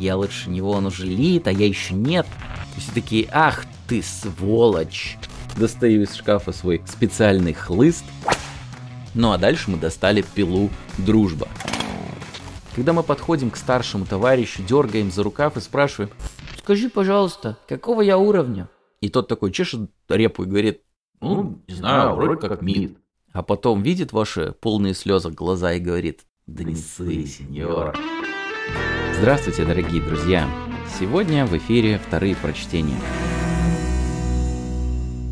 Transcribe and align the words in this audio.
я 0.00 0.16
лучше 0.16 0.50
него, 0.50 0.72
он 0.72 0.86
уже 0.86 1.06
лит, 1.06 1.46
а 1.46 1.52
я 1.52 1.66
еще 1.66 1.94
нет. 1.94 2.26
И 2.76 2.80
все 2.80 2.90
такие, 2.92 3.28
ах 3.32 3.64
ты 3.86 4.02
сволочь. 4.02 5.18
Достаю 5.56 6.02
из 6.02 6.14
шкафа 6.14 6.52
свой 6.52 6.82
специальный 6.86 7.52
хлыст. 7.52 8.04
Ну 9.14 9.32
а 9.32 9.38
дальше 9.38 9.70
мы 9.70 9.76
достали 9.76 10.24
пилу 10.34 10.70
«Дружба». 10.98 11.48
Когда 12.74 12.92
мы 12.92 13.02
подходим 13.02 13.50
к 13.50 13.56
старшему 13.56 14.06
товарищу, 14.06 14.62
дергаем 14.62 15.10
за 15.10 15.22
рукав 15.22 15.56
и 15.56 15.60
спрашиваем, 15.60 16.10
скажи, 16.58 16.88
пожалуйста, 16.88 17.58
какого 17.68 18.00
я 18.00 18.16
уровня? 18.16 18.68
И 19.00 19.08
тот 19.08 19.28
такой 19.28 19.50
чешет 19.50 19.90
репу 20.08 20.44
и 20.44 20.46
говорит, 20.46 20.82
ну, 21.20 21.60
не 21.66 21.74
знаю, 21.74 22.14
вроде 22.14 22.48
как 22.48 22.62
мид. 22.62 22.96
А 23.32 23.42
потом 23.42 23.82
видит 23.82 24.12
ваши 24.12 24.54
полные 24.60 24.94
слезы 24.94 25.30
глаза 25.30 25.72
и 25.72 25.80
говорит, 25.80 26.24
да 26.46 26.64
не 26.64 26.76
ссы, 26.76 27.26
сеньор. 27.26 27.96
Здравствуйте, 29.20 29.66
дорогие 29.66 30.00
друзья. 30.00 30.48
Сегодня 30.98 31.44
в 31.44 31.54
эфире 31.58 31.98
вторые 31.98 32.34
прочтения. 32.34 32.96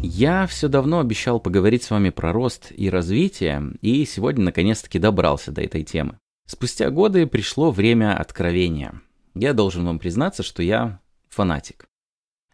Я 0.02 0.46
все 0.46 0.68
давно 0.68 1.00
обещал 1.00 1.40
поговорить 1.40 1.84
с 1.84 1.90
вами 1.90 2.10
про 2.10 2.34
рост 2.34 2.70
и 2.76 2.90
развитие, 2.90 3.72
и 3.80 4.04
сегодня 4.04 4.44
наконец-таки 4.44 4.98
добрался 4.98 5.52
до 5.52 5.62
этой 5.62 5.84
темы. 5.84 6.18
Спустя 6.46 6.90
годы 6.90 7.26
пришло 7.26 7.70
время 7.70 8.14
откровения. 8.14 9.00
Я 9.34 9.54
должен 9.54 9.86
вам 9.86 9.98
признаться, 9.98 10.42
что 10.42 10.62
я 10.62 11.00
фанатик. 11.30 11.86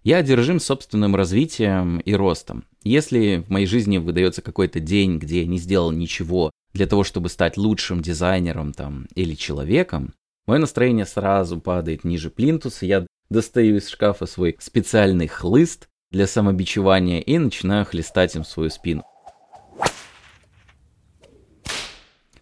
Я 0.05 0.19
одержим 0.19 0.61
собственным 0.61 1.17
развитием 1.17 1.99
и 1.99 2.15
ростом. 2.15 2.63
Если 2.85 3.39
в 3.39 3.51
моей 3.51 3.67
жизни 3.67 3.99
выдается 3.99 4.41
какой-то 4.41 4.79
день, 4.79 5.19
где 5.19 5.41
я 5.41 5.49
не 5.49 5.59
сделал 5.59 5.91
ничего 5.91 6.53
для 6.75 6.87
того, 6.87 7.03
чтобы 7.03 7.29
стать 7.29 7.57
лучшим 7.57 8.03
дизайнером 8.03 8.73
там, 8.73 9.09
или 9.17 9.35
человеком, 9.35 10.15
мое 10.47 10.59
настроение 10.59 11.07
сразу 11.07 11.61
падает 11.61 12.05
ниже 12.05 12.31
плинтуса, 12.31 12.87
я 12.87 13.07
достаю 13.31 13.77
из 13.77 13.89
шкафа 13.89 14.27
свой 14.27 14.57
специальный 14.61 15.27
хлыст 15.27 15.89
для 16.11 16.27
самобичевания 16.27 17.21
и 17.21 17.39
начинаю 17.39 17.85
хлестать 17.85 18.37
им 18.37 18.45
свою 18.45 18.71
спину. 18.71 19.05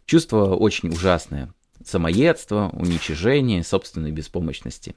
Чувство 0.04 0.54
очень 0.54 0.90
ужасное. 0.90 1.54
Самоедство, 1.84 2.68
уничижение, 2.74 3.64
собственной 3.64 4.12
беспомощности. 4.12 4.94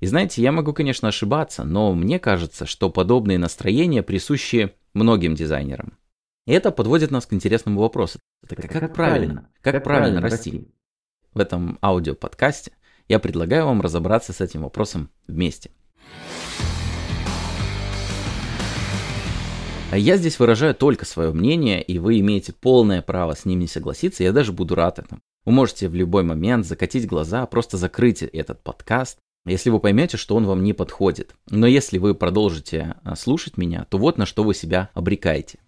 И 0.00 0.06
знаете, 0.06 0.42
я 0.42 0.52
могу, 0.52 0.72
конечно, 0.74 1.08
ошибаться, 1.08 1.64
но 1.64 1.94
мне 1.94 2.18
кажется, 2.18 2.66
что 2.66 2.90
подобные 2.90 3.38
настроения 3.38 4.02
присущи 4.02 4.74
многим 4.92 5.34
дизайнерам. 5.34 5.96
И 6.46 6.52
это 6.52 6.70
подводит 6.70 7.10
нас 7.10 7.26
к 7.26 7.32
интересному 7.32 7.80
вопросу. 7.80 8.18
Так 8.46 8.60
как, 8.60 8.70
как 8.70 8.94
правильно? 8.94 9.48
Как, 9.62 9.82
правильно 9.82 10.20
расти? 10.20 10.68
В 11.34 11.40
этом 11.40 11.78
аудиоподкасте 11.82 12.72
я 13.08 13.18
предлагаю 13.18 13.66
вам 13.66 13.80
разобраться 13.80 14.32
с 14.32 14.40
этим 14.40 14.62
вопросом 14.62 15.10
вместе. 15.26 15.70
А 19.90 19.98
я 19.98 20.16
здесь 20.16 20.38
выражаю 20.38 20.74
только 20.74 21.04
свое 21.04 21.32
мнение, 21.32 21.82
и 21.82 21.98
вы 21.98 22.20
имеете 22.20 22.52
полное 22.52 23.02
право 23.02 23.34
с 23.34 23.44
ним 23.44 23.58
не 23.58 23.66
согласиться, 23.66 24.22
я 24.22 24.32
даже 24.32 24.52
буду 24.52 24.76
рад 24.76 25.00
этому. 25.00 25.20
Вы 25.44 25.52
можете 25.52 25.88
в 25.88 25.94
любой 25.94 26.22
момент 26.22 26.64
закатить 26.64 27.08
глаза, 27.08 27.44
просто 27.46 27.76
закрыть 27.76 28.22
этот 28.22 28.62
подкаст, 28.62 29.18
если 29.46 29.70
вы 29.70 29.80
поймете, 29.80 30.16
что 30.16 30.36
он 30.36 30.46
вам 30.46 30.62
не 30.62 30.74
подходит. 30.74 31.34
Но 31.48 31.66
если 31.66 31.98
вы 31.98 32.14
продолжите 32.14 32.94
а, 33.02 33.16
слушать 33.16 33.56
меня, 33.56 33.86
то 33.90 33.98
вот 33.98 34.18
на 34.18 34.26
что 34.26 34.44
вы 34.44 34.54
себя 34.54 34.90
обрекаете. 34.94 35.58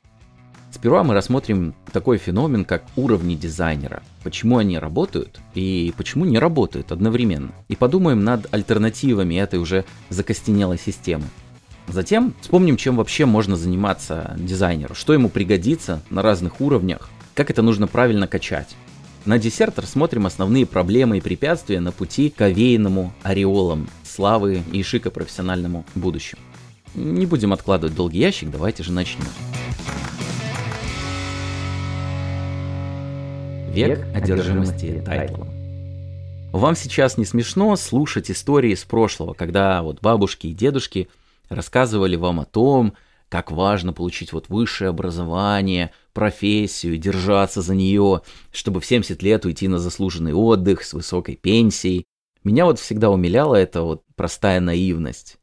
Сперва 0.73 1.05
мы 1.05 1.15
рассмотрим 1.15 1.75
такой 1.93 2.17
феномен, 2.17 2.65
как 2.65 2.85
уровни 2.97 3.35
дизайнера. 3.35 4.03
Почему 4.25 4.57
они 4.59 4.79
работают 4.79 5.39
и 5.55 5.93
почему 5.97 6.25
не 6.25 6.39
работают 6.39 6.93
одновременно. 6.93 7.53
И 7.69 7.77
подумаем 7.77 8.25
над 8.25 8.53
альтернативами 8.53 9.35
этой 9.35 9.61
уже 9.61 9.85
закостенелой 10.09 10.79
системы. 10.79 11.25
Затем 11.89 12.35
вспомним, 12.41 12.77
чем 12.77 12.97
вообще 12.97 13.27
можно 13.27 13.57
заниматься 13.57 14.35
дизайнеру, 14.39 14.95
что 14.95 15.13
ему 15.13 15.29
пригодится 15.29 16.03
на 16.11 16.23
разных 16.23 16.61
уровнях, 16.61 17.11
как 17.35 17.51
это 17.51 17.61
нужно 17.61 17.87
правильно 17.87 18.27
качать. 18.27 18.75
На 19.27 19.39
десерт 19.39 19.79
рассмотрим 19.79 20.27
основные 20.27 20.67
проблемы 20.67 21.19
и 21.19 21.21
препятствия 21.21 21.81
на 21.81 21.93
пути 21.93 22.31
к 22.31 22.41
овеянному 22.41 23.13
ореолам 23.23 23.89
славы 24.05 24.63
и 24.73 24.83
шика 24.83 25.11
профессиональному 25.11 25.85
будущему. 25.95 26.41
Не 26.95 27.27
будем 27.27 27.53
откладывать 27.53 27.95
долгий 27.95 28.19
ящик, 28.19 28.51
давайте 28.51 28.83
же 28.83 28.93
начнем. 28.93 29.25
Век 33.73 34.07
одержимости 34.15 35.03
тайтлом. 35.05 35.49
Вам 36.53 36.77
сейчас 36.77 37.17
не 37.17 37.25
смешно 37.25 37.75
слушать 37.77 38.31
истории 38.31 38.73
из 38.73 38.85
прошлого, 38.85 39.33
когда 39.33 39.83
вот 39.83 40.01
бабушки 40.01 40.49
и 40.49 40.55
дедушки– 40.55 41.09
рассказывали 41.55 42.17
вам 42.17 42.41
о 42.41 42.45
том, 42.45 42.95
как 43.29 43.51
важно 43.51 43.93
получить 43.93 44.33
вот 44.33 44.49
высшее 44.49 44.91
образование, 44.91 45.93
профессию, 46.13 46.99
держаться 46.99 47.63
за 47.63 47.75
нее, 47.75 48.23
чтобы 48.53 48.81
в 48.81 48.87
70 48.87 49.23
лет 49.23 49.45
уйти 49.45 49.69
на 49.69 49.79
заслуженный 49.79 50.35
отдых 50.35 50.83
с 50.83 50.93
высокой 50.93 51.37
пенсией. 51.37 52.05
Меня 52.45 52.67
вот 52.67 52.79
всегда 52.79 53.11
умиляла 53.11 53.55
эта 53.55 53.83
вот 53.83 54.03
простая 54.17 54.61
наивность. 54.61 55.39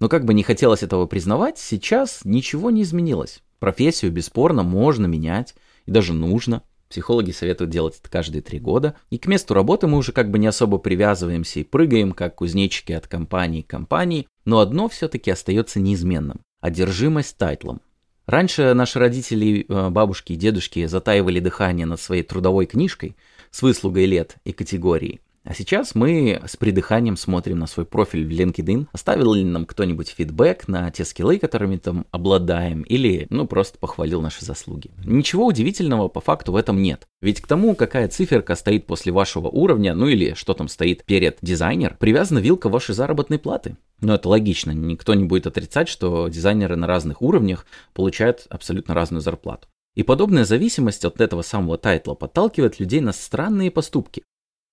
Но 0.00 0.08
как 0.08 0.24
бы 0.24 0.34
не 0.34 0.42
хотелось 0.42 0.82
этого 0.82 1.06
признавать, 1.06 1.58
сейчас 1.58 2.20
ничего 2.24 2.70
не 2.70 2.82
изменилось. 2.82 3.42
Профессию 3.58 4.12
бесспорно 4.12 4.62
можно 4.62 5.06
менять, 5.06 5.54
и 5.86 5.90
даже 5.90 6.12
нужно– 6.12 6.62
Психологи 6.94 7.32
советуют 7.32 7.72
делать 7.72 7.98
это 7.98 8.08
каждые 8.08 8.40
три 8.40 8.60
года. 8.60 8.94
И 9.10 9.18
к 9.18 9.26
месту 9.26 9.52
работы 9.52 9.88
мы 9.88 9.98
уже 9.98 10.12
как 10.12 10.30
бы 10.30 10.38
не 10.38 10.46
особо 10.46 10.78
привязываемся 10.78 11.58
и 11.58 11.64
прыгаем, 11.64 12.12
как 12.12 12.36
кузнечики 12.36 12.92
от 12.92 13.08
компании 13.08 13.62
к 13.62 13.66
компании. 13.66 14.28
Но 14.44 14.60
одно 14.60 14.88
все-таки 14.88 15.28
остается 15.32 15.80
неизменным– 15.80 16.42
одержимость 16.60 17.36
тайтлом. 17.36 17.80
Раньше 18.26 18.74
наши 18.74 19.00
родители, 19.00 19.66
э, 19.68 19.90
бабушки 19.90 20.34
и 20.34 20.36
дедушки 20.36 20.86
затаивали 20.86 21.40
дыхание 21.40 21.84
над 21.84 22.00
своей 22.00 22.22
трудовой 22.22 22.66
книжкой 22.66 23.16
с 23.50 23.60
выслугой 23.62 24.06
лет 24.06 24.36
и 24.44 24.52
категории. 24.52 25.20
А 25.44 25.52
сейчас 25.52 25.94
мы 25.94 26.40
с 26.46 26.56
придыханием 26.56 27.18
смотрим 27.18 27.58
на 27.58 27.66
свой 27.66 27.84
профиль 27.84 28.26
в 28.26 28.30
LinkedIn, 28.30 28.86
оставил 28.92 29.34
ли 29.34 29.44
нам 29.44 29.66
кто-нибудь 29.66 30.08
фидбэк 30.08 30.68
на 30.68 30.90
те 30.90 31.04
скиллы, 31.04 31.38
которыми 31.38 31.76
там 31.76 32.06
обладаем, 32.10 32.80
или, 32.82 33.26
ну, 33.28 33.46
просто 33.46 33.78
похвалил 33.78 34.22
наши 34.22 34.42
заслуги. 34.42 34.90
Ничего 35.04 35.44
удивительного 35.44 36.08
по 36.08 36.22
факту 36.22 36.52
в 36.52 36.56
этом 36.56 36.80
нет. 36.80 37.06
Ведь 37.20 37.42
к 37.42 37.46
тому, 37.46 37.74
какая 37.74 38.08
циферка 38.08 38.54
стоит 38.54 38.86
после 38.86 39.12
вашего 39.12 39.48
уровня, 39.48 39.94
ну 39.94 40.08
или 40.08 40.32
что 40.32 40.54
там 40.54 40.68
стоит 40.68 41.04
перед 41.04 41.36
дизайнер, 41.42 41.96
привязана 42.00 42.38
вилка 42.38 42.70
вашей 42.70 42.94
заработной 42.94 43.38
платы. 43.38 43.76
Но 44.00 44.14
это 44.14 44.30
логично, 44.30 44.70
никто 44.70 45.12
не 45.12 45.24
будет 45.24 45.46
отрицать, 45.46 45.88
что 45.88 46.28
дизайнеры 46.28 46.76
на 46.76 46.86
разных 46.86 47.20
уровнях 47.20 47.66
получают 47.92 48.46
абсолютно 48.48 48.94
разную 48.94 49.20
зарплату. 49.20 49.68
И 49.94 50.02
подобная 50.02 50.44
зависимость 50.44 51.04
от 51.04 51.20
этого 51.20 51.42
самого 51.42 51.76
title 51.76 52.08
а 52.08 52.14
подталкивает 52.14 52.80
людей 52.80 53.00
на 53.00 53.12
странные 53.12 53.70
поступки. 53.70 54.22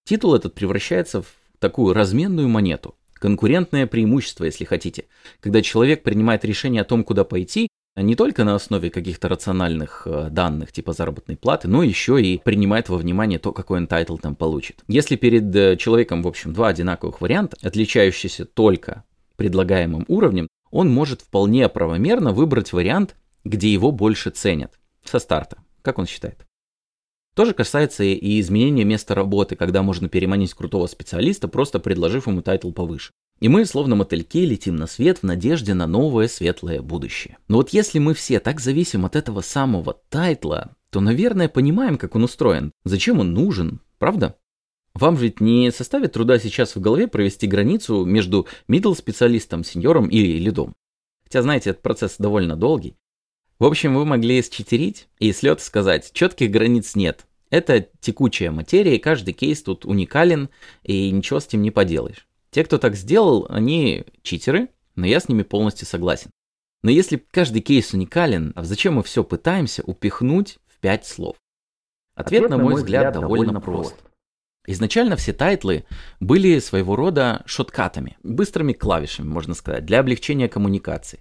Титул 0.05 0.35
этот 0.35 0.53
превращается 0.53 1.21
в 1.21 1.27
такую 1.59 1.93
разменную 1.93 2.49
монету, 2.49 2.95
конкурентное 3.13 3.85
преимущество, 3.87 4.45
если 4.45 4.65
хотите, 4.65 5.05
когда 5.39 5.61
человек 5.61 6.03
принимает 6.03 6.43
решение 6.43 6.81
о 6.81 6.85
том, 6.85 7.03
куда 7.03 7.23
пойти, 7.23 7.67
а 7.93 8.01
не 8.01 8.15
только 8.15 8.43
на 8.43 8.55
основе 8.55 8.89
каких-то 8.89 9.27
рациональных 9.27 10.03
э, 10.05 10.29
данных 10.31 10.71
типа 10.71 10.93
заработной 10.93 11.35
платы, 11.35 11.67
но 11.67 11.83
еще 11.83 12.21
и 12.21 12.39
принимает 12.39 12.87
во 12.87 12.97
внимание 12.97 13.37
то, 13.37 13.51
какой 13.51 13.79
он 13.79 13.87
title 13.87 14.17
там 14.17 14.35
получит. 14.35 14.81
Если 14.87 15.17
перед 15.17 15.53
э, 15.55 15.75
человеком, 15.75 16.23
в 16.23 16.27
общем, 16.27 16.53
два 16.53 16.69
одинаковых 16.69 17.19
варианта, 17.19 17.57
отличающиеся 17.61 18.45
только 18.45 19.03
предлагаемым 19.35 20.05
уровнем, 20.07 20.47
он 20.71 20.89
может 20.89 21.21
вполне 21.21 21.67
правомерно 21.67 22.31
выбрать 22.31 22.71
вариант, 22.71 23.15
где 23.43 23.71
его 23.71 23.91
больше 23.91 24.29
ценят 24.29 24.79
со 25.03 25.19
старта. 25.19 25.57
Как 25.81 25.99
он 25.99 26.05
считает? 26.05 26.45
То 27.35 27.53
касается 27.53 28.03
и 28.03 28.39
изменения 28.41 28.83
места 28.83 29.15
работы, 29.15 29.55
когда 29.55 29.83
можно 29.83 30.09
переманить 30.09 30.53
крутого 30.53 30.87
специалиста, 30.87 31.47
просто 31.47 31.79
предложив 31.79 32.27
ему 32.27 32.41
title 32.41 32.71
повыше. 32.71 33.11
И 33.39 33.47
мы, 33.47 33.65
словно 33.65 33.95
мотыльки, 33.95 34.45
летим 34.45 34.75
на 34.75 34.85
свет 34.85 35.19
в 35.19 35.23
надежде 35.23 35.73
на 35.73 35.87
новое 35.87 36.27
светлое 36.27 36.81
будущее. 36.81 37.37
Но 37.47 37.57
вот 37.57 37.69
если 37.69 37.99
мы 37.99 38.13
все 38.13 38.39
так 38.39 38.59
зависим 38.59 39.05
от 39.05 39.15
этого 39.15 39.41
самого 39.41 39.99
тайтла, 40.09 40.75
то, 40.91 40.99
наверное, 40.99 41.47
понимаем, 41.47 41.97
как 41.97 42.15
он 42.15 42.25
устроен, 42.25 42.71
зачем 42.83 43.19
он 43.19 43.33
нужен, 43.33 43.79
правда? 43.97 44.35
Вам 44.93 45.15
ведь 45.15 45.39
не 45.39 45.71
составит 45.71 46.13
труда 46.13 46.37
сейчас 46.37 46.75
в 46.75 46.81
голове 46.81 47.07
провести 47.07 47.47
границу 47.47 48.03
между 48.03 48.45
middle 48.67 48.93
специалистом, 48.93 49.63
сеньором 49.63 50.07
или 50.07 50.37
лидом. 50.37 50.73
Хотя, 51.23 51.41
знаете, 51.41 51.69
этот 51.69 51.81
процесс 51.81 52.15
довольно 52.19 52.57
долгий. 52.57 52.97
В 53.57 53.65
общем, 53.65 53.95
вы 53.95 54.05
могли 54.05 54.41
считерить 54.43 55.07
и 55.19 55.31
с 55.31 55.41
сказать, 55.61 56.11
четких 56.13 56.51
границ 56.51 56.95
нет. 56.95 57.25
Это 57.51 57.85
текучая 57.99 58.49
материя, 58.49 58.95
и 58.95 58.99
каждый 58.99 59.33
кейс 59.33 59.61
тут 59.61 59.85
уникален, 59.85 60.49
и 60.83 61.11
ничего 61.11 61.39
с 61.39 61.47
этим 61.47 61.61
не 61.61 61.69
поделаешь. 61.69 62.27
Те, 62.49 62.63
кто 62.63 62.77
так 62.77 62.95
сделал, 62.95 63.45
они 63.49 64.05
читеры, 64.23 64.69
но 64.95 65.05
я 65.05 65.19
с 65.19 65.29
ними 65.29 65.43
полностью 65.43 65.85
согласен. 65.85 66.31
Но 66.81 66.89
если 66.89 67.23
каждый 67.29 67.61
кейс 67.61 67.93
уникален, 67.93 68.53
а 68.55 68.63
зачем 68.63 68.95
мы 68.95 69.03
все 69.03 69.23
пытаемся 69.23 69.83
упихнуть 69.85 70.59
в 70.65 70.79
пять 70.79 71.05
слов? 71.05 71.35
Ответ, 72.15 72.45
Ответ 72.45 72.57
на 72.57 72.57
мой 72.57 72.75
взгляд, 72.75 73.13
довольно 73.13 73.59
прост. 73.59 73.95
Изначально 74.65 75.15
все 75.15 75.33
тайтлы 75.33 75.85
были 76.19 76.59
своего 76.59 76.95
рода 76.95 77.43
shortcut 77.45 77.93
ами, 77.93 78.17
быстрыми 78.23 78.73
клавишами, 78.73 79.27
можно 79.27 79.55
сказать, 79.55 79.85
для 79.85 79.99
облегчения 79.99 80.47
коммуникации. 80.47 81.19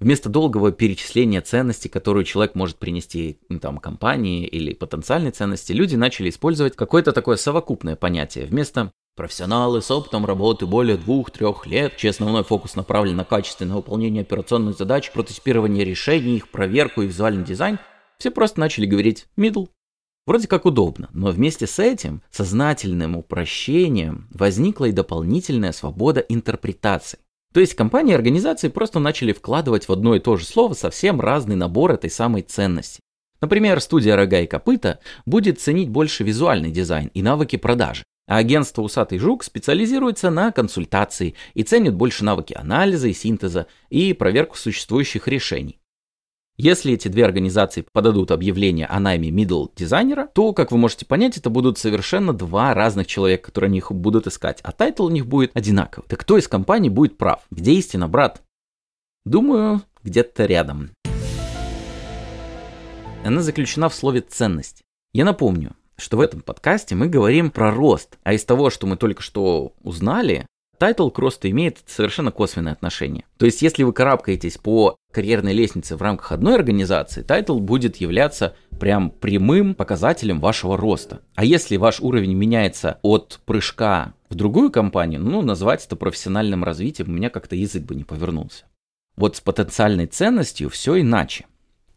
Вместо 0.00 0.28
долгого 0.28 0.72
перечисления 0.72 1.40
ценностей, 1.40 1.88
которые 1.88 2.24
человек 2.24 2.54
может 2.54 2.76
принести 2.76 3.38
ну, 3.48 3.58
там, 3.58 3.78
компании 3.78 4.46
или 4.46 4.74
потенциальной 4.74 5.30
ценности, 5.30 5.72
люди 5.72 5.96
начали 5.96 6.30
использовать 6.30 6.76
какое-то 6.76 7.12
такое 7.12 7.36
совокупное 7.36 7.96
понятие. 7.96 8.46
Вместо 8.46 8.92
Профессионалы 9.16 9.80
с 9.80 9.90
опытом 9.90 10.26
работы 10.26 10.66
более 10.66 10.98
двух-трех 10.98 11.66
лет, 11.66 11.96
чьи 11.96 12.10
основной 12.10 12.44
фокус 12.44 12.76
направлен 12.76 13.16
на 13.16 13.24
качественное 13.24 13.76
выполнение 13.76 14.20
операционных 14.20 14.76
задач, 14.76 15.10
прототипирование 15.10 15.86
решений, 15.86 16.36
их 16.36 16.50
проверку 16.50 17.00
и 17.00 17.06
визуальный 17.06 17.42
дизайн, 17.42 17.78
все 18.18 18.30
просто 18.30 18.60
начали 18.60 18.84
говорить 18.84 19.26
middle. 19.38 19.68
Вроде 20.26 20.48
как 20.48 20.66
удобно, 20.66 21.08
но 21.14 21.30
вместе 21.30 21.66
с 21.66 21.78
этим 21.78 22.20
сознательным 22.30 23.16
упрощением 23.16 24.28
возникла 24.32 24.84
и 24.84 24.92
дополнительная 24.92 25.72
свобода 25.72 26.20
интерпретации. 26.20 27.18
То 27.56 27.60
есть 27.60 27.72
компании 27.72 28.12
и 28.12 28.14
организации 28.14 28.68
просто 28.68 28.98
начали 28.98 29.32
вкладывать 29.32 29.88
в 29.88 29.90
одно 29.90 30.14
и 30.14 30.18
то 30.18 30.36
же 30.36 30.44
слово 30.44 30.74
совсем 30.74 31.22
разный 31.22 31.56
набор 31.56 31.90
этой 31.92 32.10
самой 32.10 32.42
ценности. 32.42 33.00
Например, 33.40 33.80
студия 33.80 34.14
«Рога 34.14 34.40
и 34.40 34.46
копыта» 34.46 34.98
будет 35.24 35.58
ценить 35.58 35.88
больше 35.88 36.22
визуальный 36.22 36.70
дизайн 36.70 37.10
и 37.14 37.22
навыки 37.22 37.56
продажи, 37.56 38.02
а 38.28 38.36
агентство 38.36 38.82
«Усатый 38.82 39.18
жук» 39.18 39.42
специализируется 39.42 40.28
на 40.28 40.52
консультации 40.52 41.34
и 41.54 41.62
ценит 41.62 41.94
больше 41.94 42.26
навыки 42.26 42.52
анализа 42.54 43.08
и 43.08 43.14
синтеза 43.14 43.68
и 43.88 44.12
проверку 44.12 44.58
существующих 44.58 45.26
решений. 45.26 45.80
Если 46.58 46.94
эти 46.94 47.08
две 47.08 47.26
организации 47.26 47.84
подадут 47.92 48.30
объявление 48.30 48.86
о 48.86 48.98
найме 48.98 49.28
middle 49.28 49.70
дизайнера, 49.76 50.26
то, 50.32 50.54
как 50.54 50.72
вы 50.72 50.78
можете 50.78 51.04
понять, 51.04 51.36
это 51.36 51.50
будут 51.50 51.76
совершенно 51.76 52.32
два 52.32 52.72
разных 52.72 53.06
человека, 53.06 53.46
которые 53.46 53.68
они 53.68 53.78
их 53.78 53.92
будут 53.92 54.26
искать, 54.26 54.60
а 54.62 54.72
title 54.72 55.04
у 55.04 55.10
них 55.10 55.26
будет 55.26 55.50
одинаковый. 55.54 56.08
Так 56.08 56.20
кто 56.20 56.38
из 56.38 56.48
компаний 56.48 56.88
будет 56.88 57.18
прав? 57.18 57.42
Где 57.50 57.74
истина, 57.74 58.08
брат? 58.08 58.40
Думаю, 59.26 59.82
где-то 60.02 60.46
рядом. 60.46 60.92
Она 63.22 63.42
заключена 63.42 63.90
в 63.90 63.94
слове 63.94 64.22
«ценность». 64.22 64.80
Я 65.12 65.26
напомню, 65.26 65.76
что 65.98 66.16
в 66.16 66.20
этом 66.22 66.40
подкасте 66.40 66.94
мы 66.94 67.08
говорим 67.08 67.50
про 67.50 67.70
рост, 67.70 68.16
а 68.22 68.32
из 68.32 68.46
того, 68.46 68.70
что 68.70 68.86
мы 68.86 68.96
только 68.96 69.20
что 69.20 69.74
узнали, 69.82 70.46
title 70.78 71.10
к 71.10 71.18
росту 71.18 71.48
имеет 71.50 71.78
совершенно 71.86 72.30
косвенное 72.30 72.72
отношение. 72.72 73.24
То 73.38 73.46
есть, 73.46 73.62
если 73.62 73.82
вы 73.82 73.92
карабкаетесь 73.92 74.58
по 74.58 74.96
карьерной 75.12 75.52
лестнице 75.52 75.96
в 75.96 76.02
рамках 76.02 76.32
одной 76.32 76.54
организации, 76.54 77.22
title 77.22 77.58
будет 77.58 77.96
являться 77.96 78.54
прям 78.78 79.10
прямым 79.10 79.74
показателем 79.74 80.40
вашего 80.40 80.76
роста. 80.76 81.20
А 81.34 81.44
если 81.44 81.76
ваш 81.76 82.00
уровень 82.00 82.34
меняется 82.34 82.98
от 83.02 83.40
прыжка 83.46 84.14
в 84.28 84.34
другую 84.34 84.70
компанию, 84.70 85.20
ну, 85.20 85.42
назвать 85.42 85.84
это 85.84 85.96
профессиональным 85.96 86.64
развитием, 86.64 87.08
у 87.08 87.12
меня 87.12 87.30
как-то 87.30 87.56
язык 87.56 87.84
бы 87.84 87.94
не 87.94 88.04
повернулся. 88.04 88.64
Вот 89.16 89.36
с 89.36 89.40
потенциальной 89.40 90.06
ценностью 90.06 90.68
все 90.68 91.00
иначе. 91.00 91.46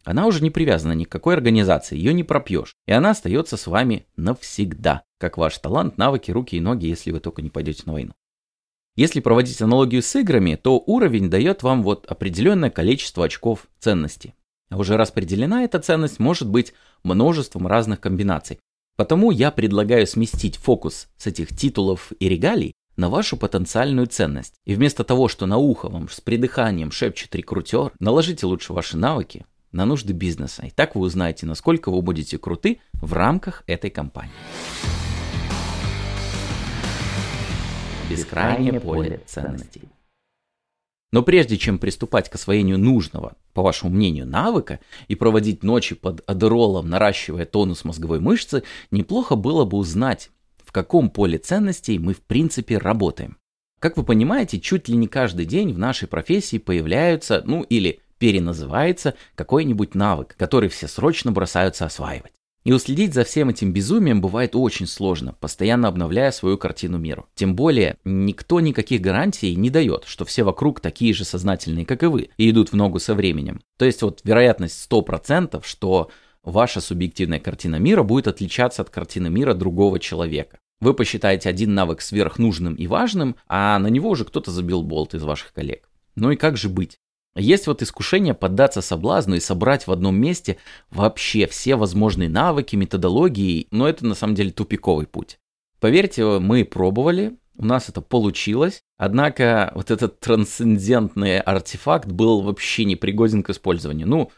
Она 0.04 0.26
уже 0.26 0.42
не 0.42 0.50
привязана 0.50 0.92
ни 0.92 1.04
к 1.04 1.10
какой 1.10 1.34
организации, 1.34 1.96
ее 1.96 2.14
не 2.14 2.24
пропьешь, 2.24 2.74
и 2.86 2.92
она 2.92 3.10
остается 3.10 3.56
с 3.56 3.66
вами 3.66 4.06
навсегда, 4.16 5.02
как 5.18 5.36
ваш 5.36 5.58
талант, 5.58 5.98
навыки, 5.98 6.30
руки 6.30 6.56
и 6.56 6.60
ноги, 6.60 6.86
если 6.86 7.10
вы 7.10 7.20
только 7.20 7.42
не 7.42 7.50
пойдете 7.50 7.82
на 7.84 7.92
войну. 7.92 8.12
Если 8.96 9.20
проводить 9.20 9.62
аналогию 9.62 10.02
с 10.02 10.14
играми, 10.16 10.56
то 10.56 10.82
уровень 10.84 11.30
дает 11.30 11.62
вам 11.62 11.82
вот 11.82 12.06
определенное 12.06 12.70
количество 12.70 13.24
очков 13.24 13.66
ценности. 13.78 14.34
А 14.70 14.78
уже 14.78 14.96
распределена 14.96 15.64
эта 15.64 15.78
ценность 15.80 16.18
может 16.18 16.48
быть 16.48 16.74
множеством 17.02 17.66
разных 17.66 18.00
комбинаций. 18.00 18.58
Потому 18.96 19.30
я 19.30 19.50
предлагаю 19.50 20.06
сместить 20.06 20.56
фокус 20.56 21.08
с 21.16 21.26
этих 21.26 21.56
титулов 21.56 22.12
и 22.18 22.28
регалий 22.28 22.74
на 22.96 23.08
вашу 23.08 23.36
потенциальную 23.36 24.06
ценность. 24.06 24.54
И 24.66 24.74
вместо 24.74 25.04
того, 25.04 25.28
что 25.28 25.46
на 25.46 25.56
ухо 25.56 25.88
вам 25.88 26.08
с 26.08 26.20
придыханием 26.20 26.90
шепчет 26.90 27.34
рекрутер, 27.34 27.92
наложите 27.98 28.46
лучше 28.46 28.72
ваши 28.72 28.96
навыки 28.96 29.46
на 29.72 29.86
нужды 29.86 30.12
бизнеса. 30.12 30.66
И 30.66 30.70
так 30.70 30.94
вы 30.94 31.02
узнаете, 31.02 31.46
насколько 31.46 31.90
вы 31.90 32.02
будете 32.02 32.38
круты 32.38 32.80
в 32.94 33.12
рамках 33.12 33.62
этой 33.66 33.90
компании. 33.90 34.32
Бескрайнее 38.10 38.80
поле 38.80 39.20
ценностей. 39.26 39.82
Но 41.12 41.22
прежде 41.22 41.56
чем 41.56 41.78
приступать 41.78 42.28
к 42.28 42.34
освоению 42.34 42.78
нужного, 42.78 43.34
по 43.52 43.62
вашему 43.62 43.92
мнению, 43.92 44.26
навыка 44.26 44.80
и 45.08 45.14
проводить 45.14 45.62
ночи 45.62 45.94
под 45.94 46.22
адеролом, 46.28 46.88
наращивая 46.88 47.46
тонус 47.46 47.84
мозговой 47.84 48.20
мышцы, 48.20 48.62
неплохо 48.90 49.34
было 49.34 49.64
бы 49.64 49.76
узнать, 49.78 50.30
в 50.64 50.72
каком 50.72 51.10
поле 51.10 51.38
ценностей 51.38 51.98
мы 51.98 52.14
в 52.14 52.20
принципе 52.20 52.78
работаем. 52.78 53.38
Как 53.80 53.96
вы 53.96 54.04
понимаете, 54.04 54.60
чуть 54.60 54.88
ли 54.88 54.96
не 54.96 55.08
каждый 55.08 55.46
день 55.46 55.72
в 55.72 55.78
нашей 55.78 56.06
профессии 56.06 56.58
появляются, 56.58 57.42
ну 57.44 57.62
или 57.62 58.00
переназывается 58.18 59.14
какой-нибудь 59.34 59.94
навык, 59.94 60.36
который 60.36 60.68
все 60.68 60.86
срочно 60.86 61.32
бросаются 61.32 61.86
осваивать. 61.86 62.32
И 62.62 62.72
уследить 62.72 63.14
за 63.14 63.24
всем 63.24 63.48
этим 63.48 63.72
безумием 63.72 64.20
бывает 64.20 64.54
очень 64.54 64.86
сложно, 64.86 65.34
постоянно 65.40 65.88
обновляя 65.88 66.30
свою 66.30 66.58
картину 66.58 66.98
миру. 66.98 67.26
Тем 67.34 67.56
более, 67.56 67.96
никто 68.04 68.60
никаких 68.60 69.00
гарантий 69.00 69.56
не 69.56 69.70
дает, 69.70 70.04
что 70.04 70.26
все 70.26 70.44
вокруг 70.44 70.80
такие 70.80 71.14
же 71.14 71.24
сознательные, 71.24 71.86
как 71.86 72.02
и 72.02 72.06
вы, 72.06 72.28
и 72.36 72.50
идут 72.50 72.72
в 72.72 72.76
ногу 72.76 72.98
со 72.98 73.14
временем. 73.14 73.62
То 73.78 73.86
есть 73.86 74.02
вот 74.02 74.20
вероятность 74.24 74.90
100%, 74.90 75.62
что 75.64 76.10
ваша 76.42 76.82
субъективная 76.82 77.40
картина 77.40 77.76
мира 77.76 78.02
будет 78.02 78.28
отличаться 78.28 78.82
от 78.82 78.90
картины 78.90 79.30
мира 79.30 79.54
другого 79.54 79.98
человека. 79.98 80.58
Вы 80.80 80.92
посчитаете 80.92 81.48
один 81.48 81.74
навык 81.74 82.02
сверхнужным 82.02 82.74
и 82.74 82.86
важным, 82.86 83.36
а 83.48 83.78
на 83.78 83.88
него 83.88 84.10
уже 84.10 84.26
кто-то 84.26 84.50
забил 84.50 84.82
болт 84.82 85.14
из 85.14 85.22
ваших 85.22 85.54
коллег. 85.54 85.88
Ну 86.14 86.30
и 86.30 86.36
как 86.36 86.58
же 86.58 86.68
быть? 86.68 86.98
Есть 87.36 87.66
вот 87.66 87.82
искушение 87.82 88.34
поддаться 88.34 88.80
соблазну 88.80 89.36
и 89.36 89.40
собрать 89.40 89.86
в 89.86 89.92
одном 89.92 90.16
месте 90.16 90.56
вообще 90.90 91.46
все 91.46 91.76
возможные 91.76 92.28
навыки, 92.28 92.74
методологии, 92.74 93.68
но 93.70 93.88
это 93.88 94.04
на 94.04 94.14
самом 94.14 94.34
деле 94.34 94.50
тупиковый 94.50 95.06
путь. 95.06 95.38
Поверьте, 95.78 96.24
мы 96.24 96.64
пробовали, 96.64 97.36
у 97.56 97.64
нас 97.64 97.88
это 97.88 98.00
получилось, 98.00 98.82
однако 98.96 99.70
вот 99.74 99.90
этот 99.90 100.18
трансцендентный 100.18 101.38
артефакт 101.38 102.08
был 102.08 102.42
вообще 102.42 102.84
не 102.84 102.96
пригоден 102.96 103.42
к 103.42 103.50
использованию. 103.50 104.08
Ну, 104.08 104.32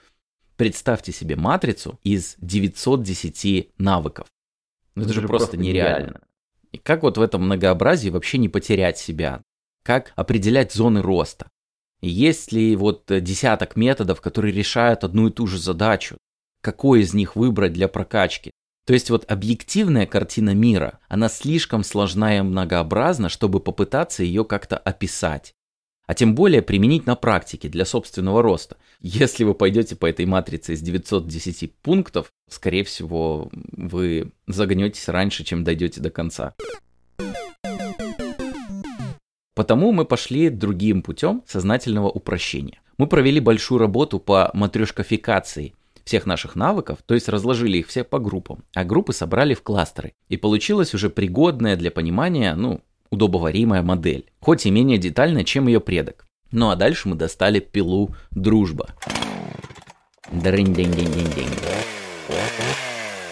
представьте 0.56 1.12
себе 1.12 1.36
матрицу 1.36 1.98
из 2.04 2.36
910 2.38 3.70
навыков. 3.78 4.26
Ну, 4.94 5.02
это, 5.02 5.12
это 5.12 5.20
же 5.20 5.26
просто, 5.26 5.46
просто 5.46 5.56
нереально. 5.56 5.98
нереально. 5.98 6.20
И 6.72 6.78
как 6.78 7.02
вот 7.02 7.16
в 7.16 7.22
этом 7.22 7.44
многообразии 7.44 8.10
вообще 8.10 8.38
не 8.38 8.48
потерять 8.48 8.98
себя? 8.98 9.42
Как 9.82 10.12
определять 10.14 10.72
зоны 10.72 11.00
роста? 11.00 11.48
Есть 12.02 12.50
ли 12.50 12.74
вот 12.74 13.08
э, 13.10 13.20
десяток 13.20 13.76
методов, 13.76 14.20
которые 14.20 14.52
решают 14.52 15.04
одну 15.04 15.28
и 15.28 15.30
ту 15.30 15.46
же 15.46 15.58
задачу? 15.58 16.18
Какой 16.60 17.00
из 17.00 17.14
них 17.14 17.36
выбрать 17.36 17.72
для 17.72 17.86
прокачки? 17.86 18.50
То 18.84 18.92
есть 18.92 19.10
вот 19.10 19.30
объективная 19.30 20.06
картина 20.06 20.54
мира, 20.54 20.98
она 21.08 21.28
слишком 21.28 21.84
сложна 21.84 22.36
и 22.36 22.40
многообразна, 22.40 23.28
чтобы 23.28 23.60
попытаться 23.60 24.24
ее 24.24 24.44
как-то 24.44 24.76
описать. 24.76 25.52
А 26.06 26.14
тем 26.14 26.34
более 26.34 26.62
применить 26.62 27.06
на 27.06 27.14
практике 27.14 27.68
для 27.68 27.84
собственного 27.84 28.42
роста. 28.42 28.76
Если 29.00 29.44
вы 29.44 29.54
пойдете 29.54 29.94
по 29.94 30.06
этой 30.06 30.26
матрице 30.26 30.74
из 30.74 30.80
910 30.80 31.72
пунктов, 31.76 32.32
скорее 32.50 32.82
всего, 32.82 33.48
вы 33.52 34.32
загнетесь 34.48 35.08
раньше, 35.08 35.44
чем 35.44 35.62
дойдете 35.62 36.00
до 36.00 36.10
конца. 36.10 36.54
Потому 39.54 39.92
мы 39.92 40.04
пошли 40.04 40.48
другим 40.48 41.02
путем 41.02 41.42
сознательного 41.46 42.08
упрощения. 42.08 42.80
Мы 42.98 43.06
провели 43.06 43.40
большую 43.40 43.78
работу 43.78 44.18
по 44.18 44.50
матрешкафикации 44.54 45.74
всех 46.04 46.26
наших 46.26 46.56
навыков, 46.56 46.98
то 47.04 47.14
есть 47.14 47.28
разложили 47.28 47.78
их 47.78 47.88
все 47.88 48.04
по 48.04 48.18
группам, 48.18 48.64
а 48.74 48.84
группы 48.84 49.12
собрали 49.12 49.54
в 49.54 49.62
кластеры. 49.62 50.14
И 50.28 50.36
получилась 50.36 50.94
уже 50.94 51.10
пригодная 51.10 51.76
для 51.76 51.90
понимания, 51.90 52.54
ну, 52.54 52.80
удобоваримая 53.10 53.82
модель, 53.82 54.26
хоть 54.40 54.66
и 54.66 54.70
менее 54.70 54.98
детальная, 54.98 55.44
чем 55.44 55.66
ее 55.66 55.80
предок. 55.80 56.26
Ну 56.50 56.70
а 56.70 56.76
дальше 56.76 57.08
мы 57.08 57.16
достали 57.16 57.60
пилу 57.60 58.14
дружба. 58.30 58.88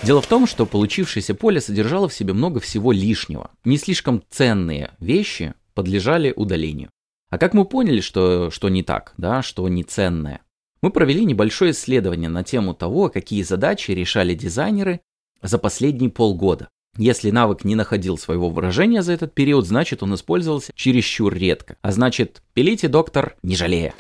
Дело 0.03 0.23
в 0.23 0.27
том, 0.27 0.47
что 0.47 0.65
получившееся 0.65 1.35
поле 1.35 1.61
содержало 1.61 2.09
в 2.09 2.15
себе 2.15 2.33
много 2.33 2.61
всего 2.61 2.93
лишнего. 2.93 3.51
Не 3.65 3.77
слишком 3.77 4.23
ценные 4.31 4.93
вещи, 4.99 5.55
подлежали 5.81 6.35
удалению. 6.37 6.91
А 7.31 7.39
как 7.39 7.55
мы 7.55 7.65
поняли, 7.65 8.01
что, 8.01 8.51
что 8.51 8.69
не 8.69 8.83
так, 8.83 9.15
да, 9.17 9.41
что 9.41 9.67
не 9.67 9.83
ценное? 9.83 10.43
Мы 10.83 10.91
провели 10.91 11.25
небольшое 11.25 11.71
исследование 11.71 12.29
на 12.29 12.45
тему 12.45 12.75
того, 12.75 13.09
какие 13.09 13.43
задачи 13.43 13.93
решали 13.93 14.35
дизайнеры 14.35 15.01
за 15.41 15.57
последние 15.57 16.11
полгода. 16.11 16.69
Если 16.99 17.31
навык 17.31 17.65
не 17.65 17.77
находил 17.77 18.19
своего 18.19 18.51
выражения 18.51 19.01
за 19.01 19.15
этот 19.15 19.33
период, 19.33 19.67
значит 19.67 20.03
он 20.03 20.15
использовался 20.15 20.71
чересчур 20.75 21.33
редко. 21.33 21.79
А 21.81 21.93
значит, 21.93 22.43
пилите, 22.53 22.89
доктор, 22.89 23.37
не 23.43 23.57
жалея. 23.57 23.95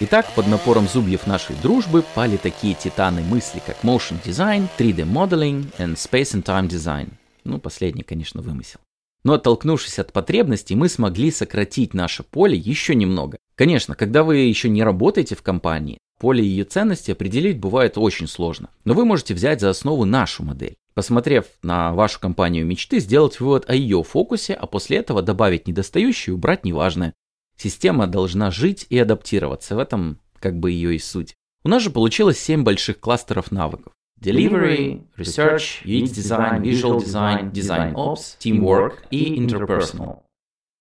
Итак, 0.00 0.26
под 0.36 0.48
напором 0.48 0.86
зубьев 0.86 1.26
нашей 1.26 1.56
дружбы 1.62 2.04
пали 2.14 2.36
такие 2.36 2.74
титаны 2.74 3.22
мысли, 3.22 3.62
как 3.64 3.82
Motion 3.84 4.22
Design, 4.22 4.68
3D 4.78 5.10
Modeling 5.10 5.64
и 5.78 5.94
Space 5.94 6.34
and 6.34 6.42
Time 6.42 6.68
Design. 6.68 7.08
Ну, 7.44 7.58
последний, 7.58 8.02
конечно, 8.02 8.42
вымысел. 8.42 8.80
Но 9.24 9.34
оттолкнувшись 9.34 9.98
от 9.98 10.12
потребностей, 10.12 10.74
мы 10.74 10.88
смогли 10.88 11.30
сократить 11.30 11.94
наше 11.94 12.22
поле 12.22 12.56
еще 12.56 12.94
немного. 12.94 13.38
Конечно, 13.56 13.94
когда 13.94 14.22
вы 14.22 14.36
еще 14.38 14.68
не 14.68 14.82
работаете 14.82 15.34
в 15.34 15.42
компании, 15.42 15.98
поле 16.18 16.44
ее 16.44 16.64
ценности 16.64 17.10
определить 17.10 17.58
бывает 17.58 17.98
очень 17.98 18.28
сложно. 18.28 18.70
Но 18.84 18.94
вы 18.94 19.04
можете 19.04 19.34
взять 19.34 19.60
за 19.60 19.70
основу 19.70 20.04
нашу 20.04 20.44
модель. 20.44 20.76
Посмотрев 20.94 21.46
на 21.62 21.92
вашу 21.92 22.20
компанию 22.20 22.66
мечты, 22.66 23.00
сделать 23.00 23.40
вывод 23.40 23.68
о 23.68 23.74
ее 23.74 24.02
фокусе, 24.02 24.54
а 24.54 24.66
после 24.66 24.98
этого 24.98 25.22
добавить 25.22 25.66
недостающее 25.68 26.32
и 26.32 26.36
убрать 26.36 26.64
неважное. 26.64 27.14
Система 27.56 28.06
должна 28.06 28.50
жить 28.50 28.86
и 28.88 28.98
адаптироваться, 28.98 29.74
в 29.74 29.78
этом 29.78 30.20
как 30.38 30.58
бы 30.58 30.70
ее 30.70 30.94
и 30.94 30.98
суть. 30.98 31.34
У 31.64 31.68
нас 31.68 31.82
же 31.82 31.90
получилось 31.90 32.38
7 32.38 32.62
больших 32.62 33.00
кластеров 33.00 33.50
навыков. 33.50 33.92
Delivery, 34.20 35.02
Research, 35.16 35.84
UX 35.84 36.10
Design, 36.10 36.62
Visual 36.62 36.98
Design, 36.98 37.52
Design 37.52 37.94
Ops, 37.94 38.36
Teamwork 38.40 38.94
и 39.10 39.38
Interpersonal. 39.38 40.22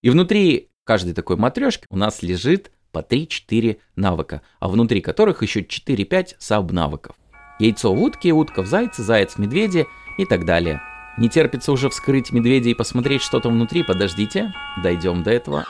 И 0.01 0.09
внутри 0.09 0.69
каждой 0.83 1.13
такой 1.13 1.35
матрешки 1.35 1.85
у 1.89 1.97
нас 1.97 2.23
лежит 2.23 2.71
по 2.91 2.99
3-4 2.99 3.77
навыка, 3.95 4.41
а 4.59 4.67
внутри 4.67 5.01
которых 5.01 5.43
еще 5.43 5.61
4-5 5.61 6.35
саб-навыков. 6.39 7.15
Яйцо 7.59 7.93
в 7.93 8.01
утке, 8.01 8.31
утка 8.31 8.63
в 8.63 8.67
зайце, 8.67 9.03
заяц 9.03 9.33
в 9.33 9.37
медведе 9.37 9.85
и 10.17 10.25
так 10.25 10.45
далее. 10.45 10.81
Не 11.19 11.29
терпится 11.29 11.71
уже 11.71 11.89
вскрыть 11.89 12.31
медведя 12.31 12.69
и 12.69 12.75
посмотреть, 12.75 13.21
что 13.21 13.39
там 13.39 13.53
внутри, 13.53 13.83
подождите, 13.83 14.53
дойдем 14.81 15.21
до 15.21 15.31
этого. 15.31 15.65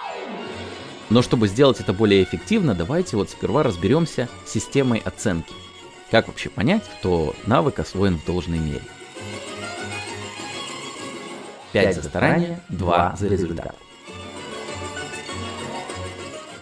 Но 1.10 1.22
чтобы 1.22 1.48
сделать 1.48 1.82
это 1.82 1.92
более 1.92 2.24
эффективно, 2.24 2.76
давайте 2.76 3.18
вот 3.18 3.30
сперва 3.30 3.64
разберемся 3.64 4.30
с 4.46 4.52
системой 4.52 5.00
оценки– 5.00 5.54
как 6.12 6.28
вообще 6.28 6.50
понять, 6.50 6.84
что 7.00 7.36
навык 7.46 7.80
освоен 7.80 8.18
в 8.18 8.26
должной 8.26 8.60
мере? 8.60 8.82
5 11.74 11.96
за 11.96 12.04
старание, 12.04 12.60
2 12.70 13.16
за 13.20 13.28
результат. 13.28 13.76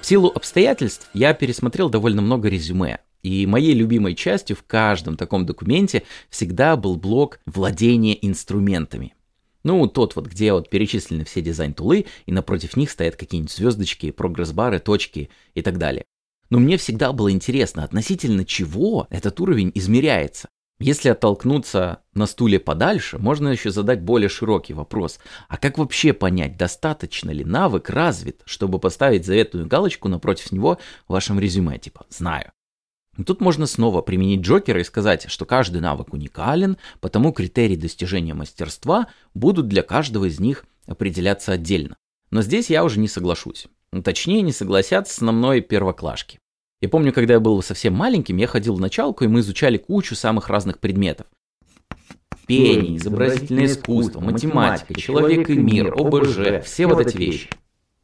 В 0.01 0.05
силу 0.05 0.31
обстоятельств 0.33 1.09
я 1.13 1.33
пересмотрел 1.33 1.89
довольно 1.89 2.21
много 2.21 2.47
резюме, 2.47 2.99
и 3.23 3.47
моей 3.47 3.73
любимой 3.73 4.13
частью 4.13 4.55
в 4.55 4.63
каждом 4.63 5.17
таком 5.17 5.45
документе 5.45 6.03
всегда 6.29 6.75
был 6.75 6.95
блок 6.95 7.39
владения 7.45 8.15
инструментами. 8.25 9.15
Ну, 9.63 9.87
тот 9.87 10.15
вот, 10.15 10.27
где 10.27 10.53
вот 10.53 10.69
перечислены 10.69 11.25
все 11.25 11.41
дизайн-тулы, 11.41 12.05
и 12.27 12.31
напротив 12.31 12.77
них 12.77 12.91
стоят 12.91 13.15
какие-нибудь 13.15 13.51
звездочки, 13.51 14.11
прогресс-бары, 14.11 14.79
точки 14.79 15.31
и 15.55 15.63
так 15.63 15.79
далее. 15.79 16.05
Но 16.49 16.59
мне 16.59 16.77
всегда 16.77 17.11
было 17.11 17.31
интересно, 17.31 17.83
относительно 17.83 18.45
чего 18.45 19.07
этот 19.09 19.39
уровень 19.39 19.71
измеряется. 19.73 20.49
Если 20.77 21.07
оттолкнуться 21.07 22.01
на 22.13 22.25
стуле 22.25 22.59
подальше, 22.59 23.17
можно 23.17 23.47
еще 23.47 23.71
задать 23.71 24.01
более 24.01 24.27
широкий 24.27 24.73
вопрос. 24.73 25.19
А 25.47 25.57
как 25.57 25.77
вообще 25.77 26.11
понять, 26.11 26.57
достаточно 26.57 27.31
ли 27.31 27.45
навык 27.45 27.89
развит, 27.89 28.41
чтобы 28.45 28.77
поставить 28.77 29.25
заветную 29.25 29.67
галочку 29.67 30.09
напротив 30.09 30.51
него 30.51 30.77
в 31.07 31.13
вашем 31.13 31.39
резюме, 31.39 31.79
типа 31.79 32.05
«знаю». 32.09 32.51
Но 33.15 33.23
тут 33.23 33.39
можно 33.39 33.65
снова 33.65 34.01
применить 34.01 34.41
Джокера 34.41 34.81
и 34.81 34.83
сказать, 34.83 35.29
что 35.29 35.45
каждый 35.45 35.79
навык 35.79 36.13
уникален, 36.13 36.75
потому 36.99 37.31
критерии 37.31 37.77
достижения 37.77 38.33
мастерства 38.33 39.07
будут 39.33 39.69
для 39.69 39.81
каждого 39.81 40.25
из 40.25 40.41
них 40.41 40.65
определяться 40.85 41.53
отдельно. 41.53 41.95
Но 42.31 42.41
здесь 42.41 42.69
я 42.69 42.83
уже 42.83 42.99
не 42.99 43.07
соглашусь. 43.07 43.67
Ну, 43.91 44.01
точнее, 44.01 44.41
не 44.41 44.51
согласятся 44.51 45.15
со 45.15 45.31
мной 45.31 45.61
первоклашки. 45.61 46.39
Я 46.81 46.89
помню, 46.89 47.13
когда 47.13 47.33
я 47.33 47.39
был 47.39 47.61
совсем 47.63 47.93
маленьким, 47.93 48.37
я 48.37 48.47
ходил 48.47 48.75
в 48.75 48.81
началку, 48.81 49.23
и 49.23 49.27
мы 49.27 49.39
изучали 49.39 49.77
кучу 49.77 50.15
самых 50.15 50.49
разных 50.49 50.79
предметов. 50.79 51.27
Пение, 52.45 52.97
изобразительное 52.97 53.65
искусство, 53.65 54.19
математика, 54.19 54.93
человек 54.93 55.49
и 55.49 55.55
мир, 55.55 55.93
ОБЖ, 55.97 56.63
все 56.63 56.85
вот 56.85 57.07
эти 57.07 57.17
вещи. 57.17 57.49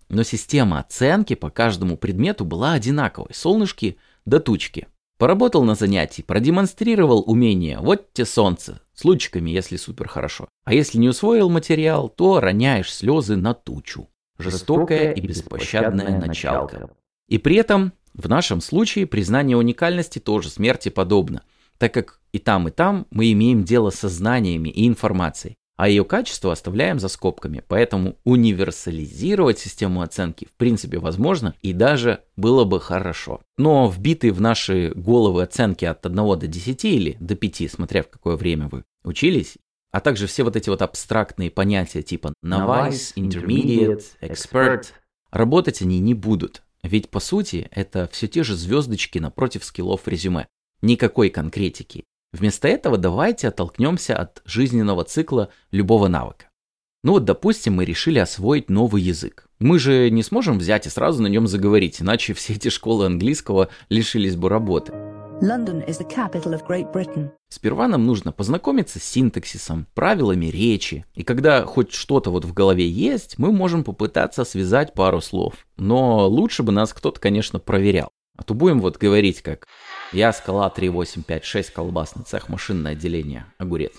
Но 0.09 0.23
система 0.23 0.79
оценки 0.79 1.35
по 1.35 1.49
каждому 1.49 1.95
предмету 1.95 2.43
была 2.43 2.73
одинаковой, 2.73 3.33
солнышки 3.33 3.97
до 4.25 4.39
тучки. 4.39 4.87
Поработал 5.17 5.63
на 5.63 5.75
занятии, 5.75 6.23
продемонстрировал 6.23 7.23
умение, 7.27 7.77
вот 7.79 8.11
те 8.13 8.25
солнце, 8.25 8.81
с 8.93 9.05
лучиками, 9.05 9.51
если 9.51 9.75
супер 9.75 10.07
хорошо. 10.07 10.47
А 10.63 10.73
если 10.73 10.97
не 10.97 11.09
усвоил 11.09 11.49
материал, 11.49 12.09
то 12.09 12.39
роняешь 12.39 12.91
слезы 12.91 13.35
на 13.35 13.53
тучу 13.53 14.10
жестокая 14.41 15.13
и 15.13 15.21
беспощадная 15.21 16.19
началка. 16.19 16.89
И 17.27 17.37
при 17.37 17.55
этом 17.55 17.93
в 18.13 18.27
нашем 18.27 18.61
случае 18.61 19.07
признание 19.07 19.57
уникальности 19.57 20.19
тоже 20.19 20.49
смерти 20.49 20.89
подобно, 20.89 21.43
так 21.77 21.93
как 21.93 22.19
и 22.31 22.39
там, 22.39 22.67
и 22.67 22.71
там 22.71 23.07
мы 23.11 23.31
имеем 23.31 23.63
дело 23.63 23.89
со 23.89 24.09
знаниями 24.09 24.69
и 24.69 24.87
информацией, 24.87 25.55
а 25.77 25.89
ее 25.89 26.05
качество 26.05 26.51
оставляем 26.51 26.99
за 26.99 27.07
скобками. 27.07 27.63
Поэтому 27.67 28.17
универсализировать 28.23 29.59
систему 29.59 30.01
оценки 30.01 30.45
в 30.45 30.55
принципе 30.57 30.99
возможно 30.99 31.55
и 31.61 31.73
даже 31.73 32.19
было 32.35 32.65
бы 32.65 32.79
хорошо. 32.79 33.41
Но 33.57 33.89
вбитые 33.89 34.31
в 34.31 34.41
наши 34.41 34.91
головы 34.93 35.41
оценки 35.41 35.85
от 35.85 36.05
1 36.05 36.15
до 36.15 36.47
10 36.47 36.85
или 36.85 37.17
до 37.19 37.35
5, 37.35 37.71
смотря 37.71 38.03
в 38.03 38.09
какое 38.09 38.35
время 38.35 38.67
вы 38.67 38.83
учились, 39.03 39.57
а 39.91 39.99
также 39.99 40.27
все 40.27 40.43
вот 40.43 40.55
эти 40.55 40.69
вот 40.69 40.81
абстрактные 40.81 41.51
понятия 41.51 42.01
типа 42.01 42.33
novice, 42.43 43.13
intermediate, 43.15 44.03
expert, 44.21 44.87
работать 45.31 45.81
они 45.81 45.99
не 45.99 46.13
будут. 46.13 46.63
Ведь 46.83 47.09
по 47.09 47.19
сути 47.19 47.67
это 47.71 48.09
все 48.11 48.27
те 48.27 48.43
же 48.43 48.55
звездочки 48.55 49.19
напротив 49.19 49.63
скиллов 49.63 50.07
резюме. 50.07 50.47
Никакой 50.81 51.29
конкретики. 51.29 52.03
Вместо 52.33 52.67
этого 52.67 52.97
давайте 52.97 53.49
оттолкнемся 53.49 54.17
от 54.17 54.41
жизненного 54.45 55.03
цикла 55.03 55.49
любого 55.71 56.07
навыка. 56.07 56.45
Ну 57.03 57.13
вот, 57.13 57.25
допустим, 57.25 57.75
мы 57.75 57.85
решили 57.85 58.19
освоить 58.19 58.69
новый 58.69 59.01
язык. 59.01 59.47
Мы 59.59 59.79
же 59.79 60.09
не 60.09 60.23
сможем 60.23 60.59
взять 60.59 60.85
и 60.85 60.89
сразу 60.89 61.21
на 61.21 61.27
нем 61.27 61.47
заговорить, 61.47 62.01
иначе 62.01 62.33
все 62.33 62.53
эти 62.53 62.69
школы 62.69 63.07
английского 63.07 63.69
лишились 63.89 64.35
бы 64.35 64.49
работы. 64.49 65.10
London 65.41 65.83
is 65.87 65.97
the 65.97 66.07
capital 66.07 66.53
of 66.53 66.67
Great 66.67 66.93
Britain. 66.93 67.31
Сперва 67.49 67.87
нам 67.87 68.05
нужно 68.05 68.31
познакомиться 68.31 68.99
с 68.99 69.03
синтаксисом, 69.03 69.87
правилами 69.95 70.45
речи. 70.45 71.03
И 71.15 71.23
когда 71.23 71.65
хоть 71.65 71.93
что-то 71.93 72.29
вот 72.29 72.45
в 72.45 72.53
голове 72.53 72.87
есть, 72.87 73.39
мы 73.39 73.51
можем 73.51 73.83
попытаться 73.83 74.43
связать 74.43 74.93
пару 74.93 75.19
слов. 75.19 75.55
Но 75.77 76.27
лучше 76.27 76.61
бы 76.61 76.71
нас 76.71 76.93
кто-то, 76.93 77.19
конечно, 77.19 77.57
проверял. 77.57 78.09
А 78.37 78.43
то 78.43 78.53
будем 78.53 78.79
вот 78.81 78.99
говорить 78.99 79.41
как 79.41 79.65
«Я 80.13 80.31
скала 80.31 80.69
3856, 80.69 81.71
колбасный 81.71 82.23
цех, 82.23 82.47
машинное 82.47 82.91
отделение, 82.91 83.47
огурец». 83.57 83.93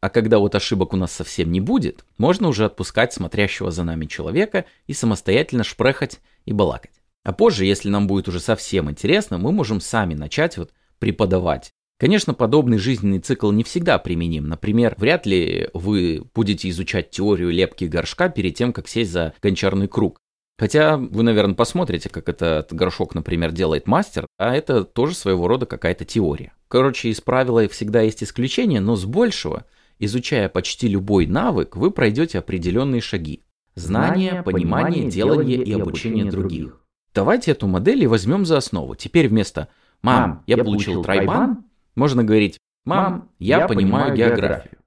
А 0.00 0.10
когда 0.10 0.40
вот 0.40 0.56
ошибок 0.56 0.92
у 0.92 0.96
нас 0.96 1.12
совсем 1.12 1.52
не 1.52 1.60
будет, 1.60 2.04
можно 2.18 2.48
уже 2.48 2.64
отпускать 2.64 3.12
смотрящего 3.12 3.70
за 3.70 3.84
нами 3.84 4.06
человека 4.06 4.64
и 4.88 4.92
самостоятельно 4.92 5.62
шпрехать 5.62 6.18
и 6.46 6.52
балакать. 6.52 7.03
А 7.24 7.32
позже, 7.32 7.64
если 7.64 7.88
нам 7.88 8.06
будет 8.06 8.28
уже 8.28 8.38
совсем 8.38 8.90
интересно, 8.90 9.38
мы 9.38 9.50
можем 9.50 9.80
сами 9.80 10.14
начать 10.14 10.58
вот 10.58 10.72
преподавать. 10.98 11.72
Конечно, 11.98 12.34
подобный 12.34 12.78
жизненный 12.78 13.20
цикл 13.20 13.50
не 13.50 13.64
всегда 13.64 13.98
применим. 13.98 14.48
Например, 14.48 14.94
вряд 14.98 15.26
ли 15.26 15.70
вы 15.72 16.24
будете 16.34 16.68
изучать 16.68 17.10
теорию 17.10 17.50
лепки 17.50 17.84
горшка 17.84 18.28
перед 18.28 18.54
тем, 18.56 18.72
как 18.72 18.88
сесть 18.88 19.12
за 19.12 19.32
гончарный 19.40 19.88
круг. 19.88 20.18
Хотя 20.58 20.96
вы, 20.96 21.22
наверное, 21.22 21.54
посмотрите, 21.54 22.08
как 22.08 22.28
этот 22.28 22.72
горшок, 22.72 23.14
например, 23.14 23.52
делает 23.52 23.86
мастер, 23.86 24.26
а 24.38 24.54
это 24.54 24.84
тоже 24.84 25.14
своего 25.14 25.48
рода 25.48 25.66
какая-то 25.66 26.04
теория. 26.04 26.52
Короче, 26.68 27.08
из 27.08 27.20
правила 27.20 27.66
всегда 27.68 28.02
есть 28.02 28.22
исключения, 28.22 28.80
но 28.80 28.96
с 28.96 29.04
большего, 29.04 29.64
изучая 29.98 30.48
почти 30.48 30.88
любой 30.88 31.26
навык, 31.26 31.76
вы 31.76 31.90
пройдете 31.90 32.38
определенные 32.38 33.00
шаги. 33.00 33.42
Знание, 33.74 34.42
понимание, 34.44 35.08
делание 35.08 35.62
и 35.62 35.72
обучение 35.72 36.30
других. 36.30 36.83
Давайте 37.14 37.52
эту 37.52 37.68
модель 37.68 38.02
и 38.02 38.06
возьмем 38.06 38.44
за 38.44 38.56
основу. 38.56 38.96
Теперь 38.96 39.28
вместо 39.28 39.68
«Мам, 40.02 40.42
я 40.46 40.56
получил 40.56 41.02
тройбан» 41.02 41.64
можно 41.94 42.24
говорить 42.24 42.58
«Мам, 42.84 43.30
я 43.38 43.68
понимаю 43.68 44.16
географию». 44.16 44.78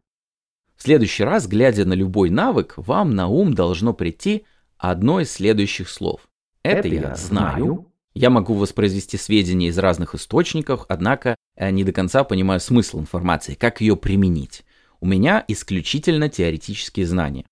В 0.76 0.84
следующий 0.84 1.24
раз, 1.24 1.48
глядя 1.48 1.86
на 1.86 1.94
любой 1.94 2.30
навык, 2.30 2.74
вам 2.78 3.16
на 3.16 3.28
ум 3.28 3.54
должно 3.54 3.94
прийти 3.94 4.46
одно 4.78 5.22
из 5.22 5.32
следующих 5.32 5.90
слов. 5.90 6.28
Это 6.64 6.88
я 6.88 7.16
знаю. 7.16 7.92
Я 8.14 8.30
могу 8.30 8.54
воспроизвести 8.54 9.18
сведения 9.18 9.68
из 9.68 9.78
разных 9.78 10.14
источников, 10.14 10.86
однако 10.90 11.36
я 11.56 11.72
не 11.72 11.84
до 11.84 11.94
конца 11.94 12.24
понимаю 12.24 12.60
смысл 12.60 13.00
информации, 13.00 13.54
как 13.54 13.82
ее 13.82 13.96
применить. 13.96 14.66
У 15.00 15.08
меня 15.08 15.44
исключительно 15.48 16.30
теоретические 16.30 17.06
знания. 17.06 17.46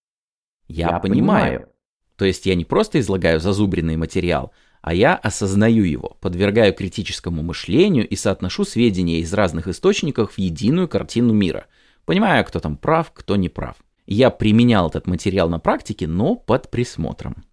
Я, 0.67 0.89
я 0.89 0.99
понимаю. 0.99 1.59
понимаю. 1.59 1.69
То 2.15 2.25
есть 2.25 2.45
я 2.45 2.55
не 2.55 2.65
просто 2.65 2.99
излагаю 2.99 3.39
зазубренный 3.39 3.97
материал, 3.97 4.51
а 4.85 4.93
я 4.93 5.15
осознаю 5.15 5.83
его, 5.83 6.15
подвергаю 6.21 6.71
критическому 6.71 7.41
мышлению 7.41 8.07
и 8.07 8.15
соотношу 8.15 8.65
сведения 8.65 9.17
из 9.17 9.33
разных 9.33 9.67
источников 9.67 10.33
в 10.33 10.37
единую 10.37 10.87
картину 10.87 11.33
мира. 11.33 11.65
Понимаю, 12.05 12.45
кто 12.45 12.59
там 12.59 12.77
прав, 12.77 13.11
кто 13.11 13.35
не 13.35 13.49
прав. 13.49 13.77
Я 14.05 14.29
применял 14.29 14.87
этот 14.87 15.07
материал 15.07 15.49
на 15.49 15.57
практике, 15.57 16.05
но 16.05 16.35
под 16.35 16.69
присмотром. 16.69 17.45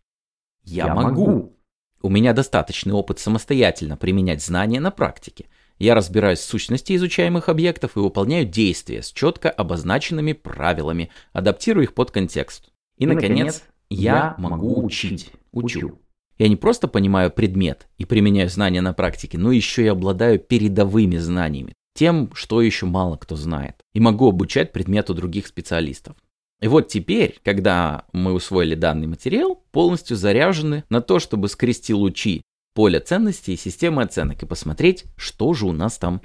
Я, 0.62 0.89
я 0.89 0.95
могу. 0.95 1.27
могу. 1.27 1.57
У 2.03 2.11
меня 2.11 2.35
достаточный 2.35 2.93
опыт 2.93 3.19
самостоятельно 3.19 3.97
применять 3.97 4.45
знания 4.45 4.79
на 4.79 4.91
практике. 4.91 5.47
Я 5.79 5.95
разбираюсь 5.95 6.41
в 6.41 6.45
сущности 6.45 6.95
изучаемых 6.97 7.49
объектов 7.49 7.97
и 7.97 8.01
выполняю 8.01 8.45
действия 8.45 9.03
с 9.03 9.11
четко 9.11 9.49
обозначенными 9.49 10.35
правилами, 10.35 11.09
адаптирую 11.33 11.85
их 11.85 11.95
под 11.95 12.11
контекст. 12.11 12.71
И, 12.99 13.07
наконец, 13.07 13.62
я 13.89 14.35
могу 14.37 14.85
учить. 14.85 15.31
Учу. 15.51 15.99
Я 16.39 16.49
не 16.49 16.57
просто 16.57 16.89
понимаю 16.89 17.31
предмет 17.31 17.89
и 17.99 18.05
применяю 18.05 18.49
знания 18.49 18.81
на 18.81 18.93
практике, 18.93 19.39
но 19.39 19.53
еще 19.53 19.85
и 19.85 19.89
обладаю 19.89 20.39
передовыми 20.39 21.17
знаниями, 21.17 21.75
тем, 21.95 22.31
что 22.35 22.62
еще 22.62 22.87
мало 22.87 23.17
кто 23.17 23.37
знает, 23.37 23.77
и 23.93 24.01
могу 24.01 24.29
обучать 24.29 24.73
предмету 24.73 25.15
других 25.15 25.47
специалистов. 25.47 26.17
И 26.61 26.69
вот 26.69 26.89
теперь, 26.89 27.41
когда 27.43 28.05
мы 28.12 28.33
усвоили 28.33 28.75
данный 28.75 29.09
материал, 29.09 29.62
полностью 29.73 30.17
заряжены 30.17 30.85
на 30.91 31.01
то, 31.01 31.19
чтобы 31.19 31.49
скрести 31.49 31.93
лучи 31.93 32.43
поля 32.75 33.01
ценностей 33.01 33.55
и 33.55 33.57
системы 33.57 34.03
оценок 34.03 34.43
и 34.43 34.47
посмотреть, 34.47 35.05
что 35.17 35.53
же 35.55 35.67
у 35.67 35.73
нас 35.73 35.99
там 35.99 36.21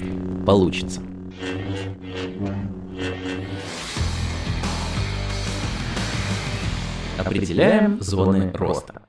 получится. 0.45 1.01
Определяем 7.17 7.99
зоны 7.99 8.51
роста. 8.53 9.06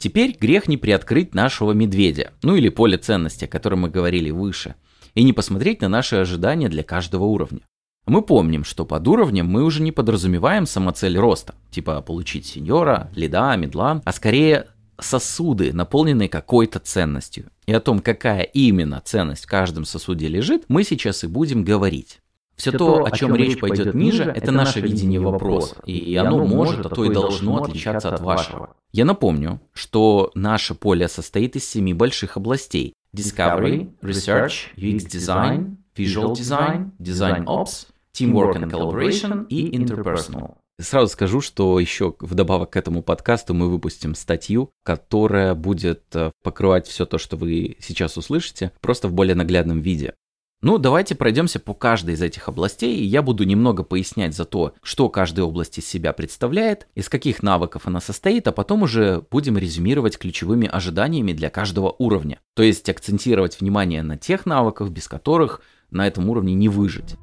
Теперь 0.00 0.36
грех 0.38 0.68
не 0.68 0.76
приоткрыть 0.76 1.34
нашего 1.34 1.72
медведя, 1.72 2.32
ну 2.42 2.54
или 2.54 2.68
поле 2.68 2.98
ценности, 2.98 3.46
о 3.46 3.48
котором 3.48 3.80
мы 3.80 3.90
говорили 3.90 4.30
выше, 4.30 4.76
и 5.16 5.24
не 5.24 5.32
посмотреть 5.32 5.80
на 5.80 5.88
наши 5.88 6.14
ожидания 6.14 6.68
для 6.68 6.84
каждого 6.84 7.24
уровня. 7.24 7.62
Мы 8.06 8.22
помним, 8.22 8.62
что 8.62 8.86
под 8.86 9.06
уровнем 9.08 9.46
мы 9.46 9.64
уже 9.64 9.82
не 9.82 9.90
подразумеваем 9.90 10.66
самоцель 10.66 11.18
роста, 11.18 11.56
типа 11.72 12.00
получить 12.00 12.46
сеньора, 12.46 13.10
лида, 13.16 13.56
медла, 13.56 14.00
а 14.04 14.12
скорее 14.12 14.68
сосуды, 15.00 15.72
наполненные 15.72 16.28
какой-то 16.28 16.78
ценностью. 16.78 17.50
И 17.66 17.72
о 17.72 17.80
том, 17.80 17.98
какая 17.98 18.42
именно 18.42 19.02
ценность 19.04 19.44
в 19.44 19.48
каждом 19.48 19.84
сосуде 19.84 20.28
лежит, 20.28 20.64
мы 20.68 20.84
сейчас 20.84 21.24
и 21.24 21.26
будем 21.26 21.64
говорить. 21.64 22.20
Все, 22.58 22.72
то, 22.72 23.04
о 23.04 23.10
чем, 23.12 23.36
речь 23.36 23.58
пойдет 23.58 23.94
ниже, 23.94 24.24
это 24.24 24.50
наше 24.50 24.80
видение 24.80 25.20
вопроса, 25.20 25.76
и 25.86 26.14
оно 26.16 26.44
может, 26.44 26.86
а 26.86 26.88
то 26.88 27.04
и 27.04 27.12
должно 27.12 27.62
отличаться 27.62 28.12
от 28.12 28.20
вашего. 28.20 28.74
Я 28.90 29.04
напомню, 29.04 29.60
что 29.72 30.32
наше 30.34 30.74
поле 30.74 31.08
состоит 31.08 31.54
из 31.54 31.68
семи 31.68 31.94
больших 31.94 32.36
областей. 32.36 32.94
Discovery, 33.14 33.90
Research, 34.02 34.74
UX 34.76 35.06
Design, 35.06 35.76
Visual 35.96 36.32
Design, 36.32 36.90
Design 36.98 37.44
Ops, 37.44 37.86
Teamwork 38.12 38.56
and 38.56 38.70
Collaboration 38.70 39.46
и 39.48 39.70
Interpersonal. 39.76 40.56
Сразу 40.80 41.12
скажу, 41.12 41.40
что 41.40 41.80
еще 41.80 42.14
вдобавок 42.20 42.70
к 42.70 42.76
этому 42.76 43.02
подкасту 43.02 43.52
мы 43.52 43.68
выпустим 43.68 44.14
статью, 44.14 44.70
которая 44.84 45.54
будет 45.54 46.04
э, 46.14 46.30
покрывать 46.44 46.86
все 46.86 47.04
то, 47.04 47.18
что 47.18 47.36
вы 47.36 47.76
сейчас 47.80 48.16
услышите, 48.16 48.70
просто 48.80 49.08
в 49.08 49.12
более 49.12 49.34
наглядном 49.34 49.80
виде. 49.80 50.14
Ну, 50.60 50.78
давайте 50.78 51.14
пройдемся 51.14 51.60
по 51.60 51.72
каждой 51.72 52.14
из 52.14 52.22
этих 52.22 52.48
областей, 52.48 52.96
и 52.96 53.04
я 53.04 53.22
буду 53.22 53.44
немного 53.44 53.84
пояснять 53.84 54.34
за 54.34 54.44
то, 54.44 54.74
что 54.82 55.08
каждая 55.08 55.46
область 55.46 55.78
из 55.78 55.86
себя 55.86 56.12
представляет, 56.12 56.88
из 56.96 57.08
каких 57.08 57.44
навыков 57.44 57.82
она 57.84 58.00
состоит, 58.00 58.48
а 58.48 58.52
потом 58.52 58.82
уже 58.82 59.22
будем 59.30 59.56
резюмировать 59.56 60.18
ключевыми 60.18 60.66
ожиданиями 60.66 61.32
для 61.32 61.48
каждого 61.48 61.94
уровня. 61.96 62.40
То 62.54 62.64
есть 62.64 62.88
акцентировать 62.88 63.60
внимание 63.60 64.02
на 64.02 64.18
тех 64.18 64.46
навыках, 64.46 64.90
без 64.90 65.06
которых 65.06 65.62
на 65.92 66.08
этом 66.08 66.28
уровне 66.28 66.54
не 66.54 66.68
выжить. 66.68 67.14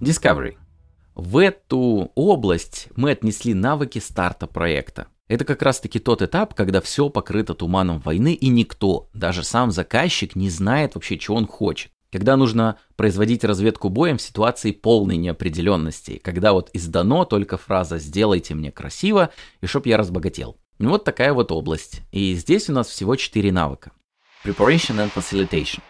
Discovery. 0.00 0.54
В 1.16 1.38
эту 1.38 2.12
область 2.14 2.90
мы 2.94 3.10
отнесли 3.10 3.54
навыки 3.54 3.98
старта 3.98 4.46
проекта. 4.46 5.08
Это 5.26 5.46
как 5.46 5.62
раз 5.62 5.80
таки 5.80 5.98
тот 5.98 6.20
этап, 6.20 6.54
когда 6.54 6.82
все 6.82 7.08
покрыто 7.08 7.54
туманом 7.54 7.98
войны 8.00 8.34
и 8.34 8.48
никто, 8.48 9.08
даже 9.14 9.42
сам 9.42 9.70
заказчик, 9.70 10.36
не 10.36 10.50
знает 10.50 10.94
вообще, 10.94 11.18
чего 11.18 11.36
он 11.36 11.46
хочет. 11.46 11.90
Когда 12.12 12.36
нужно 12.36 12.78
производить 12.94 13.42
разведку 13.42 13.88
боем 13.88 14.18
в 14.18 14.22
ситуации 14.22 14.70
полной 14.70 15.16
неопределенности, 15.16 16.18
когда 16.22 16.52
вот 16.52 16.70
издано 16.74 17.24
только 17.24 17.56
фраза 17.56 17.98
«сделайте 17.98 18.54
мне 18.54 18.70
красиво» 18.70 19.30
и 19.62 19.66
чтоб 19.66 19.86
я 19.86 19.96
разбогател. 19.96 20.58
Ну 20.78 20.90
вот 20.90 21.04
такая 21.04 21.32
вот 21.32 21.50
область. 21.50 22.02
И 22.12 22.34
здесь 22.34 22.68
у 22.68 22.72
нас 22.72 22.88
всего 22.88 23.16
4 23.16 23.50
навыка. 23.50 23.92
Preparation 24.44 24.98
and 24.98 25.10
Facilitation. 25.14 25.80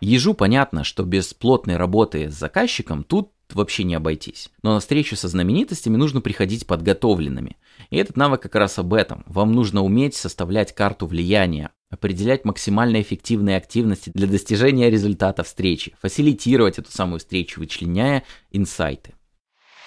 Ежу 0.00 0.34
понятно, 0.34 0.82
что 0.82 1.04
без 1.04 1.32
плотной 1.34 1.76
работы 1.76 2.28
с 2.28 2.34
заказчиком 2.34 3.04
тут 3.04 3.31
вообще 3.54 3.84
не 3.84 3.94
обойтись. 3.94 4.50
Но 4.62 4.74
на 4.74 4.80
встречу 4.80 5.16
со 5.16 5.28
знаменитостями 5.28 5.96
нужно 5.96 6.20
приходить 6.20 6.66
подготовленными. 6.66 7.56
И 7.90 7.96
этот 7.96 8.16
навык 8.16 8.42
как 8.42 8.54
раз 8.54 8.78
об 8.78 8.94
этом. 8.94 9.24
Вам 9.26 9.52
нужно 9.52 9.82
уметь 9.82 10.14
составлять 10.14 10.74
карту 10.74 11.06
влияния, 11.06 11.70
определять 11.90 12.44
максимально 12.44 13.00
эффективные 13.00 13.56
активности 13.56 14.10
для 14.14 14.26
достижения 14.26 14.90
результата 14.90 15.42
встречи, 15.42 15.94
фасилитировать 16.00 16.78
эту 16.78 16.90
самую 16.90 17.18
встречу, 17.18 17.60
вычленяя 17.60 18.24
инсайты. 18.50 19.14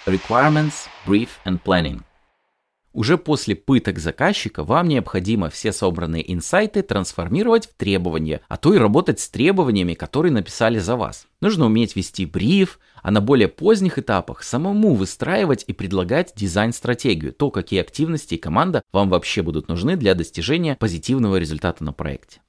Requirements, 0.06 0.86
Brief 1.06 1.30
and 1.44 1.60
Planning. 1.62 2.02
Уже 2.96 3.18
после 3.18 3.54
пыток 3.54 3.98
заказчика 3.98 4.64
вам 4.64 4.88
необходимо 4.88 5.50
все 5.50 5.70
собранные 5.70 6.32
инсайты 6.32 6.80
трансформировать 6.80 7.66
в 7.66 7.74
требования, 7.74 8.40
а 8.48 8.56
то 8.56 8.72
и 8.72 8.78
работать 8.78 9.20
с 9.20 9.28
требованиями, 9.28 9.92
которые 9.92 10.32
написали 10.32 10.78
за 10.78 10.96
вас. 10.96 11.26
Нужно 11.42 11.66
уметь 11.66 11.94
вести 11.94 12.24
бриф, 12.24 12.80
а 13.02 13.10
на 13.10 13.20
более 13.20 13.48
поздних 13.48 13.98
этапах 13.98 14.42
самому 14.42 14.94
выстраивать 14.94 15.62
и 15.66 15.74
предлагать 15.74 16.32
дизайн-стратегию, 16.36 17.34
то, 17.34 17.50
какие 17.50 17.82
активности 17.82 18.36
и 18.36 18.38
команда 18.38 18.80
вам 18.92 19.10
вообще 19.10 19.42
будут 19.42 19.68
нужны 19.68 19.96
для 19.96 20.14
достижения 20.14 20.74
позитивного 20.76 21.36
результата 21.36 21.84
на 21.84 21.92
проекте. 21.92 22.40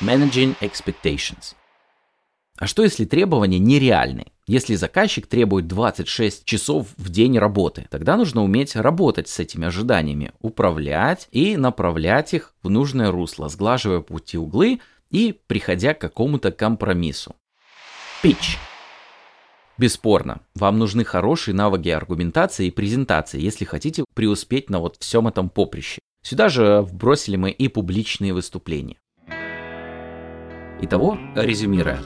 Managing 0.00 0.56
Expectations. 0.60 1.54
А 2.58 2.66
что 2.66 2.82
если 2.82 3.04
требования 3.04 3.60
нереальны? 3.60 4.32
Если 4.48 4.76
заказчик 4.76 5.26
требует 5.26 5.66
26 5.66 6.44
часов 6.44 6.86
в 6.96 7.08
день 7.08 7.36
работы, 7.36 7.88
тогда 7.90 8.16
нужно 8.16 8.44
уметь 8.44 8.76
работать 8.76 9.28
с 9.28 9.40
этими 9.40 9.66
ожиданиями, 9.66 10.30
управлять 10.40 11.26
и 11.32 11.56
направлять 11.56 12.32
их 12.32 12.54
в 12.62 12.70
нужное 12.70 13.10
русло, 13.10 13.48
сглаживая 13.48 14.00
пути 14.00 14.38
углы 14.38 14.80
и 15.10 15.36
приходя 15.48 15.94
к 15.94 16.00
какому-то 16.00 16.52
компромиссу. 16.52 17.34
Pitch. 18.22 18.56
Бесспорно, 19.78 20.40
вам 20.54 20.78
нужны 20.78 21.04
хорошие 21.04 21.52
навыки 21.52 21.88
аргументации 21.88 22.68
и 22.68 22.70
презентации, 22.70 23.40
если 23.40 23.64
хотите 23.64 24.04
преуспеть 24.14 24.70
на 24.70 24.78
вот 24.78 24.96
всем 25.00 25.26
этом 25.26 25.50
поприще. 25.50 25.98
Сюда 26.22 26.48
же 26.48 26.82
вбросили 26.82 27.34
мы 27.34 27.50
и 27.50 27.66
публичные 27.66 28.32
выступления. 28.32 28.96
Итого, 30.80 31.18
резюмируя. 31.34 31.98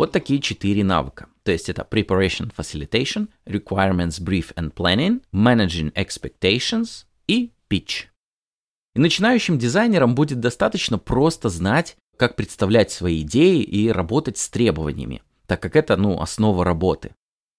Вот 0.00 0.12
такие 0.12 0.40
четыре 0.40 0.82
навыка. 0.82 1.28
То 1.42 1.52
есть 1.52 1.68
это 1.68 1.86
Preparation 1.88 2.50
Facilitation, 2.56 3.28
Requirements 3.44 4.18
Brief 4.18 4.54
and 4.54 4.72
Planning, 4.72 5.22
Managing 5.30 5.92
Expectations 5.92 7.04
и 7.28 7.52
Pitch. 7.68 8.06
И 8.94 8.98
начинающим 8.98 9.58
дизайнерам 9.58 10.14
будет 10.14 10.40
достаточно 10.40 10.98
просто 10.98 11.50
знать, 11.50 11.98
как 12.16 12.34
представлять 12.34 12.90
свои 12.90 13.20
идеи 13.20 13.62
и 13.62 13.90
работать 13.90 14.38
с 14.38 14.48
требованиями, 14.48 15.20
так 15.46 15.60
как 15.60 15.76
это, 15.76 15.98
ну, 15.98 16.18
основа 16.18 16.64
работы. 16.64 17.14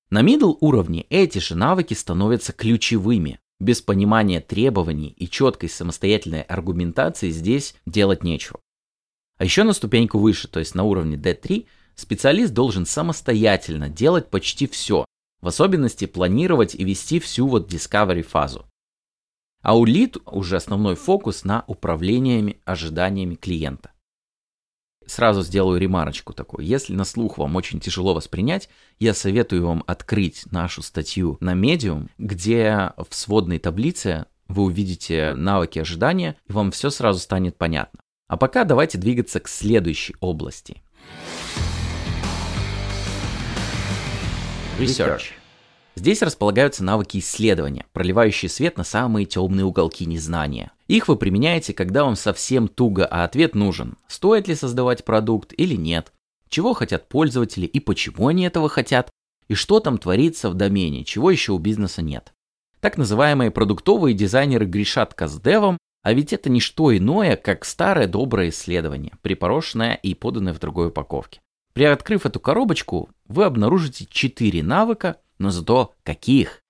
На 0.10 0.23
middle 0.23 0.58
уровне 0.62 1.06
эти 1.12 1.38
же 1.38 1.54
навыки 1.54 1.93
становятся 1.93 2.54
ключевыми. 2.54 3.39
Без 3.60 3.84
понимания 3.84 4.41
требований 4.41 5.10
и 5.10 5.30
четкой 5.30 5.69
самостоятельной 5.69 6.41
аргументации 6.41 7.30
здесь 7.30 7.75
делать 7.86 8.23
нечего. 8.23 8.60
А 9.38 9.43
еще 9.43 9.62
на 9.62 9.73
ступеньку 9.73 10.17
выше, 10.17 10.47
то 10.47 10.58
есть 10.58 10.73
на 10.73 10.84
уровне 10.86 11.17
D3, 11.17 11.67
Специалист 11.95 12.54
должен 12.54 12.86
самостоятельно 12.86 13.89
делать 13.89 14.30
почти 14.30 14.67
все, 14.67 15.06
в 15.41 15.47
особенности 15.47 16.06
планировать 16.06 16.75
и 16.75 16.84
вести 16.84 17.19
всю 17.19 17.47
вот 17.47 17.71
discovery 17.71 18.23
фазу. 18.23 18.65
А 19.62 19.77
у 19.77 19.86
lead 19.86 20.21
уже 20.25 20.56
основной 20.56 20.95
фокус 20.95 21.43
на 21.43 21.63
управлениями 21.67 22.60
ожиданиями 22.65 23.36
клиента. 23.36 23.91
Сразу 25.06 25.41
сделаю 25.41 25.80
ремарочку 25.80 26.34
такую. 26.34 26.65
Если 26.65 26.93
на 26.93 27.04
слух 27.04 27.38
вам 27.38 27.56
очень 27.56 27.80
тяжело 27.80 28.13
воспринять, 28.13 28.69
я 28.99 29.13
советую 29.13 29.65
вам 29.67 29.84
открыть 29.86 30.45
нашу 30.51 30.82
статью 30.82 31.38
на 31.41 31.54
Medium, 31.54 32.10
где 32.17 32.93
в 32.97 33.13
сводной 33.13 33.60
таблице 33.60 34.25
вы 34.47 34.63
увидите 34.63 35.34
навыки 35.36 35.80
ожидания, 35.80 36.38
и 36.47 36.54
вам 36.54 36.71
все 36.71 36.89
сразу 36.89 37.19
станет 37.19 37.58
понятно. 37.58 37.99
А 38.27 38.38
пока 38.38 38.63
давайте 38.63 38.97
двигаться 38.97 39.39
к 39.39 39.47
следующей 39.47 40.15
области. 40.21 40.82
Research. 44.79 45.34
Здесь 45.95 46.21
располагаются 46.21 46.84
навыки 46.84 47.17
исследования, 47.17 47.86
проливающие 47.93 48.49
свет 48.49 48.77
на 48.77 48.84
самые 48.84 49.25
темные 49.25 49.65
уголки 49.65 50.05
незнания. 50.05 50.71
Их 50.88 51.07
вы 51.07 51.17
применяете, 51.17 51.73
когда 51.73 52.03
вам 52.03 52.15
совсем 52.15 52.67
туго, 52.67 53.05
а 53.05 53.23
ответ 53.23 53.53
нужен. 53.53 53.97
Стоит 54.07 54.47
ли 54.47 54.55
создавать 54.55 55.03
продукт 55.03 55.53
или 55.55 55.75
нет? 55.75 56.13
Чего 56.49 56.73
хотят 56.73 57.10
пользователи 57.10 57.65
и 57.65 57.79
почему 57.79 58.27
они 58.27 58.43
этого 58.43 58.69
хотят? 58.69 59.10
И 59.47 59.53
что 59.53 59.79
там 59.79 59.97
творится 59.97 60.49
в 60.49 60.53
домене, 60.53 61.03
чего 61.03 61.29
еще 61.29 61.51
у 61.51 61.57
бизнеса 61.57 62.01
нет? 62.01 62.34
Так 62.79 62.97
называемые 62.97 63.51
продуктовые 63.51 64.15
дизайнеры 64.15 64.65
грешат 64.65 65.13
каздевом, 65.13 65.77
А 66.03 66.13
ведь 66.13 66.34
это 66.34 66.49
не 66.49 66.60
что 66.60 66.97
иное, 66.97 67.36
как 67.36 67.63
старое 67.63 68.07
доброе 68.07 68.49
исследование, 68.49 69.13
припорошенное 69.21 69.93
и 69.93 70.15
поданное 70.15 70.53
в 70.53 70.60
другой 70.60 70.88
упаковке. 70.88 71.41
Приоткрыв 71.73 72.25
эту 72.25 72.39
коробочку, 72.39 73.10
вы 73.27 73.45
обнаружите 73.45 74.05
4 74.10 74.62
навыка, 74.62 75.17
но 75.38 75.51
зато 75.51 75.93
каких? 76.03 76.62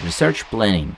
Research 0.00 0.44
Planning. 0.50 0.94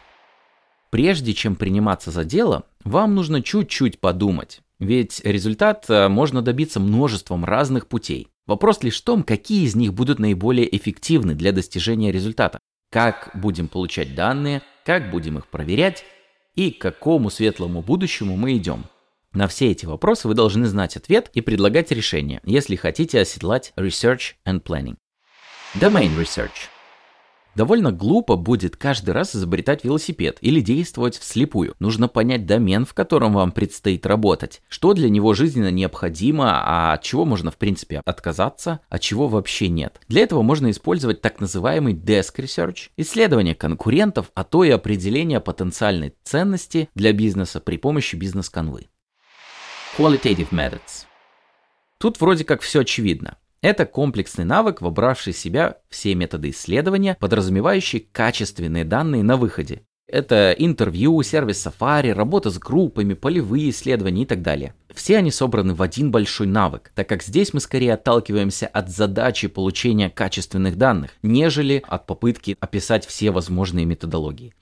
Прежде 0.91 1.35
чем 1.35 1.55
приниматься 1.55 2.11
за 2.11 2.25
дело, 2.25 2.65
вам 2.83 3.15
нужно 3.15 3.43
чуть-чуть 3.43 4.01
подумать, 4.01 4.63
ведь 4.79 5.21
результат 5.23 5.85
э, 5.89 6.09
можно 6.09 6.43
добиться 6.43 6.81
множеством 6.81 7.45
разных 7.45 7.87
путей. 7.87 8.29
Вопрос 8.47 8.83
лишь 8.83 9.01
в 9.01 9.05
том, 9.05 9.23
какие 9.23 9.65
из 9.65 9.77
них 9.77 9.95
будут 9.95 10.19
наиболее 10.19 10.75
эффективны 10.77 11.35
для 11.35 11.53
достижения 11.53 12.11
результата. 12.11 12.59
Как 12.91 13.31
будем 13.35 13.69
получать 13.69 14.15
данные, 14.15 14.63
как 14.85 15.11
будем 15.11 15.39
их 15.39 15.47
проверять 15.47 16.05
и 16.57 16.71
к 16.73 16.81
какому 16.81 17.31
светлому 17.31 17.83
будущему 17.83 18.37
мы 18.37 18.57
идем. 18.57 18.87
На 19.33 19.47
все 19.47 19.71
эти 19.71 19.87
вопросы 19.87 20.27
вы 20.29 20.35
должны 20.35 20.67
знать 20.67 20.97
ответ 20.97 21.31
и 21.35 21.41
предлагать 21.41 21.91
решение, 21.93 22.41
если 22.45 22.77
хотите 22.77 23.21
оседлать 23.21 23.73
Research 23.77 24.35
and 24.47 24.63
Planning. 24.63 24.97
Domain 25.75 26.17
Research– 26.19 26.69
Довольно 27.57 27.91
глупо 27.91 28.37
будет 28.37 28.77
каждый 28.77 29.11
раз 29.11 29.35
изобретать 29.35 29.85
велосипед 29.85 30.39
или 30.41 30.61
действовать 30.61 31.19
вслепую. 31.19 31.75
Нужно 31.81 32.07
понять 32.09 32.47
домен, 32.47 32.85
в 32.85 32.95
котором 32.95 33.35
вам 33.35 33.51
предстоит 33.51 34.07
работать, 34.07 34.63
что 34.69 34.95
для 34.95 35.11
него 35.11 35.35
жизненно 35.35 35.71
необходимо, 35.71 36.63
а 36.65 36.93
от 36.93 37.03
чего 37.03 37.25
можно 37.25 37.51
в 37.51 37.57
принципе 37.57 38.03
отказаться, 38.05 38.81
а 38.89 38.99
чего 38.99 39.27
вообще 39.27 39.69
нет. 39.69 40.01
Для 40.09 40.23
этого 40.23 40.43
можно 40.43 40.71
использовать 40.71 41.21
так 41.21 41.41
называемый 41.41 41.95
desk 41.95 42.37
research, 42.37 42.91
исследование 42.97 43.55
конкурентов, 43.55 44.31
а 44.35 44.45
то 44.45 44.63
и 44.63 44.71
определение 44.71 45.41
потенциальной 45.41 46.15
ценности 46.23 46.89
для 46.95 47.13
бизнеса 47.13 47.61
при 47.61 47.79
помощи 47.79 48.15
бизнес-конвы. 48.15 48.87
Qualitative 50.01 50.49
methods. 50.51 51.05
Тут 51.99 52.19
вроде 52.23 52.45
как 52.45 52.63
все 52.63 52.81
очевидно. 52.81 53.37
Это 53.61 53.85
комплексный 53.85 54.47
навык, 54.47 54.81
вобравший 54.81 55.35
в 55.35 55.37
себя 55.37 55.77
все 55.91 56.15
методы 56.15 56.49
исследования, 56.49 57.19
подразумевающие 57.21 58.01
качественные 58.11 58.87
данные 58.87 59.23
на 59.23 59.37
выходе. 59.37 59.83
Это 60.07 60.55
интервью, 60.57 61.23
сервис 61.23 61.67
Safari, 61.67 62.15
работа 62.15 62.49
с 62.49 62.59
группами, 62.59 63.13
полевые 63.13 63.69
исследования 63.69 64.23
и 64.23 64.25
так 64.25 64.41
далее. 64.41 64.73
Все 64.95 65.19
они 65.19 65.31
собраны 65.31 65.75
в 65.75 65.83
один 65.83 66.11
большой 66.11 66.47
навык, 66.47 66.93
так 66.95 67.07
как 67.07 67.23
здесь 67.23 67.53
мы 67.53 67.61
скорее 67.61 67.93
отталкиваемся 67.93 68.69
от 68.69 68.89
задачи 68.89 69.49
получения 69.49 70.09
качественных 70.09 70.79
данных, 70.79 71.11
нежели 71.23 71.85
от 71.87 72.07
попытки 72.07 72.57
описать 72.59 73.05
все 73.05 73.33
возможные 73.33 73.85
методологии. 73.85 74.55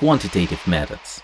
Quantitative 0.00 0.60
Methods. 0.66 1.20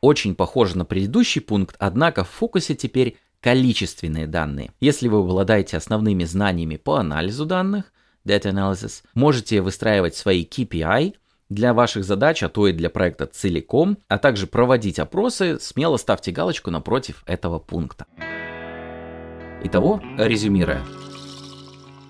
Очень 0.00 0.34
похоже 0.34 0.76
на 0.78 0.84
предыдущий 0.84 1.40
пункт, 1.40 1.76
однако 1.78 2.24
в 2.24 2.30
фокусе 2.30 2.74
теперь 2.74 3.16
количественные 3.40 4.26
данные. 4.26 4.72
Если 4.80 5.08
вы 5.08 5.18
обладаете 5.18 5.76
основными 5.76 6.24
знаниями 6.24 6.76
по 6.76 6.96
анализу 6.96 7.46
данных, 7.46 7.92
Data 8.24 8.52
Analysis, 8.52 9.02
можете 9.14 9.60
выстраивать 9.60 10.16
свои 10.16 10.44
KPI 10.44 11.14
для 11.48 11.72
ваших 11.72 12.04
задач, 12.04 12.42
а 12.42 12.48
то 12.48 12.66
и 12.66 12.72
для 12.72 12.90
проекта 12.90 13.26
целиком, 13.26 13.98
а 14.08 14.18
также 14.18 14.46
проводить 14.46 14.98
опросы, 14.98 15.58
смело 15.60 15.96
ставьте 15.96 16.32
галочку 16.32 16.70
напротив 16.70 17.22
этого 17.26 17.58
пункта. 17.58 18.06
Итого, 19.62 20.02
резюмируя. 20.18 20.82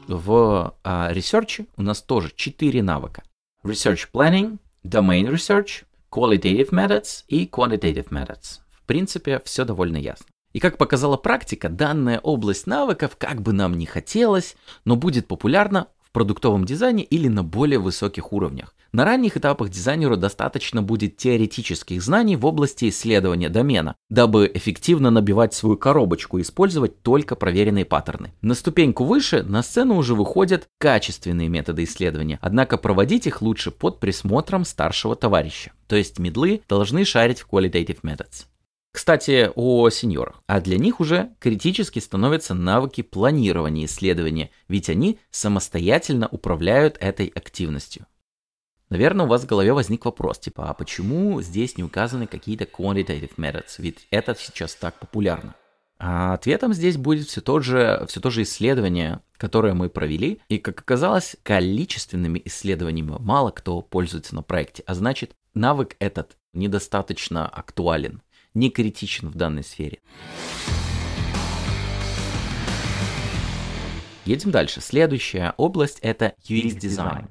В 0.09 0.75
а, 0.85 1.13
Research 1.13 1.67
у 1.77 1.83
нас 1.83 2.01
тоже 2.01 2.33
4 2.35 2.83
навыка. 2.83 3.23
Research 3.65 4.09
Planning, 4.13 4.59
Domain 4.85 5.29
Research, 5.31 5.85
Qualitative 6.17 6.71
Methods 6.71 7.25
и 7.29 7.45
Quantitative 7.47 8.09
Methods. 8.09 8.61
В 8.73 8.87
принципе, 8.87 9.43
все 9.45 9.67
довольно 9.67 9.99
ясно. 9.99 10.25
И 10.55 10.61
как 10.61 10.79
показала 10.79 11.19
практика, 11.19 11.69
данная 11.69 12.21
область 12.21 12.67
навыков, 12.67 13.17
как 13.19 13.43
бы 13.43 13.53
нам 13.53 13.77
ни 13.77 13.85
хотелось, 13.85 14.57
но 14.87 14.97
будет 14.97 15.29
популярна 15.29 15.89
продуктовом 16.17 16.65
дизайне 16.65 17.03
или 17.03 17.29
на 17.29 17.45
более 17.45 17.79
высоких 17.79 18.33
уровнях. 18.33 18.75
На 18.91 19.05
ранних 19.05 19.37
этапах 19.37 19.69
дизайнеру 19.69 20.17
достаточно 20.17 20.81
будет 20.81 21.19
теоретических 21.19 22.01
знаний 22.01 22.37
в 22.37 22.47
области 22.47 22.89
исследования 22.89 23.51
домена, 23.51 23.97
дабы 24.09 24.51
эффективно 24.55 25.11
набивать 25.11 25.53
свою 25.53 25.77
коробочку 25.77 26.39
и 26.39 26.41
использовать 26.41 27.03
только 27.03 27.37
проверенные 27.37 27.85
паттерны. 27.85 28.33
На 28.41 28.55
ступеньку 28.55 29.05
выше 29.05 29.43
на 29.43 29.63
сцену 29.63 29.99
уже 29.99 30.15
выходят 30.15 30.69
качественные 30.79 31.51
методы 31.51 31.85
исследования, 31.85 32.39
однако 32.41 32.79
проводить 32.79 33.27
их 33.27 33.43
лучше 33.43 33.71
под 33.71 34.01
присмотром 34.01 34.65
старшего 34.65 35.17
товарища. 35.17 35.73
То 35.87 35.97
есть 35.97 36.19
медлы 36.19 36.63
должны 36.67 37.05
шарить 37.05 37.41
в 37.41 37.47
Qualitative 37.51 38.01
Methods. 38.03 38.47
Кстати, 38.97 39.53
о 39.55 39.91
сеньорах. 39.91 40.43
А 40.47 40.59
для 40.59 40.79
них 40.79 41.01
уже 41.01 41.35
критически 41.39 41.99
становятся 41.99 42.55
навыки 42.55 43.03
планирования 43.03 43.85
исследования, 43.85 44.49
ведь 44.69 44.89
они 44.89 45.19
самостоятельно 45.31 46.29
управляют 46.29 46.97
этой 46.99 47.27
активностью. 47.27 48.07
Наверное, 48.89 49.27
у 49.27 49.29
вас 49.29 49.43
в 49.43 49.47
голове 49.47 49.75
возник 49.75 50.07
вопрос, 50.07 50.39
типа, 50.39 50.71
а 50.71 50.73
почему 50.73 51.43
здесь 51.43 51.77
не 51.77 51.85
указаны 51.85 52.27
какие-то 52.27 52.65
quantitative 52.65 53.37
methods, 53.37 53.75
ведь 53.77 54.09
это 54.11 54.35
сейчас 54.35 54.75
так 54.75 54.99
популярно. 54.99 55.55
А 55.99 56.33
ответом 56.33 56.73
здесь 56.73 56.97
будет 56.97 57.27
все, 57.27 57.43
тот 57.43 57.65
же, 57.65 58.03
все 58.09 58.21
то 58.21 58.31
же 58.31 58.45
исследование, 58.45 59.21
которое 59.37 59.75
мы 59.75 59.91
провели, 59.91 60.41
и, 60.49 60.57
как 60.57 60.81
оказалось, 60.81 61.37
количественными 61.43 62.41
исследованиями 62.47 63.17
мало 63.19 63.51
кто 63.51 63.83
пользуется 63.83 64.35
на 64.35 64.41
проекте, 64.41 64.85
а 64.87 64.95
значит, 64.95 65.33
навык 65.53 65.97
этот 65.99 66.39
недостаточно 66.55 67.47
актуален 67.47 68.23
не 68.57 68.71
критичен 68.71 69.29
в 69.29 69.37
данной 69.37 69.63
сфере. 69.63 70.01
Едем 74.25 74.51
дальше. 74.51 74.81
Следующая 74.81 75.55
область 75.57 76.01
это 76.01 76.35
UX 76.49 76.77
дизайн. 76.77 77.29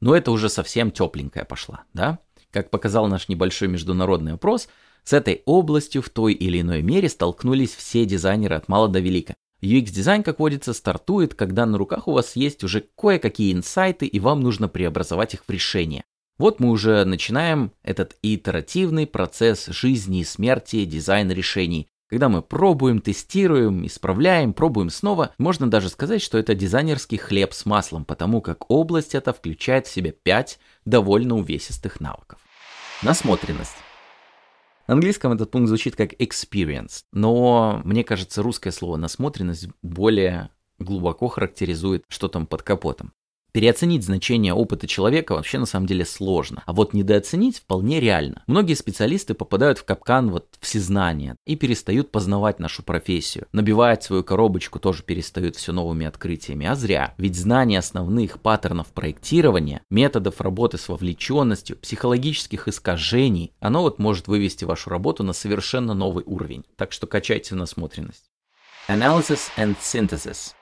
Но 0.00 0.14
это 0.14 0.32
уже 0.32 0.48
совсем 0.48 0.90
тепленькая 0.90 1.44
пошла, 1.44 1.84
да? 1.94 2.18
Как 2.50 2.70
показал 2.70 3.06
наш 3.06 3.28
небольшой 3.28 3.68
международный 3.68 4.32
опрос, 4.32 4.68
с 5.04 5.12
этой 5.12 5.42
областью 5.46 6.02
в 6.02 6.10
той 6.10 6.32
или 6.32 6.60
иной 6.60 6.82
мере 6.82 7.08
столкнулись 7.08 7.74
все 7.74 8.04
дизайнеры 8.04 8.56
от 8.56 8.68
мала 8.68 8.88
до 8.88 8.98
велика. 8.98 9.36
UX-дизайн, 9.62 10.22
как 10.22 10.38
водится, 10.38 10.72
стартует, 10.72 11.34
когда 11.34 11.64
на 11.64 11.78
руках 11.78 12.08
у 12.08 12.12
вас 12.12 12.34
есть 12.34 12.64
уже 12.64 12.84
кое-какие 12.96 13.52
инсайты, 13.52 14.06
и 14.06 14.18
вам 14.20 14.40
нужно 14.40 14.68
преобразовать 14.68 15.34
их 15.34 15.44
в 15.46 15.50
решение. 15.50 16.04
Вот 16.38 16.60
мы 16.60 16.68
уже 16.68 17.02
начинаем 17.06 17.72
этот 17.82 18.16
итеративный 18.20 19.06
процесс 19.06 19.66
жизни 19.68 20.20
и 20.20 20.24
смерти 20.24 20.84
дизайн 20.84 21.30
решений. 21.30 21.88
Когда 22.10 22.28
мы 22.28 22.42
пробуем, 22.42 23.00
тестируем, 23.00 23.86
исправляем, 23.86 24.52
пробуем 24.52 24.90
снова, 24.90 25.32
можно 25.38 25.70
даже 25.70 25.88
сказать, 25.88 26.20
что 26.20 26.36
это 26.36 26.54
дизайнерский 26.54 27.16
хлеб 27.16 27.54
с 27.54 27.64
маслом, 27.64 28.04
потому 28.04 28.42
как 28.42 28.70
область 28.70 29.14
эта 29.14 29.32
включает 29.32 29.86
в 29.86 29.92
себя 29.92 30.12
5 30.12 30.58
довольно 30.84 31.36
увесистых 31.36 32.00
навыков. 32.00 32.38
Насмотренность. 33.02 33.76
На 34.86 34.94
английском 34.94 35.32
этот 35.32 35.50
пункт 35.50 35.68
звучит 35.68 35.96
как 35.96 36.12
experience, 36.20 37.02
но 37.12 37.80
мне 37.84 38.04
кажется, 38.04 38.42
русское 38.42 38.70
слово 38.72 38.98
насмотренность 38.98 39.68
более 39.82 40.50
глубоко 40.78 41.28
характеризует, 41.28 42.04
что 42.08 42.28
там 42.28 42.46
под 42.46 42.62
капотом. 42.62 43.14
Переоценить 43.56 44.04
значение 44.04 44.52
опыта 44.52 44.86
человека 44.86 45.32
вообще 45.32 45.58
на 45.58 45.64
самом 45.64 45.86
деле 45.86 46.04
сложно, 46.04 46.62
а 46.66 46.74
вот 46.74 46.92
недооценить 46.92 47.60
вполне 47.60 48.00
реально. 48.00 48.42
Многие 48.46 48.74
специалисты 48.74 49.32
попадают 49.32 49.78
в 49.78 49.84
капкан 49.86 50.28
вот 50.30 50.46
всезнания 50.60 51.36
и 51.46 51.56
перестают 51.56 52.10
познавать 52.10 52.58
нашу 52.58 52.82
профессию. 52.82 53.46
Набивать 53.52 54.02
свою 54.02 54.22
коробочку 54.24 54.78
тоже 54.78 55.02
перестают 55.02 55.56
все 55.56 55.72
новыми 55.72 56.04
открытиями, 56.04 56.66
а 56.66 56.74
зря. 56.74 57.14
Ведь 57.16 57.34
знание 57.34 57.78
основных 57.78 58.40
паттернов 58.42 58.88
проектирования, 58.88 59.80
методов 59.88 60.42
работы 60.42 60.76
с 60.76 60.90
вовлеченностью, 60.90 61.78
психологических 61.78 62.68
искажений, 62.68 63.54
оно 63.58 63.80
вот 63.80 63.98
может 63.98 64.28
вывести 64.28 64.66
вашу 64.66 64.90
работу 64.90 65.24
на 65.24 65.32
совершенно 65.32 65.94
новый 65.94 66.24
уровень. 66.26 66.66
Так 66.76 66.92
что 66.92 67.06
качайте 67.06 67.54
насмотренность. 67.54 68.30
Analysis 68.86 69.48
and 69.56 69.76
Synthesis. 69.80 70.52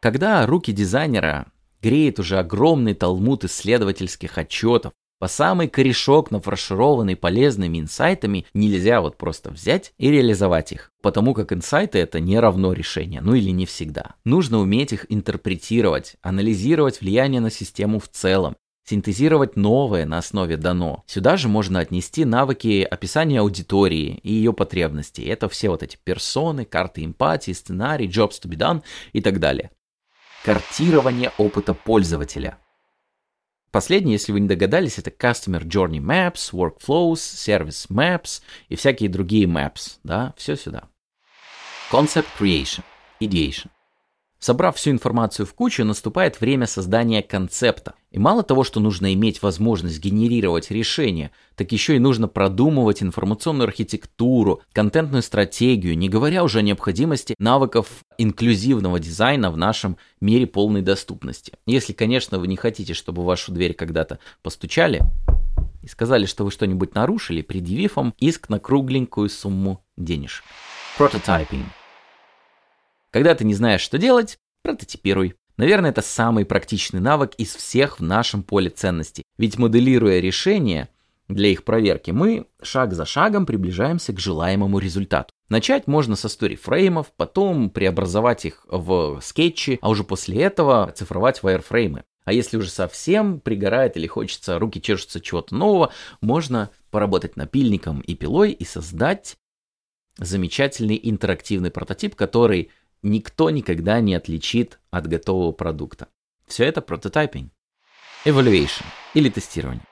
Когда 0.00 0.44
руки 0.44 0.72
дизайнера 0.72 1.46
греет 1.86 2.18
уже 2.18 2.40
огромный 2.40 2.94
талмуд 2.94 3.44
исследовательских 3.44 4.38
отчетов. 4.38 4.92
По 5.20 5.28
самый 5.28 5.68
корешок, 5.68 6.32
нафаршированный 6.32 7.14
полезными 7.14 7.78
инсайтами, 7.78 8.44
нельзя 8.54 9.00
вот 9.00 9.16
просто 9.16 9.50
взять 9.50 9.92
и 9.96 10.10
реализовать 10.10 10.72
их. 10.72 10.90
Потому 11.00 11.32
как 11.32 11.52
инсайты 11.52 12.00
это 12.00 12.18
не 12.18 12.40
равно 12.40 12.72
решение, 12.72 13.20
ну 13.20 13.34
или 13.34 13.50
не 13.50 13.66
всегда. 13.66 14.16
Нужно 14.24 14.58
уметь 14.58 14.92
их 14.92 15.06
интерпретировать, 15.08 16.16
анализировать 16.22 17.00
влияние 17.00 17.40
на 17.40 17.50
систему 17.50 18.00
в 18.00 18.08
целом, 18.08 18.56
синтезировать 18.84 19.54
новое 19.54 20.06
на 20.06 20.18
основе 20.18 20.56
дано. 20.56 21.04
Сюда 21.06 21.36
же 21.36 21.46
можно 21.46 21.78
отнести 21.78 22.24
навыки 22.24 22.82
описания 22.82 23.40
аудитории 23.40 24.18
и 24.24 24.32
ее 24.32 24.52
потребностей. 24.52 25.24
Это 25.24 25.48
все 25.48 25.70
вот 25.70 25.84
эти 25.84 25.96
персоны, 26.02 26.64
карты 26.64 27.04
эмпатии, 27.04 27.52
сценарий, 27.52 28.08
jobs 28.08 28.42
to 28.42 28.50
be 28.50 28.58
done 28.58 28.82
и 29.12 29.20
так 29.20 29.38
далее. 29.38 29.70
Картирование 30.46 31.32
опыта 31.38 31.74
пользователя. 31.74 32.56
Последнее, 33.72 34.12
если 34.12 34.30
вы 34.30 34.38
не 34.38 34.46
догадались, 34.46 34.96
это 34.96 35.10
Customer 35.10 35.60
Journey 35.60 35.98
Maps, 35.98 36.52
Workflows, 36.52 37.14
Service 37.14 37.90
Maps 37.90 38.42
и 38.68 38.76
всякие 38.76 39.08
другие 39.08 39.46
maps, 39.48 39.98
да, 40.04 40.34
все 40.36 40.54
сюда. 40.54 40.84
Concept 41.90 42.26
Creation, 42.38 42.84
Ideation. 43.20 43.70
Собрав 44.38 44.76
всю 44.76 44.90
информацию 44.90 45.46
в 45.46 45.54
кучу, 45.54 45.84
наступает 45.84 46.40
время 46.40 46.66
создания 46.66 47.22
концепта. 47.22 47.94
И 48.10 48.18
мало 48.18 48.42
того, 48.42 48.64
что 48.64 48.80
нужно 48.80 49.12
иметь 49.14 49.42
возможность 49.42 49.98
генерировать 49.98 50.70
решения, 50.70 51.30
так 51.54 51.72
еще 51.72 51.96
и 51.96 51.98
нужно 51.98 52.28
продумывать 52.28 53.02
информационную 53.02 53.66
архитектуру, 53.66 54.60
контентную 54.72 55.22
стратегию, 55.22 55.96
не 55.96 56.08
говоря 56.08 56.44
уже 56.44 56.58
о 56.58 56.62
необходимости 56.62 57.34
навыков 57.38 58.04
инклюзивного 58.18 59.00
дизайна 59.00 59.50
в 59.50 59.56
нашем 59.56 59.96
мире 60.20 60.46
полной 60.46 60.82
доступности. 60.82 61.54
Если, 61.66 61.92
конечно, 61.92 62.38
вы 62.38 62.46
не 62.46 62.56
хотите, 62.56 62.92
чтобы 62.92 63.22
в 63.22 63.26
вашу 63.26 63.52
дверь 63.52 63.72
когда-то 63.74 64.18
постучали 64.42 65.02
и 65.82 65.88
сказали, 65.88 66.26
что 66.26 66.44
вы 66.44 66.50
что-нибудь 66.50 66.94
нарушили, 66.94 67.40
предъявив 67.40 67.96
вам 67.96 68.14
иск 68.18 68.50
на 68.50 68.58
кругленькую 68.58 69.30
сумму 69.30 69.82
денежек. 69.96 70.44
Прототипинг. 70.98 71.66
Когда 73.16 73.34
ты 73.34 73.46
не 73.46 73.54
знаешь, 73.54 73.80
что 73.80 73.96
делать, 73.96 74.36
прототипируй. 74.62 75.36
Наверное, 75.56 75.88
это 75.88 76.02
самый 76.02 76.44
практичный 76.44 77.00
навык 77.00 77.32
из 77.38 77.56
всех 77.56 77.98
в 77.98 78.02
нашем 78.02 78.42
поле 78.42 78.68
ценностей. 78.68 79.22
Ведь 79.38 79.56
моделируя 79.56 80.20
решения 80.20 80.90
для 81.26 81.48
их 81.48 81.64
проверки, 81.64 82.10
мы 82.10 82.46
шаг 82.60 82.92
за 82.92 83.06
шагом 83.06 83.46
приближаемся 83.46 84.12
к 84.12 84.20
желаемому 84.20 84.78
результату. 84.78 85.30
Начать 85.48 85.86
можно 85.86 86.14
со 86.14 86.28
сторифреймов, 86.28 87.10
потом 87.16 87.70
преобразовать 87.70 88.44
их 88.44 88.66
в 88.68 89.20
скетчи, 89.22 89.78
а 89.80 89.88
уже 89.88 90.04
после 90.04 90.42
этого 90.42 90.92
цифровать 90.94 91.42
вайрфреймы. 91.42 92.04
А 92.26 92.34
если 92.34 92.58
уже 92.58 92.68
совсем 92.68 93.40
пригорает 93.40 93.96
или 93.96 94.06
хочется, 94.06 94.58
руки 94.58 94.78
чешутся 94.78 95.22
чего-то 95.22 95.54
нового, 95.54 95.90
можно 96.20 96.68
поработать 96.90 97.36
напильником 97.36 98.02
и 98.02 98.14
пилой 98.14 98.52
и 98.52 98.66
создать 98.66 99.38
замечательный 100.18 100.98
интерактивный 101.02 101.70
прототип, 101.70 102.14
который 102.14 102.70
никто 103.02 103.50
никогда 103.50 104.00
не 104.00 104.14
отличит 104.14 104.78
от 104.90 105.06
готового 105.06 105.52
продукта. 105.52 106.08
Все 106.46 106.64
это 106.64 106.80
прототипинг. 106.80 107.52
Evaluation 108.24 108.84
или 109.14 109.28
тестирование. 109.28 109.84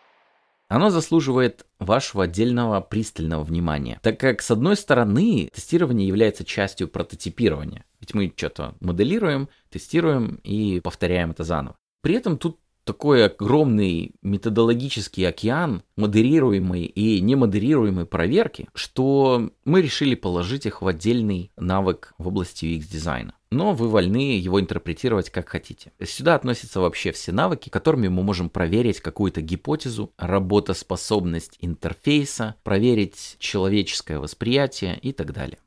Оно 0.69 0.91
заслуживает 0.91 1.67
вашего 1.79 2.25
отдельного 2.25 2.81
пристального 2.81 3.45
внимания, 3.45 4.01
так 4.03 4.19
как, 4.19 4.43
с 4.43 4.51
одной 4.51 4.77
стороны, 4.77 5.51
тестирование 5.55 6.09
является 6.09 6.45
частью 6.45 6.89
прототипирования. 6.89 7.85
Ведь 8.01 8.15
мы 8.15 8.33
что-то 8.35 8.75
моделируем, 8.81 9.49
тестируем 9.71 10.41
и 10.43 10.81
повторяем 10.81 11.33
это 11.33 11.45
заново. 11.45 11.77
При 12.01 12.15
этом 12.15 12.39
тут 12.39 12.59
такой 12.85 13.27
огромный 13.27 14.13
методологический 14.23 15.27
океан 15.27 15.83
модерируемой 15.97 16.85
и 16.85 17.21
немодерируемой 17.21 18.07
проверки, 18.07 18.69
что 18.75 19.51
мы 19.65 19.83
решили 19.83 20.15
положить 20.15 20.67
их 20.67 20.83
в 20.83 20.87
отдельный 20.87 21.51
навык 21.57 22.15
в 22.19 22.29
области 22.29 22.67
UX-дизайна. 22.67 23.35
Но 23.51 23.73
вы 23.73 23.89
вольны 23.89 24.37
его 24.39 24.61
интерпретировать 24.61 25.31
как 25.31 25.49
хотите. 25.49 25.93
Сюда 26.03 26.35
относятся 26.35 26.81
вообще 26.81 27.13
все 27.13 27.31
навыки, 27.31 27.69
которыми 27.69 28.09
мы 28.09 28.23
можем 28.23 28.51
проверить 28.51 29.01
какую-то 29.01 29.43
гипотезу, 29.43 30.13
работоспособность 30.19 31.59
интерфейса, 31.61 32.57
проверить 32.65 33.37
человеческое 33.39 34.19
восприятие 34.19 34.99
и 34.99 35.13
так 35.13 35.33
далее. 35.33 35.59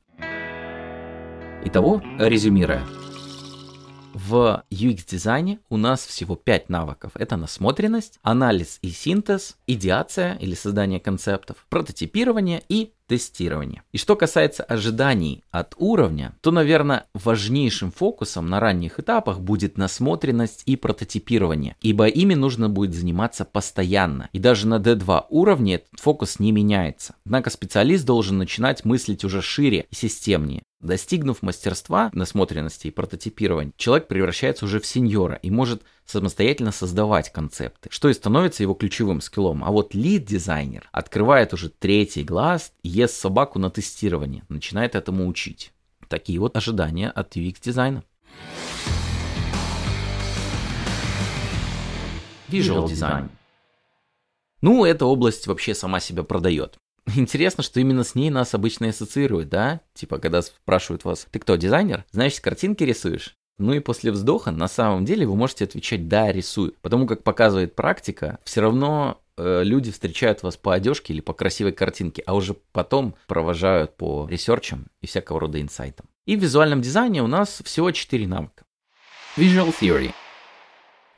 Итого, 1.63 2.01
резюмируя, 2.19 2.85
в 4.17 4.63
UX-дизайне 4.71 5.59
у 5.69 5.77
нас 5.77 6.05
всего 6.05 6.35
5 6.35 6.69
навыков. 6.69 7.11
Это 7.15 7.37
насмотренность, 7.37 8.19
анализ 8.23 8.79
и 8.81 8.89
синтез, 8.89 9.57
идеация 9.67 10.33
или 10.35 10.55
создание 10.55 10.99
концептов, 10.99 11.65
прототипирование 11.69 12.63
и 12.67 12.93
тестирование. 13.07 13.83
И 13.93 13.97
что 13.97 14.15
касается 14.15 14.63
ожиданий 14.63 15.43
от 15.51 15.75
уровня, 15.77 16.35
то, 16.41 16.51
наверное, 16.51 17.05
важнейшим 17.13 17.91
фокусом 17.91 18.49
на 18.49 18.59
ранних 18.59 18.99
этапах 18.99 19.39
будет 19.39 19.77
насмотренность 19.77 20.63
и 20.65 20.75
прототипирование, 20.75 21.75
ибо 21.81 22.07
ими 22.07 22.33
нужно 22.33 22.69
будет 22.69 22.93
заниматься 22.93 23.45
постоянно. 23.45 24.29
И 24.33 24.39
даже 24.39 24.67
на 24.67 24.79
D2 24.79 25.25
уровне 25.29 25.75
этот 25.75 25.99
фокус 25.99 26.39
не 26.39 26.51
меняется. 26.51 27.15
Однако 27.25 27.49
специалист 27.49 28.05
должен 28.05 28.39
начинать 28.39 28.83
мыслить 28.83 29.23
уже 29.23 29.41
шире 29.41 29.85
и 29.89 29.95
системнее. 29.95 30.63
Достигнув 30.79 31.41
мастерства, 31.41 32.11
насмотренности 32.13 32.87
и 32.87 32.91
прототипирования, 32.91 33.73
человек 33.77 34.07
превращается 34.07 34.65
уже 34.65 34.79
в 34.79 34.85
сеньора 34.85 35.39
и 35.41 35.49
может 35.49 35.81
самостоятельно 36.05 36.71
создавать 36.71 37.31
концепты, 37.31 37.89
что 37.91 38.09
и 38.09 38.13
становится 38.13 38.61
его 38.61 38.75
ключевым 38.75 39.19
скиллом. 39.21 39.63
А 39.63 39.71
вот 39.71 39.95
лид-дизайнер 39.95 40.87
открывает 40.91 41.51
уже 41.53 41.69
третий 41.69 42.23
глаз, 42.23 42.73
ест 42.83 43.15
собаку 43.15 43.57
на 43.57 43.71
тестирование, 43.71 44.43
начинает 44.49 44.93
этому 44.93 45.27
учить. 45.27 45.73
Такие 46.09 46.39
вот 46.39 46.55
ожидания 46.55 47.09
от 47.09 47.35
UX-дизайна. 47.35 48.03
Visual 52.49 52.85
Design. 52.85 53.29
Ну, 54.61 54.85
эта 54.85 55.07
область 55.07 55.47
вообще 55.47 55.73
сама 55.73 55.99
себя 55.99 56.21
продает. 56.21 56.77
Интересно, 57.15 57.63
что 57.63 57.79
именно 57.79 58.03
с 58.03 58.15
ней 58.15 58.29
нас 58.29 58.53
обычно 58.53 58.89
ассоциируют, 58.89 59.49
да? 59.49 59.81
Типа, 59.93 60.19
когда 60.19 60.41
спрашивают 60.41 61.05
вас, 61.05 61.27
ты 61.31 61.39
кто, 61.39 61.55
дизайнер? 61.55 62.05
Значит, 62.11 62.41
картинки 62.41 62.83
рисуешь? 62.83 63.35
Ну 63.57 63.73
и 63.73 63.79
после 63.79 64.11
вздоха 64.11 64.51
на 64.51 64.67
самом 64.67 65.05
деле 65.05 65.25
вы 65.25 65.35
можете 65.35 65.63
отвечать 65.63 66.07
«да, 66.07 66.31
рисую». 66.31 66.75
Потому 66.81 67.07
как 67.07 67.23
показывает 67.23 67.75
практика, 67.75 68.37
все 68.43 68.61
равно 68.61 69.21
э, 69.35 69.63
люди 69.63 69.91
встречают 69.91 70.43
вас 70.43 70.57
по 70.57 70.75
одежке 70.75 71.13
или 71.13 71.21
по 71.21 71.33
красивой 71.33 71.71
картинке, 71.71 72.21
а 72.27 72.35
уже 72.35 72.55
потом 72.71 73.15
провожают 73.25 73.97
по 73.97 74.27
ресерчам 74.29 74.87
и 75.01 75.07
всякого 75.07 75.39
рода 75.39 75.59
инсайтам. 75.59 76.07
И 76.27 76.35
в 76.35 76.41
визуальном 76.41 76.81
дизайне 76.81 77.23
у 77.23 77.27
нас 77.27 77.61
всего 77.63 77.91
4 77.91 78.27
навыка. 78.27 78.63
Visual 79.37 79.73
Theory– 79.79 80.11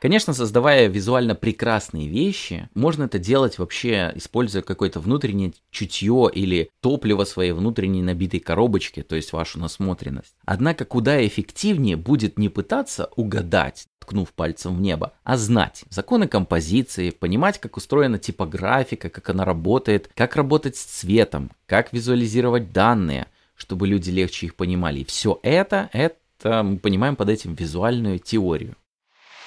Конечно, 0.00 0.32
создавая 0.32 0.88
визуально 0.88 1.34
прекрасные 1.34 2.08
вещи, 2.08 2.70
можно 2.72 3.04
это 3.04 3.18
делать 3.18 3.58
вообще, 3.58 4.10
используя 4.14 4.62
какое-то 4.62 4.98
внутреннее 4.98 5.52
чутье 5.70 6.30
или 6.32 6.70
топливо 6.80 7.24
своей 7.24 7.52
внутренней 7.52 8.00
набитой 8.00 8.40
коробочки, 8.40 9.02
то 9.02 9.14
есть 9.14 9.34
вашу 9.34 9.58
насмотренность. 9.58 10.34
Однако 10.46 10.86
куда 10.86 11.24
эффективнее 11.26 11.96
будет 11.98 12.38
не 12.38 12.48
пытаться 12.48 13.10
угадать, 13.14 13.88
ткнув 13.98 14.32
пальцем 14.32 14.74
в 14.74 14.80
небо, 14.80 15.12
а 15.22 15.36
знать 15.36 15.84
законы 15.90 16.26
композиции, 16.28 17.10
понимать, 17.10 17.60
как 17.60 17.76
устроена 17.76 18.18
типографика, 18.18 19.10
как 19.10 19.28
она 19.28 19.44
работает, 19.44 20.10
как 20.14 20.34
работать 20.34 20.76
с 20.76 20.82
цветом, 20.82 21.50
как 21.66 21.92
визуализировать 21.92 22.72
данные, 22.72 23.26
чтобы 23.54 23.86
люди 23.86 24.08
легче 24.08 24.46
их 24.46 24.54
понимали. 24.54 25.00
И 25.00 25.04
все 25.04 25.38
это, 25.42 25.90
это 25.92 26.62
мы 26.62 26.78
понимаем 26.78 27.16
под 27.16 27.28
этим 27.28 27.54
визуальную 27.54 28.18
теорию 28.18 28.76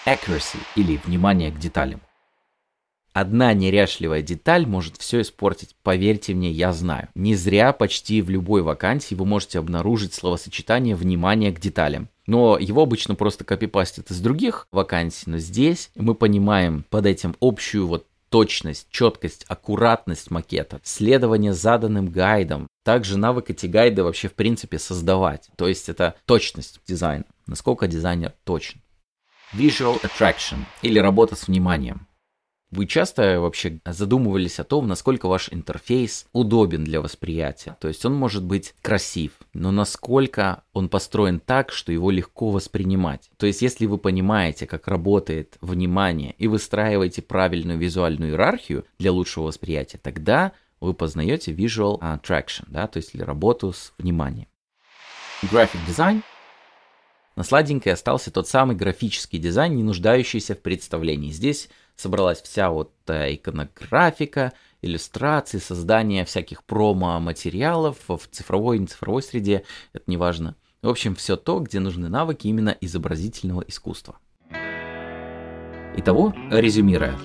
accuracy 0.05 0.59
или 0.75 0.99
внимание 1.05 1.51
к 1.51 1.59
деталям. 1.59 2.01
Одна 3.13 3.53
неряшливая 3.53 4.23
деталь 4.23 4.65
может 4.65 4.97
все 4.97 5.21
испортить, 5.21 5.75
поверьте 5.83 6.33
мне, 6.33 6.49
я 6.51 6.73
знаю. 6.73 7.09
Не 7.13 7.35
зря 7.35 7.71
почти 7.71 8.23
в 8.23 8.29
любой 8.31 8.63
вакансии 8.63 9.13
вы 9.13 9.25
можете 9.25 9.59
обнаружить 9.59 10.15
словосочетание 10.15 10.95
«внимание 10.95 11.51
к 11.51 11.59
деталям». 11.59 12.09
Но 12.25 12.57
его 12.57 12.81
обычно 12.81 13.13
просто 13.13 13.43
копипастят 13.43 14.09
из 14.09 14.19
других 14.19 14.67
вакансий, 14.71 15.25
но 15.27 15.37
здесь 15.37 15.91
мы 15.93 16.15
понимаем 16.15 16.85
под 16.89 17.05
этим 17.05 17.35
общую 17.39 17.85
вот 17.85 18.07
точность, 18.29 18.87
четкость, 18.89 19.45
аккуратность 19.47 20.31
макета, 20.31 20.81
следование 20.83 21.53
заданным 21.53 22.07
гайдам. 22.07 22.65
Также 22.83 23.19
навык 23.19 23.51
эти 23.51 23.67
гайды 23.67 24.03
вообще 24.03 24.27
в 24.27 24.33
принципе 24.33 24.79
создавать. 24.79 25.49
То 25.55 25.67
есть 25.67 25.87
это 25.87 26.15
точность 26.25 26.79
дизайна, 26.87 27.25
насколько 27.45 27.87
дизайнер 27.87 28.33
точен. 28.43 28.81
Visual 29.55 30.01
Attraction 30.01 30.65
или 30.81 30.97
работа 30.97 31.35
с 31.35 31.47
вниманием. 31.47 32.07
Вы 32.71 32.87
часто 32.87 33.39
вообще 33.39 33.79
задумывались 33.85 34.59
о 34.59 34.63
том, 34.63 34.87
насколько 34.87 35.27
ваш 35.27 35.49
интерфейс 35.51 36.25
удобен 36.33 36.83
для 36.83 37.01
восприятия? 37.01 37.77
То 37.79 37.87
есть 37.87 38.03
он 38.03 38.15
может 38.15 38.43
быть 38.43 38.73
красив, 38.81 39.33
но 39.53 39.69
насколько 39.69 40.63
он 40.73 40.89
построен 40.89 41.39
так, 41.39 41.71
что 41.71 41.91
его 41.91 42.09
легко 42.09 42.49
воспринимать? 42.49 43.29
То 43.37 43.45
есть 43.45 43.61
если 43.61 43.85
вы 43.85 43.99
понимаете, 43.99 44.65
как 44.65 44.87
работает 44.87 45.55
внимание 45.61 46.33
и 46.39 46.47
выстраиваете 46.47 47.21
правильную 47.21 47.77
визуальную 47.77 48.31
иерархию 48.31 48.85
для 48.97 49.11
лучшего 49.11 49.43
восприятия, 49.43 49.99
тогда 49.99 50.53
вы 50.79 50.95
познаете 50.95 51.51
Visual 51.51 51.99
Attraction, 51.99 52.63
да, 52.69 52.87
то 52.87 52.97
есть 52.97 53.13
работу 53.13 53.71
с 53.71 53.93
вниманием. 53.99 54.47
Graphic 55.43 55.77
Design 55.87 56.23
на 57.35 57.43
сладенькой 57.43 57.93
остался 57.93 58.31
тот 58.31 58.47
самый 58.47 58.75
графический 58.75 59.39
дизайн, 59.39 59.75
не 59.75 59.83
нуждающийся 59.83 60.55
в 60.55 60.59
представлении. 60.59 61.31
Здесь 61.31 61.69
собралась 61.95 62.41
вся 62.41 62.69
вот 62.69 62.91
иконографика, 63.07 64.53
иллюстрации, 64.81 65.59
создание 65.59 66.25
всяких 66.25 66.63
промо-материалов 66.63 67.97
в 68.07 68.21
цифровой 68.31 68.77
и 68.77 68.79
нецифровой 68.79 69.23
среде, 69.23 69.63
это 69.93 70.03
не 70.07 70.17
важно. 70.17 70.55
В 70.81 70.89
общем, 70.89 71.15
все 71.15 71.37
то, 71.37 71.59
где 71.59 71.79
нужны 71.79 72.09
навыки 72.09 72.47
именно 72.47 72.75
изобразительного 72.81 73.61
искусства. 73.61 74.17
Итого, 75.95 76.33
резюмируя, 76.51 77.17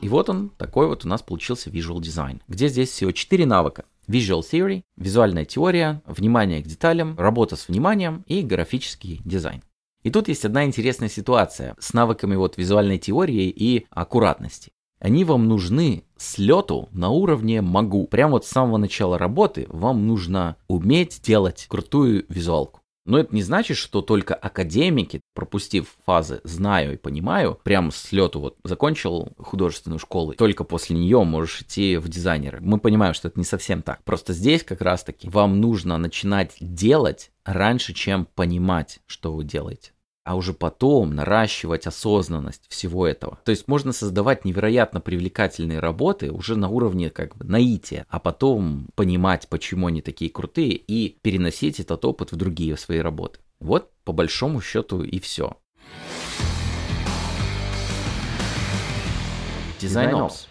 И 0.00 0.08
вот 0.08 0.30
он, 0.30 0.48
такой 0.50 0.86
вот 0.86 1.04
у 1.04 1.08
нас 1.08 1.20
получился 1.20 1.68
Visual 1.68 1.98
Design, 1.98 2.40
где 2.48 2.68
здесь 2.68 2.90
всего 2.90 3.12
4 3.12 3.44
навыка. 3.44 3.84
Visual 4.10 4.40
Theory, 4.40 4.82
визуальная 4.96 5.44
теория, 5.44 6.02
внимание 6.04 6.62
к 6.62 6.66
деталям, 6.66 7.16
работа 7.16 7.54
с 7.54 7.68
вниманием 7.68 8.24
и 8.26 8.42
графический 8.42 9.20
дизайн. 9.24 9.62
И 10.02 10.10
тут 10.10 10.26
есть 10.26 10.44
одна 10.44 10.64
интересная 10.64 11.08
ситуация 11.08 11.76
с 11.78 11.92
навыками 11.94 12.34
вот 12.34 12.56
визуальной 12.56 12.98
теории 12.98 13.48
и 13.48 13.86
аккуратности. 13.90 14.72
Они 14.98 15.24
вам 15.24 15.46
нужны 15.46 16.04
с 16.16 16.38
лету 16.38 16.88
на 16.90 17.10
уровне 17.10 17.62
могу. 17.62 18.08
Прямо 18.08 18.32
вот 18.32 18.46
с 18.46 18.50
самого 18.50 18.78
начала 18.78 19.16
работы 19.16 19.66
вам 19.68 20.08
нужно 20.08 20.56
уметь 20.66 21.20
делать 21.22 21.66
крутую 21.68 22.26
визуалку. 22.28 22.79
Но 23.10 23.18
это 23.18 23.34
не 23.34 23.42
значит, 23.42 23.76
что 23.76 24.02
только 24.02 24.34
академики, 24.34 25.20
пропустив 25.34 25.88
фазы 26.06 26.40
«знаю» 26.44 26.94
и 26.94 26.96
«понимаю», 26.96 27.58
прям 27.64 27.90
с 27.90 28.12
лету 28.12 28.38
вот 28.38 28.56
закончил 28.62 29.32
художественную 29.36 29.98
школу, 29.98 30.32
только 30.34 30.62
после 30.62 30.96
нее 30.96 31.24
можешь 31.24 31.62
идти 31.62 31.96
в 31.96 32.08
дизайнеры. 32.08 32.60
Мы 32.60 32.78
понимаем, 32.78 33.12
что 33.14 33.26
это 33.26 33.36
не 33.36 33.44
совсем 33.44 33.82
так. 33.82 34.04
Просто 34.04 34.32
здесь 34.32 34.62
как 34.62 34.80
раз-таки 34.80 35.28
вам 35.28 35.60
нужно 35.60 35.98
начинать 35.98 36.54
делать 36.60 37.32
раньше, 37.44 37.94
чем 37.94 38.26
понимать, 38.26 39.00
что 39.06 39.34
вы 39.34 39.42
делаете 39.42 39.90
а 40.24 40.36
уже 40.36 40.52
потом 40.52 41.14
наращивать 41.14 41.86
осознанность 41.86 42.66
всего 42.68 43.06
этого. 43.06 43.38
То 43.44 43.50
есть 43.50 43.68
можно 43.68 43.92
создавать 43.92 44.44
невероятно 44.44 45.00
привлекательные 45.00 45.80
работы 45.80 46.30
уже 46.30 46.56
на 46.56 46.68
уровне 46.68 47.10
как 47.10 47.36
бы 47.36 47.44
наития, 47.44 48.06
а 48.08 48.18
потом 48.18 48.88
понимать, 48.94 49.48
почему 49.48 49.86
они 49.86 50.02
такие 50.02 50.30
крутые 50.30 50.72
и 50.72 51.16
переносить 51.22 51.80
этот 51.80 52.04
опыт 52.04 52.32
в 52.32 52.36
другие 52.36 52.76
свои 52.76 52.98
работы. 52.98 53.40
Вот 53.60 53.90
по 54.04 54.12
большому 54.12 54.60
счету 54.60 55.02
и 55.02 55.18
все. 55.20 55.56
Дизайн 59.80 60.14
Ops. 60.14 60.49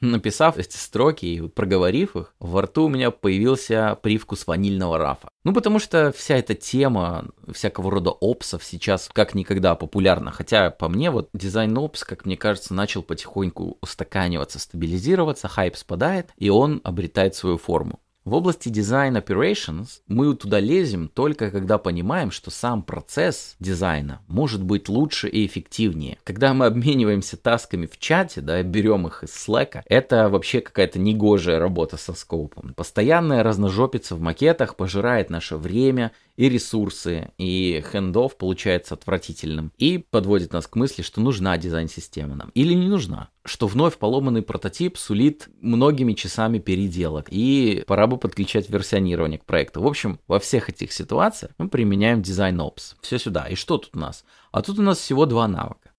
Написав 0.00 0.58
эти 0.58 0.76
строки 0.76 1.26
и 1.26 1.48
проговорив 1.48 2.16
их, 2.16 2.34
во 2.38 2.62
рту 2.62 2.84
у 2.84 2.88
меня 2.88 3.10
появился 3.10 3.98
привкус 4.00 4.46
ванильного 4.46 4.96
рафа. 4.96 5.28
Ну, 5.42 5.52
потому 5.52 5.78
что 5.80 6.12
вся 6.12 6.36
эта 6.36 6.54
тема 6.54 7.26
всякого 7.52 7.90
рода 7.90 8.10
опсов 8.10 8.62
сейчас 8.62 9.10
как 9.12 9.34
никогда 9.34 9.74
популярна. 9.74 10.30
Хотя, 10.30 10.70
по 10.70 10.88
мне, 10.88 11.10
вот 11.10 11.30
design 11.32 11.76
ops, 11.76 12.04
как 12.04 12.26
мне 12.26 12.36
кажется, 12.36 12.74
начал 12.74 13.02
потихоньку 13.02 13.78
устаканиваться, 13.80 14.58
стабилизироваться, 14.60 15.48
хайп 15.48 15.76
спадает, 15.76 16.30
и 16.36 16.48
он 16.48 16.80
обретает 16.84 17.34
свою 17.34 17.58
форму. 17.58 18.00
В 18.28 18.34
области 18.34 18.68
design 18.68 19.16
operations 19.16 20.02
мы 20.06 20.36
туда 20.36 20.60
лезем 20.60 21.08
только 21.08 21.50
когда 21.50 21.78
понимаем, 21.78 22.30
что 22.30 22.50
сам 22.50 22.82
процесс 22.82 23.56
дизайна 23.58 24.20
может 24.28 24.62
быть 24.62 24.90
лучше 24.90 25.30
и 25.30 25.46
эффективнее. 25.46 26.18
Когда 26.24 26.52
мы 26.52 26.66
обмениваемся 26.66 27.38
тасками 27.38 27.86
в 27.86 27.98
чате, 27.98 28.42
да, 28.42 28.62
берем 28.62 29.06
их 29.06 29.22
из 29.22 29.30
Slack, 29.30 29.80
это 29.86 30.28
вообще 30.28 30.60
какая-то 30.60 30.98
негожая 30.98 31.58
работа 31.58 31.96
со 31.96 32.12
scope 32.12 32.51
ом. 32.51 32.74
Постоянная 32.74 33.42
разножопица 33.42 34.14
в 34.14 34.20
макетах 34.20 34.76
пожирает 34.76 35.30
наше 35.30 35.56
время 35.56 36.12
и 36.38 36.48
ресурсы, 36.48 37.32
и 37.36 37.84
хендов 37.90 38.38
получается 38.38 38.94
отвратительным. 38.94 39.72
И 39.76 39.98
подводит 39.98 40.52
нас 40.52 40.68
к 40.68 40.76
мысли, 40.76 41.02
что 41.02 41.20
нужна 41.20 41.58
дизайн-система 41.58 42.36
нам 42.36 42.50
или 42.54 42.74
не 42.74 42.86
нужна. 42.86 43.30
Что 43.44 43.66
вновь 43.66 43.98
поломанный 43.98 44.42
прототип 44.42 44.96
сулит 44.96 45.48
многими 45.60 46.12
часами 46.12 46.60
переделок, 46.60 47.26
и 47.30 47.82
пора 47.88 48.06
бы 48.06 48.18
подключать 48.18 48.70
версионирование 48.70 49.40
к 49.40 49.44
проекту. 49.44 49.82
В 49.82 49.86
общем, 49.88 50.20
во 50.28 50.38
всех 50.38 50.68
этих 50.68 50.92
ситуациях 50.92 51.50
мы 51.58 51.68
применяем 51.68 52.22
дизайн 52.22 52.60
Ops. 52.60 52.94
Все 53.02 53.18
сюда. 53.18 53.46
И 53.46 53.56
что 53.56 53.78
тут 53.78 53.96
у 53.96 53.98
нас? 53.98 54.24
А 54.52 54.62
тут 54.62 54.78
у 54.78 54.82
нас 54.82 54.98
всего 54.98 55.26
два 55.26 55.48
навыка. 55.48 55.90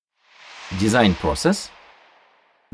Дизайн 0.80 1.15
процесс 1.15 1.69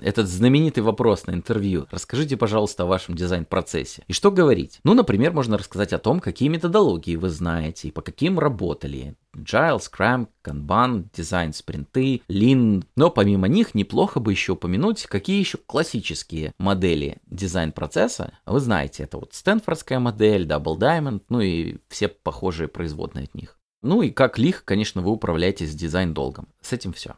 этот 0.01 0.27
знаменитый 0.27 0.83
вопрос 0.83 1.25
на 1.25 1.31
интервью. 1.31 1.87
Расскажите, 1.91 2.37
пожалуйста, 2.37 2.83
о 2.83 2.87
вашем 2.87 3.15
дизайн-процессе. 3.15 4.03
И 4.07 4.13
что 4.13 4.31
говорить? 4.31 4.79
Ну, 4.83 4.93
например, 4.93 5.31
можно 5.31 5.57
рассказать 5.57 5.93
о 5.93 5.99
том, 5.99 6.19
какие 6.19 6.49
методологии 6.49 7.15
вы 7.15 7.29
знаете 7.29 7.87
и 7.87 7.91
по 7.91 8.01
каким 8.01 8.37
работали. 8.39 9.15
Agile, 9.35 9.79
Scrum, 9.79 10.27
Kanban, 10.43 11.07
дизайн 11.13 11.53
спринты, 11.53 12.21
Lean. 12.29 12.83
Но 12.95 13.09
помимо 13.09 13.47
них 13.47 13.75
неплохо 13.75 14.19
бы 14.19 14.31
еще 14.31 14.53
упомянуть, 14.53 15.05
какие 15.05 15.39
еще 15.39 15.57
классические 15.57 16.53
модели 16.57 17.17
дизайн-процесса. 17.27 18.37
Вы 18.45 18.59
знаете, 18.59 19.03
это 19.03 19.17
вот 19.17 19.33
Стэнфордская 19.33 19.99
модель, 19.99 20.45
Double 20.45 20.77
Diamond, 20.77 21.21
ну 21.29 21.41
и 21.41 21.77
все 21.89 22.07
похожие 22.07 22.67
производные 22.67 23.25
от 23.25 23.35
них. 23.35 23.57
Ну 23.81 24.01
и 24.01 24.09
как 24.09 24.37
лих, 24.39 24.65
конечно, 24.65 25.01
вы 25.01 25.11
управляете 25.11 25.65
с 25.65 25.75
дизайн-долгом. 25.75 26.47
С 26.61 26.73
этим 26.73 26.91
все. 26.91 27.15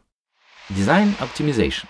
Дизайн 0.68 1.14
Optimization. 1.20 1.86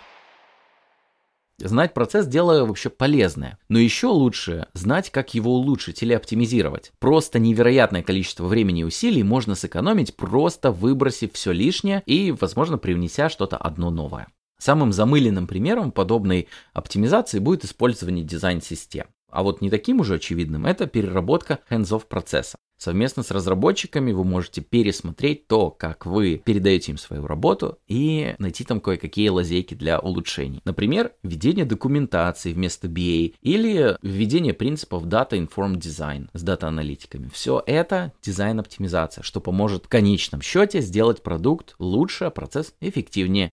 Знать 1.60 1.92
процесс– 1.92 2.26
дело 2.28 2.64
вообще 2.64 2.88
полезное. 2.88 3.58
Но 3.68 3.80
еще 3.80 4.06
лучше 4.06 4.66
знать, 4.74 5.10
как 5.10 5.34
его 5.34 5.54
улучшить 5.54 6.02
или 6.02 6.12
оптимизировать. 6.12 6.92
Просто 7.00 7.40
невероятное 7.40 8.04
количество 8.04 8.46
времени 8.46 8.82
и 8.82 8.84
усилий 8.84 9.24
можно 9.24 9.56
сэкономить, 9.56 10.14
просто 10.14 10.70
выбросив 10.70 11.32
все 11.32 11.50
лишнее 11.50 12.02
и, 12.06 12.30
возможно, 12.30 12.78
привнеся 12.78 13.28
что-то 13.28 13.56
одно 13.56 13.90
новое. 13.90 14.28
Самым 14.60 14.92
замыленным 14.92 15.46
примером 15.48 15.90
подобной 15.90 16.48
оптимизации 16.74 17.40
будет 17.40 17.64
использование 17.64 18.24
дизайн-систем. 18.24 19.06
А 19.30 19.42
вот 19.42 19.60
не 19.60 19.70
таким 19.70 20.00
уже 20.00 20.14
очевидным 20.14 20.66
это 20.66 20.86
переработка 20.86 21.60
hands-off 21.70 22.06
процесса. 22.08 22.56
Совместно 22.78 23.24
с 23.24 23.32
разработчиками 23.32 24.12
вы 24.12 24.22
можете 24.22 24.60
пересмотреть 24.60 25.48
то, 25.48 25.70
как 25.70 26.06
вы 26.06 26.40
передаете 26.44 26.92
им 26.92 26.98
свою 26.98 27.26
работу 27.26 27.78
и 27.88 28.36
найти 28.38 28.62
там 28.62 28.80
кое-какие 28.80 29.30
лазейки 29.30 29.74
для 29.74 29.98
улучшений. 29.98 30.60
Например, 30.64 31.10
введение 31.24 31.64
документации 31.64 32.52
вместо 32.52 32.86
BA 32.86 33.34
или 33.42 33.98
введение 34.00 34.54
принципов 34.54 35.06
Data 35.06 35.30
Informed 35.30 35.78
Design 35.78 36.28
с 36.34 36.42
дата-аналитиками. 36.42 37.28
Все 37.32 37.60
это 37.66 38.12
дизайн-оптимизация, 38.22 39.24
что 39.24 39.40
поможет 39.40 39.86
в 39.86 39.88
конечном 39.88 40.40
счете 40.40 40.80
сделать 40.80 41.24
продукт 41.24 41.74
лучше, 41.80 42.26
а 42.26 42.30
процесс 42.30 42.74
эффективнее. 42.80 43.50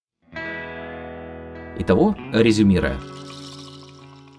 Итого, 1.80 2.16
резюмируя, 2.32 3.00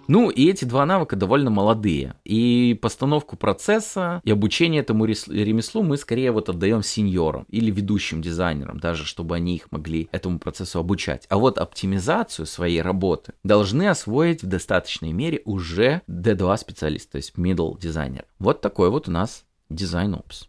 ну, 0.09 0.31
и 0.31 0.49
эти 0.49 0.65
два 0.65 0.87
навыка 0.87 1.17
довольно 1.17 1.51
молодые. 1.51 2.15
И 2.25 2.79
постановку 2.81 3.37
процесса 3.37 4.21
и 4.25 4.31
обучение 4.31 4.81
этому 4.81 5.05
ремеслу 5.05 5.83
мы 5.83 5.97
скорее 5.97 6.33
вот 6.33 6.49
отдаем 6.49 6.83
сеньорам 6.83 7.45
или 7.49 7.71
ведущим 7.71 8.23
дизайнерам, 8.23 8.79
даже 8.79 9.05
чтобы 9.05 9.37
они 9.37 9.57
их 9.57 9.71
могли 9.73 10.09
этому 10.13 10.39
процессу 10.39 10.79
обучать. 10.79 11.27
А 11.29 11.39
вот 11.39 11.59
оптимизацию 11.59 12.47
своей 12.47 12.83
работы 12.83 13.35
должны 13.43 13.89
освоить 13.89 14.43
в 14.43 14.47
достаточной 14.47 15.13
мере 15.13 15.43
уже 15.45 16.03
D2 16.09 16.57
специалист, 16.57 17.11
то 17.11 17.17
есть 17.17 17.35
middle 17.37 17.79
дизайнер. 17.79 18.25
Вот 18.39 18.61
такой 18.61 18.91
вот 18.91 19.09
у 19.09 19.11
нас 19.11 19.45
дизайн 19.71 20.15
опс. 20.15 20.49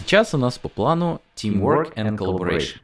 Сейчас 0.00 0.34
у 0.34 0.38
нас 0.38 0.58
по 0.58 0.68
плану 0.68 1.22
Teamwork 1.36 1.94
and 1.94 2.18
Collaboration 2.18 2.80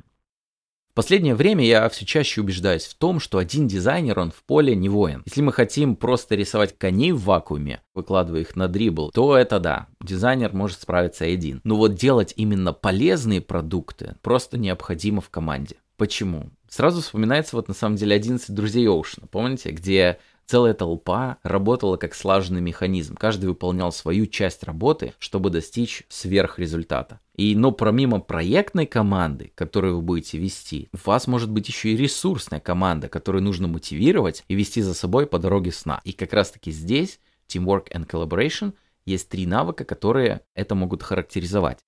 последнее 0.99 1.37
время 1.37 1.65
я 1.65 1.89
все 1.91 2.05
чаще 2.05 2.41
убеждаюсь 2.41 2.87
в 2.87 2.95
том, 2.97 3.21
что 3.21 3.39
один 3.39 3.69
дизайнер, 3.69 4.19
он 4.19 4.33
в 4.33 4.43
поле 4.43 4.75
не 4.75 4.89
воин. 4.89 5.23
Если 5.27 5.43
мы 5.43 5.53
хотим 5.53 5.95
просто 5.95 6.35
рисовать 6.35 6.77
коней 6.77 7.13
в 7.13 7.23
вакууме, 7.23 7.83
выкладывая 7.95 8.41
их 8.41 8.57
на 8.57 8.67
дрибл, 8.67 9.13
то 9.15 9.37
это 9.37 9.61
да, 9.61 9.87
дизайнер 10.03 10.53
может 10.53 10.81
справиться 10.81 11.25
один. 11.25 11.61
Но 11.63 11.77
вот 11.77 11.95
делать 11.95 12.35
именно 12.35 12.73
полезные 12.73 13.41
продукты 13.41 14.17
просто 14.23 14.59
необходимо 14.59 15.21
в 15.21 15.31
команде. 15.31 15.77
Почему? 15.97 16.51
Сразу 16.69 17.01
вспоминается 17.01 17.55
вот 17.55 17.69
на 17.69 17.75
самом 17.75 17.95
деле 17.95 18.17
11 18.17 18.53
друзей 18.53 18.89
Оушена, 18.89 19.29
помните, 19.29 19.71
где 19.71 20.19
Целая 20.49 20.73
толпа 20.73 21.37
работала 21.43 21.99
как 21.99 22.15
слаженный 22.15 22.63
механизм. 22.63 23.17
Каждый 23.17 23.51
выполнял 23.51 23.93
свою 23.93 24.25
часть 24.25 24.63
работы, 24.63 25.13
чтобы 25.19 25.51
достичь 25.51 26.05
сверхрезультата. 26.09 27.21
И, 27.35 27.55
но 27.55 27.71
помимо 27.71 28.19
проектной 28.21 28.87
команды, 28.87 29.53
которую 29.55 29.97
вы 29.97 30.03
будете 30.03 30.39
вести, 30.39 30.89
у 30.95 31.11
вас 31.11 31.27
может 31.27 31.51
быть 31.51 31.69
еще 31.69 31.91
и 31.91 31.99
ресурсная 31.99 32.61
команда, 32.61 33.11
которую 33.11 33.43
нужно 33.43 33.69
мотивировать 33.69 34.43
и 34.49 34.55
вести 34.55 34.81
за 34.81 34.95
собой 34.95 35.27
по 35.27 35.39
дороге 35.39 35.71
сна. 35.71 36.01
И 36.05 36.13
как 36.13 36.33
раз 36.33 36.51
таки 36.51 36.71
здесь 36.71 37.21
Teamwork 37.47 37.93
and 37.93 38.07
Collaboration 38.07 38.73
есть 39.05 39.29
три 39.29 39.45
навыка, 39.45 39.85
которые 39.85 40.41
это 40.55 40.75
могут 40.75 41.03
характеризовать. 41.03 41.81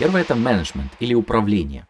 Первое 0.00 0.22
это 0.22 0.34
менеджмент 0.34 0.90
или 0.98 1.14
управление. 1.14 1.86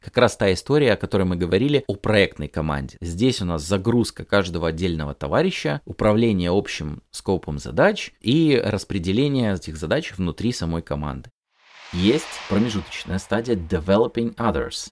Как 0.00 0.16
раз 0.18 0.36
та 0.36 0.52
история, 0.52 0.92
о 0.92 0.96
которой 0.96 1.24
мы 1.24 1.36
говорили, 1.36 1.84
о 1.86 1.94
проектной 1.94 2.48
команде. 2.48 2.96
Здесь 3.00 3.42
у 3.42 3.44
нас 3.44 3.62
загрузка 3.62 4.24
каждого 4.24 4.68
отдельного 4.68 5.14
товарища, 5.14 5.80
управление 5.84 6.50
общим 6.50 7.02
скопом 7.10 7.58
задач 7.58 8.12
и 8.20 8.60
распределение 8.62 9.54
этих 9.54 9.76
задач 9.76 10.12
внутри 10.16 10.52
самой 10.52 10.82
команды. 10.82 11.30
Есть 11.92 12.26
промежуточная 12.48 13.18
стадия 13.18 13.56
Developing 13.56 14.34
Others, 14.36 14.88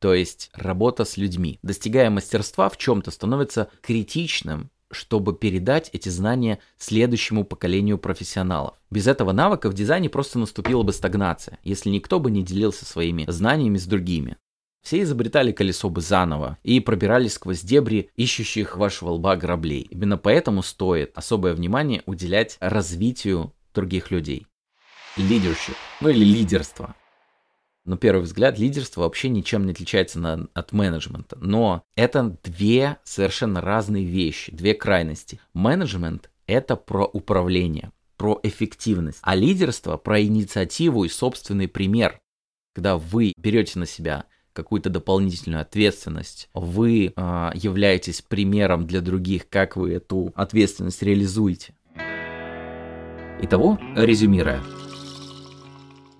то 0.00 0.14
есть 0.14 0.50
работа 0.52 1.04
с 1.04 1.16
людьми. 1.16 1.58
Достигая 1.62 2.10
мастерства 2.10 2.68
в 2.68 2.76
чем-то 2.76 3.10
становится 3.10 3.70
критичным 3.80 4.70
чтобы 4.90 5.34
передать 5.34 5.90
эти 5.92 6.08
знания 6.08 6.58
следующему 6.78 7.44
поколению 7.44 7.98
профессионалов. 7.98 8.74
Без 8.90 9.06
этого 9.06 9.32
навыка 9.32 9.68
в 9.68 9.74
дизайне 9.74 10.08
просто 10.08 10.38
наступила 10.38 10.82
бы 10.82 10.92
стагнация, 10.92 11.58
если 11.62 11.90
никто 11.90 12.20
бы 12.20 12.30
не 12.30 12.42
делился 12.42 12.84
своими 12.84 13.24
знаниями 13.28 13.78
с 13.78 13.86
другими. 13.86 14.36
Все 14.82 15.02
изобретали 15.02 15.50
колесо 15.50 15.90
бы 15.90 16.00
заново 16.00 16.58
и 16.62 16.78
пробирались 16.78 17.32
сквозь 17.32 17.62
дебри 17.62 18.10
ищущих 18.14 18.76
вашего 18.76 19.10
лба 19.10 19.34
граблей. 19.34 19.80
Именно 19.90 20.16
поэтому 20.16 20.62
стоит 20.62 21.10
особое 21.16 21.54
внимание 21.54 22.02
уделять 22.06 22.56
развитию 22.60 23.52
других 23.74 24.12
людей. 24.12 24.46
Leadership, 25.16 25.74
ну 26.00 26.10
или 26.10 26.24
лидерство. 26.24 26.94
На 27.86 27.96
первый 27.96 28.22
взгляд, 28.22 28.58
лидерство 28.58 29.02
вообще 29.02 29.28
ничем 29.28 29.64
не 29.64 29.70
отличается 29.70 30.18
на, 30.18 30.48
от 30.54 30.72
менеджмента. 30.72 31.38
Но 31.40 31.84
это 31.94 32.36
две 32.42 32.96
совершенно 33.04 33.60
разные 33.60 34.04
вещи, 34.04 34.50
две 34.50 34.74
крайности. 34.74 35.38
Менеджмент– 35.54 36.28
это 36.48 36.74
про 36.74 37.04
управление, 37.04 37.92
про 38.16 38.40
эффективность, 38.42 39.20
а 39.22 39.36
лидерство– 39.36 39.96
про 39.98 40.20
инициативу 40.20 41.04
и 41.04 41.08
собственный 41.08 41.68
пример. 41.68 42.18
Когда 42.74 42.98
вы 42.98 43.32
берете 43.36 43.78
на 43.78 43.86
себя 43.86 44.24
какую-то 44.52 44.90
дополнительную 44.90 45.62
ответственность, 45.62 46.48
вы 46.54 47.12
э, 47.14 47.50
являетесь 47.54 48.20
примером 48.20 48.88
для 48.88 49.00
других, 49.00 49.48
как 49.48 49.76
вы 49.76 49.92
эту 49.92 50.32
ответственность 50.34 51.02
реализуете. 51.04 51.74
Итого, 53.42 53.78
резюмируя, 53.94 54.60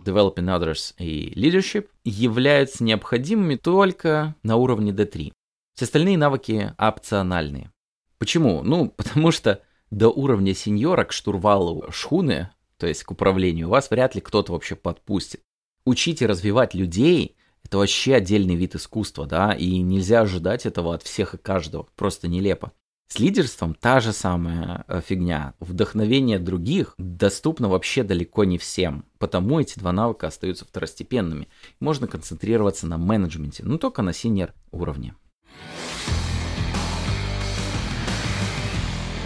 Developing 0.07 0.47
Others 0.47 0.95
и 0.99 1.33
Leadership 1.35 1.89
являются 2.05 2.85
необходимыми 2.85 3.57
только 3.57 4.35
на 4.43 4.57
уровне 4.57 4.93
D3. 4.93 5.33
Все 5.75 5.85
остальные 5.85 6.19
навыки 6.19 6.75
опциональные. 6.79 7.71
Почему? 8.19 8.63
Ну, 8.63 8.89
потому 8.97 9.31
что 9.31 9.63
до 9.91 10.09
уровня 10.09 10.55
сеньора 10.55 11.05
к 11.05 11.13
штурвалу 11.13 11.85
шхуны, 11.91 12.51
то 12.79 12.87
есть 12.87 13.05
к 13.05 13.11
управлению, 13.11 13.69
вас 13.69 13.91
вряд 13.91 14.15
ли 14.15 14.21
кто-то 14.21 14.53
вообще 14.53 14.77
подпустит. 14.77 15.43
Учите 15.85 16.27
развивать 16.27 16.75
людей 16.75 17.37
это 17.67 17.79
вообще 17.79 18.15
отдельный 18.15 18.55
вид 18.55 18.77
искусства, 18.77 19.27
да, 19.27 19.53
и 19.53 19.79
нельзя 19.79 20.21
ожидать 20.21 20.67
этого 20.67 20.95
от 20.95 21.03
всех 21.03 21.35
и 21.35 21.37
каждого, 21.37 21.89
просто 21.97 22.29
нелепо. 22.29 22.71
С 23.09 23.21
лидерством 23.21 23.75
та 23.75 24.01
же 24.01 24.13
самая 24.13 24.85
э, 24.89 25.01
фигня. 25.01 25.55
Вдохновение 25.61 26.41
других 26.41 26.95
доступно 26.99 27.69
вообще 27.69 28.03
далеко 28.03 28.45
не 28.45 28.59
всем. 28.59 29.05
Потому 29.19 29.61
эти 29.61 29.79
два 29.79 29.93
навыка 29.93 30.27
остаются 30.27 30.65
второстепенными. 30.65 31.49
Можно 31.79 32.09
концентрироваться 32.09 32.89
на 32.89 32.99
менеджменте, 32.99 33.63
но 33.65 33.79
только 33.79 34.03
на 34.03 34.13
синер 34.13 34.55
уровне. 34.73 35.15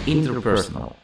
Interpersonal. 0.06 0.94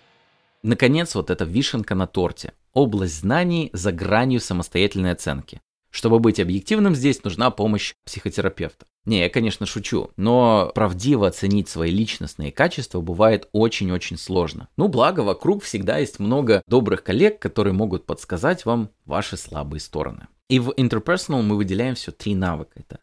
Наконец, 0.63 1.15
вот 1.15 1.31
эта 1.31 1.45
вишенка 1.45 1.95
на 1.95 2.07
торте. 2.07 2.53
Область 2.75 3.21
знаний 3.21 3.71
за 3.73 3.91
гранью 3.91 4.41
самостоятельной 4.41 5.13
оценки. 5.13 5.63
Чтобы 5.91 6.19
быть 6.19 6.41
объективным, 6.41 6.95
здесь 6.95 7.25
нужна 7.25 7.51
помощь 7.51 7.95
психотерапевта. 8.05 8.85
Не, 9.07 9.21
я, 9.21 9.31
конечно, 9.31 9.67
шучу, 9.67 10.11
но 10.17 10.73
правдиво 10.75 11.29
оценить 11.29 11.69
свои 11.69 11.93
личностные 11.93 12.51
качества 12.51 13.01
бывает 13.01 13.49
очень-очень 13.53 14.19
сложно. 14.19 14.69
Ну, 14.77 14.89
благо, 14.89 15.21
вокруг 15.21 15.63
всегда 15.63 15.99
есть 15.99 16.19
много 16.19 16.63
добрых 16.67 17.05
коллег, 17.05 17.39
которые 17.39 17.73
могут 17.73 18.05
подсказать 18.05 18.67
вам 18.67 18.91
ваши 19.05 19.37
слабые 19.37 19.81
стороны. 19.81 20.27
И 20.49 20.59
в 20.59 20.71
Interpersonal 20.71 21.43
мы 21.43 21.57
выделяем 21.57 21.95
все 21.95 22.11
три 22.11 22.35
навыка. 22.35 22.73
Это 22.81 22.99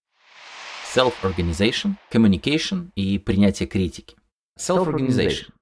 self-organization, 0.94 1.96
communication 2.12 2.90
и 2.96 3.18
принятие 3.18 3.68
критики. 3.68 4.16
Self-organization 4.60 5.54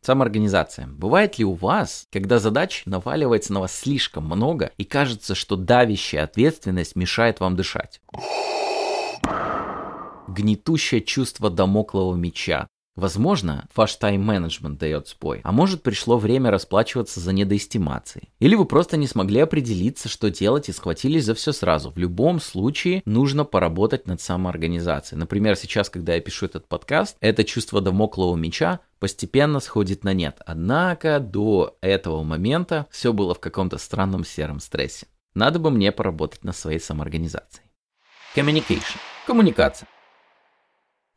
Самоорганизация. 0.00 0.86
Бывает 0.86 1.38
ли 1.38 1.44
у 1.44 1.54
вас, 1.54 2.06
когда 2.12 2.38
задач 2.38 2.82
наваливается 2.86 3.52
на 3.52 3.60
вас 3.60 3.76
слишком 3.76 4.26
много 4.26 4.70
и 4.76 4.84
кажется, 4.84 5.34
что 5.34 5.56
давящая 5.56 6.24
ответственность 6.24 6.94
мешает 6.94 7.40
вам 7.40 7.56
дышать? 7.56 8.00
Гнетущее 10.28 11.00
чувство 11.00 11.50
домоклого 11.50 12.14
меча, 12.14 12.68
Возможно, 12.98 13.68
ваш 13.76 13.94
тайм-менеджмент 13.94 14.76
дает 14.76 15.06
сбой, 15.06 15.40
а 15.44 15.52
может 15.52 15.84
пришло 15.84 16.18
время 16.18 16.50
расплачиваться 16.50 17.20
за 17.20 17.32
недоэстимации. 17.32 18.30
Или 18.40 18.56
вы 18.56 18.64
просто 18.64 18.96
не 18.96 19.06
смогли 19.06 19.38
определиться, 19.38 20.08
что 20.08 20.30
делать 20.30 20.68
и 20.68 20.72
схватились 20.72 21.24
за 21.24 21.36
все 21.36 21.52
сразу. 21.52 21.92
В 21.92 21.96
любом 21.96 22.40
случае 22.40 23.02
нужно 23.04 23.44
поработать 23.44 24.08
над 24.08 24.20
самоорганизацией. 24.20 25.16
Например, 25.20 25.54
сейчас, 25.54 25.90
когда 25.90 26.16
я 26.16 26.20
пишу 26.20 26.46
этот 26.46 26.66
подкаст, 26.66 27.16
это 27.20 27.44
чувство 27.44 27.80
домоклого 27.80 28.34
меча 28.34 28.80
постепенно 28.98 29.60
сходит 29.60 30.02
на 30.02 30.12
нет. 30.12 30.40
Однако 30.44 31.20
до 31.20 31.78
этого 31.80 32.24
момента 32.24 32.88
все 32.90 33.12
было 33.12 33.32
в 33.32 33.38
каком-то 33.38 33.78
странном 33.78 34.24
сером 34.24 34.58
стрессе. 34.58 35.06
Надо 35.34 35.60
бы 35.60 35.70
мне 35.70 35.92
поработать 35.92 36.42
над 36.42 36.56
своей 36.56 36.80
самоорганизацией. 36.80 37.64
Communication. 38.34 38.98
Коммуникация. 39.24 39.86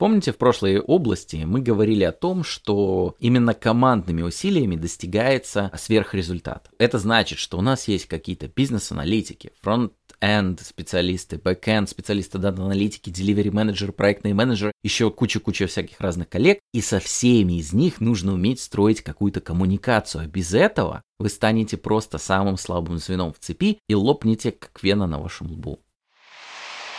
Помните, 0.01 0.31
в 0.31 0.37
прошлой 0.39 0.79
области 0.79 1.35
мы 1.45 1.61
говорили 1.61 2.03
о 2.03 2.11
том, 2.11 2.43
что 2.43 3.15
именно 3.19 3.53
командными 3.53 4.23
усилиями 4.23 4.75
достигается 4.75 5.69
сверхрезультат. 5.77 6.71
Это 6.79 6.97
значит, 6.97 7.37
что 7.37 7.59
у 7.59 7.61
нас 7.61 7.87
есть 7.87 8.07
какие-то 8.07 8.47
бизнес-аналитики, 8.47 9.51
front-end 9.61 10.59
специалисты, 10.61 11.37
back-end 11.37 11.87
специалисты 11.87 12.39
дата-аналитики, 12.39 13.11
delivery 13.11 13.51
менеджер, 13.51 13.91
проектные 13.91 14.33
менеджеры, 14.33 14.71
еще 14.81 15.11
куча-куча 15.11 15.67
всяких 15.67 16.01
разных 16.01 16.29
коллег, 16.29 16.57
и 16.73 16.81
со 16.81 16.99
всеми 16.99 17.59
из 17.59 17.71
них 17.71 18.01
нужно 18.01 18.33
уметь 18.33 18.59
строить 18.59 19.01
какую-то 19.01 19.39
коммуникацию. 19.39 20.27
Без 20.27 20.55
этого 20.55 21.03
вы 21.19 21.29
станете 21.29 21.77
просто 21.77 22.17
самым 22.17 22.57
слабым 22.57 22.97
звеном 22.97 23.33
в 23.33 23.37
цепи 23.37 23.77
и 23.87 23.93
лопнете, 23.93 24.51
как 24.51 24.81
вена 24.81 25.05
на 25.05 25.19
вашем 25.19 25.51
лбу. 25.51 25.79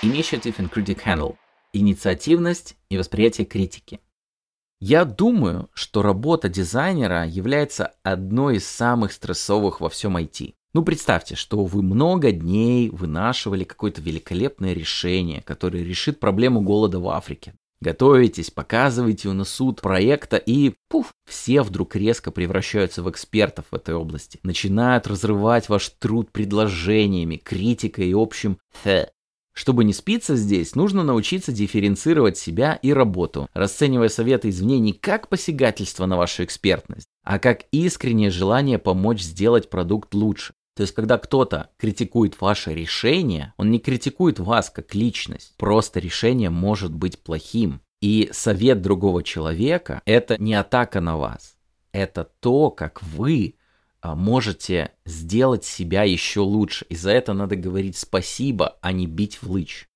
Initiative 0.05 0.55
and 0.59 0.71
Critic 0.73 1.01
Handle 1.05 1.35
инициативность 1.73 2.77
и 2.91 2.99
восприятие 2.99 3.47
критики. 3.47 4.01
Я 4.81 5.05
думаю, 5.05 5.71
что 5.75 6.03
работа 6.03 6.49
дизайнера 6.49 7.25
является 7.25 7.93
одной 8.03 8.57
из 8.57 8.67
самых 8.67 9.13
стрессовых 9.13 9.81
во 9.81 9.89
всем 9.89 10.17
IT. 10.17 10.55
Ну 10.75 10.83
представьте, 10.83 11.37
что 11.37 11.65
вы 11.65 11.83
много 11.83 12.33
дней 12.33 12.89
вынашивали 12.89 13.65
какое-то 13.65 14.01
великолепное 14.01 14.73
решение, 14.73 15.43
которое 15.43 15.85
решит 15.85 16.19
проблему 16.19 16.63
голода 16.63 16.99
в 16.99 17.09
Африке. 17.09 17.55
Готовитесь, 17.83 18.51
показываете 18.51 19.31
на 19.33 19.45
суд 19.45 19.81
проекта 19.81 20.37
и 20.37 20.75
пуф, 20.89 21.13
все 21.29 21.63
вдруг 21.63 21.97
резко 21.97 22.31
превращаются 22.31 23.03
в 23.03 23.11
экспертов 23.11 23.67
в 23.71 23.75
этой 23.75 23.95
области. 23.95 24.39
Начинают 24.45 25.09
разрывать 25.09 25.69
ваш 25.69 25.89
труд 25.99 26.31
предложениями, 26.31 27.37
критикой 27.37 28.09
и 28.09 28.15
общим 28.15 28.59
«фэ». 28.71 29.11
Чтобы 29.53 29.85
не 29.85 29.93
спиться 29.93 30.35
здесь, 30.35 30.75
нужно 30.75 31.03
научиться 31.03 31.53
дифференцировать 31.53 32.39
себя 32.39 32.79
и 32.83 32.93
работу, 32.93 33.49
расценивая 33.53 34.09
советы 34.09 34.49
извне 34.49 34.79
не 34.79 34.93
как 34.93 35.29
посягательство 35.29 36.07
на 36.07 36.17
вашу 36.17 36.45
экспертность, 36.45 37.07
а 37.23 37.39
как 37.39 37.65
искреннее 37.71 38.31
желание 38.31 38.79
помочь 38.79 39.21
сделать 39.21 39.69
продукт 39.69 40.15
лучше. 40.15 40.55
То 40.75 40.83
есть, 40.83 40.95
когда 40.95 41.19
кто-то 41.19 41.69
критикует 41.77 42.41
ваше 42.41 42.73
решение, 42.75 43.53
он 43.59 43.71
не 43.71 43.79
критикует 43.79 44.39
вас 44.39 44.71
как 44.71 44.95
личность, 44.95 45.55
просто 45.59 46.01
решение 46.01 46.49
может 46.49 46.95
быть 46.95 47.23
плохим. 47.23 47.83
И 48.01 48.31
совет 48.33 48.81
другого 48.81 49.23
человека– 49.23 50.01
это 50.07 50.41
не 50.41 50.55
атака 50.55 51.01
на 51.01 51.19
вас, 51.19 51.57
это 51.93 52.25
то, 52.41 52.71
как 52.71 53.03
вы 53.03 53.57
можете 54.03 54.93
сделать 55.05 55.65
себя 55.65 56.03
еще 56.03 56.41
лучше. 56.41 56.85
И 56.89 56.97
за 56.97 57.11
это 57.11 57.33
надо 57.33 57.57
говорить 57.57 57.97
спасибо, 57.97 58.79
а 58.81 58.93
не 58.93 59.07
бить 59.07 59.43
в 59.43 59.51
лыч. 59.51 59.89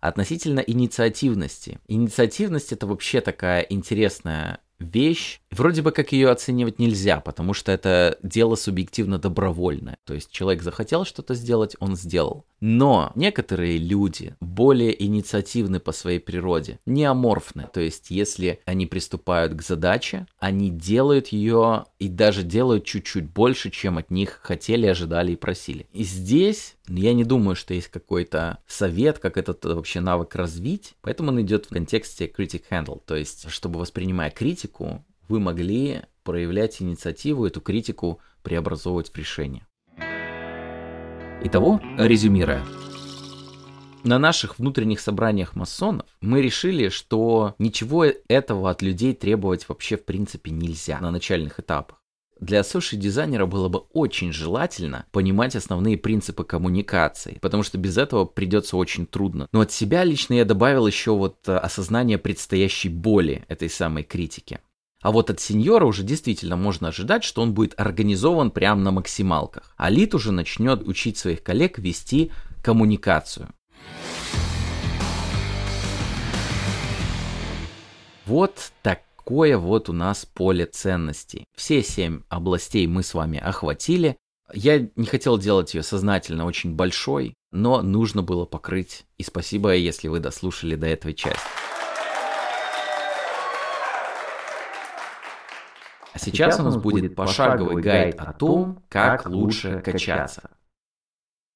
Относительно 0.00 0.60
инициативности. 0.60 1.78
Инициативность 1.86 2.72
это 2.72 2.86
вообще 2.86 3.20
такая 3.20 3.60
интересная 3.62 4.58
вещь. 4.82 5.40
Вроде 5.50 5.82
бы 5.82 5.92
как 5.92 6.12
ее 6.12 6.30
оценивать 6.30 6.78
нельзя, 6.78 7.20
потому 7.20 7.54
что 7.54 7.72
это 7.72 8.18
дело 8.22 8.54
субъективно 8.56 9.18
добровольное. 9.18 9.96
То 10.04 10.14
есть 10.14 10.30
человек 10.30 10.62
захотел 10.62 11.04
что-то 11.04 11.34
сделать, 11.34 11.76
он 11.78 11.96
сделал. 11.96 12.46
Но 12.60 13.12
некоторые 13.14 13.78
люди 13.78 14.34
более 14.40 15.00
инициативны 15.02 15.80
по 15.80 15.92
своей 15.92 16.18
природе, 16.18 16.78
не 16.86 17.04
аморфны. 17.04 17.68
То 17.72 17.80
есть 17.80 18.10
если 18.10 18.60
они 18.64 18.86
приступают 18.86 19.54
к 19.54 19.62
задаче, 19.62 20.26
они 20.38 20.70
делают 20.70 21.28
ее 21.28 21.86
и 22.02 22.08
даже 22.08 22.42
делают 22.42 22.84
чуть-чуть 22.84 23.30
больше, 23.30 23.70
чем 23.70 23.96
от 23.96 24.10
них 24.10 24.40
хотели, 24.42 24.86
ожидали 24.86 25.32
и 25.32 25.36
просили. 25.36 25.86
И 25.92 26.02
здесь 26.02 26.74
я 26.88 27.14
не 27.14 27.22
думаю, 27.22 27.54
что 27.54 27.74
есть 27.74 27.86
какой-то 27.86 28.58
совет, 28.66 29.20
как 29.20 29.36
этот 29.36 29.64
вообще 29.64 30.00
навык 30.00 30.34
развить, 30.34 30.94
поэтому 31.00 31.30
он 31.30 31.40
идет 31.42 31.66
в 31.66 31.68
контексте 31.68 32.26
critic 32.26 32.64
handle, 32.68 33.00
то 33.06 33.14
есть 33.14 33.48
чтобы 33.50 33.78
воспринимая 33.78 34.30
критику, 34.30 35.04
вы 35.28 35.38
могли 35.38 36.00
проявлять 36.24 36.82
инициативу, 36.82 37.46
эту 37.46 37.60
критику 37.60 38.18
преобразовывать 38.42 39.10
в 39.10 39.16
решение. 39.16 39.64
Итого, 41.44 41.80
резюмируя. 41.96 42.64
На 44.04 44.18
наших 44.18 44.58
внутренних 44.58 44.98
собраниях 44.98 45.54
масонов 45.54 46.06
мы 46.20 46.42
решили, 46.42 46.88
что 46.88 47.54
ничего 47.58 48.06
этого 48.28 48.70
от 48.70 48.82
людей 48.82 49.14
требовать 49.14 49.68
вообще 49.68 49.96
в 49.96 50.04
принципе 50.04 50.50
нельзя 50.50 50.98
на 51.00 51.12
начальных 51.12 51.60
этапах. 51.60 51.98
Для 52.40 52.64
суши-дизайнера 52.64 53.46
было 53.46 53.68
бы 53.68 53.78
очень 53.92 54.32
желательно 54.32 55.06
понимать 55.12 55.54
основные 55.54 55.96
принципы 55.96 56.42
коммуникации, 56.42 57.38
потому 57.40 57.62
что 57.62 57.78
без 57.78 57.96
этого 57.96 58.24
придется 58.24 58.76
очень 58.76 59.06
трудно. 59.06 59.46
Но 59.52 59.60
от 59.60 59.70
себя 59.70 60.02
лично 60.02 60.34
я 60.34 60.44
добавил 60.44 60.88
еще 60.88 61.12
вот 61.12 61.36
э, 61.46 61.56
осознание 61.56 62.18
предстоящей 62.18 62.88
боли 62.88 63.44
этой 63.46 63.70
самой 63.70 64.02
критики. 64.02 64.58
А 65.02 65.12
вот 65.12 65.30
от 65.30 65.38
сеньора 65.38 65.84
уже 65.84 66.02
действительно 66.02 66.56
можно 66.56 66.88
ожидать, 66.88 67.22
что 67.22 67.42
он 67.42 67.54
будет 67.54 67.78
организован 67.78 68.50
прямо 68.50 68.80
на 68.80 68.90
максималках. 68.90 69.72
А 69.76 69.88
Лид 69.88 70.12
уже 70.12 70.32
начнет 70.32 70.82
учить 70.82 71.18
своих 71.18 71.44
коллег 71.44 71.78
вести 71.78 72.32
коммуникацию. 72.60 73.50
Вот 78.26 78.72
так 78.82 79.00
такое 79.24 79.56
вот 79.56 79.88
у 79.88 79.92
нас 79.92 80.26
поле 80.26 80.66
ценностей. 80.66 81.46
Все 81.56 81.82
семь 81.82 82.22
областей 82.28 82.86
мы 82.86 83.02
с 83.02 83.14
вами 83.14 83.38
охватили. 83.38 84.16
Я 84.52 84.88
не 84.96 85.06
хотел 85.06 85.38
делать 85.38 85.74
ее 85.74 85.82
сознательно 85.82 86.44
очень 86.44 86.74
большой, 86.74 87.34
но 87.52 87.82
нужно 87.82 88.22
было 88.22 88.44
покрыть. 88.44 89.06
И 89.18 89.22
спасибо, 89.22 89.74
если 89.74 90.08
вы 90.08 90.20
дослушали 90.20 90.74
до 90.74 90.86
этой 90.86 91.14
части. 91.14 91.40
А 96.12 96.18
сейчас 96.18 96.60
у 96.60 96.64
нас 96.64 96.76
будет 96.76 97.14
пошаговый 97.14 97.82
гайд 97.82 98.20
о 98.20 98.32
том, 98.32 98.82
как 98.88 99.26
лучше 99.26 99.80
качаться. 99.84 100.50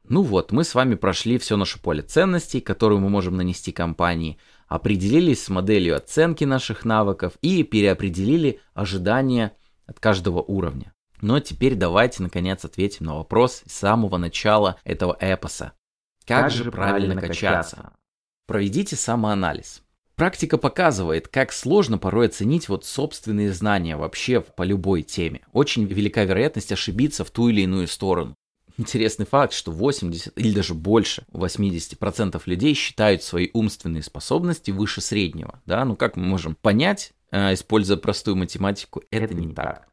Ну 0.09 0.23
вот, 0.23 0.53
мы 0.53 0.63
с 0.63 0.75
вами 0.75 0.95
прошли 0.95 1.37
все 1.37 1.57
наше 1.57 1.81
поле 1.83 2.01
ценностей, 2.01 2.61
которое 2.61 3.01
мы 3.01 3.09
можем 3.09 3.37
нанести 3.37 3.73
компании, 3.73 4.39
определились 4.69 5.45
с 5.45 5.49
моделью 5.49 5.97
оценки 5.97 6.45
наших 6.45 6.85
навыков 6.85 7.35
и 7.41 7.63
переопределили 7.63 8.61
ожидания 8.75 9.53
от 9.87 10.01
каждого 10.01 10.43
уровня. 10.43 10.93
Но 11.21 11.41
теперь 11.41 11.75
давайте 11.75 12.23
наконец 12.23 12.65
ответим 12.65 13.07
на 13.07 13.17
вопрос 13.17 13.63
с 13.67 13.73
самого 13.73 14.17
начала 14.17 14.79
этого 14.85 15.17
эпоса. 15.19 15.73
Как, 16.27 16.45
как 16.45 16.51
же 16.51 16.71
правильно 16.71 17.21
качаться? 17.21 17.77
качаться? 17.77 17.93
Проведите 18.47 18.97
самоанализ. 18.97 19.83
Практика 20.17 20.57
показывает, 20.57 21.29
как 21.29 21.53
сложно 21.53 21.99
порой 21.99 22.27
оценить 22.27 22.69
вот 22.69 22.85
собственные 22.87 23.53
знания 23.53 23.97
вообще 23.97 24.41
по 24.41 24.63
любой 24.63 25.03
теме. 25.03 25.43
Очень 25.53 25.85
велика 25.85 26.25
вероятность 26.25 26.73
ошибиться 26.73 27.25
в 27.25 27.31
ту 27.31 27.49
или 27.49 27.63
иную 27.63 27.87
сторону. 27.87 28.35
Интересный 28.79 29.25
факт, 29.25 29.55
что 29.55 29.71
80 29.71 30.39
или 30.39 30.53
даже 30.53 30.75
больше 30.75 31.25
80% 31.33 32.43
людей 32.47 32.75
считают 32.75 33.23
свои 33.23 33.49
умственные 33.55 34.03
способности 34.03 34.71
выше 34.71 35.01
среднего. 35.01 35.63
Да? 35.65 35.85
Ну 35.85 35.97
как 35.97 36.17
мы 36.17 36.25
можем 36.25 36.55
понять, 36.55 37.13
э, 37.31 37.55
используя 37.55 37.97
простую 37.97 38.37
математику, 38.37 39.03
это, 39.11 39.25
это 39.25 39.35
не 39.35 39.55
так. 39.55 39.89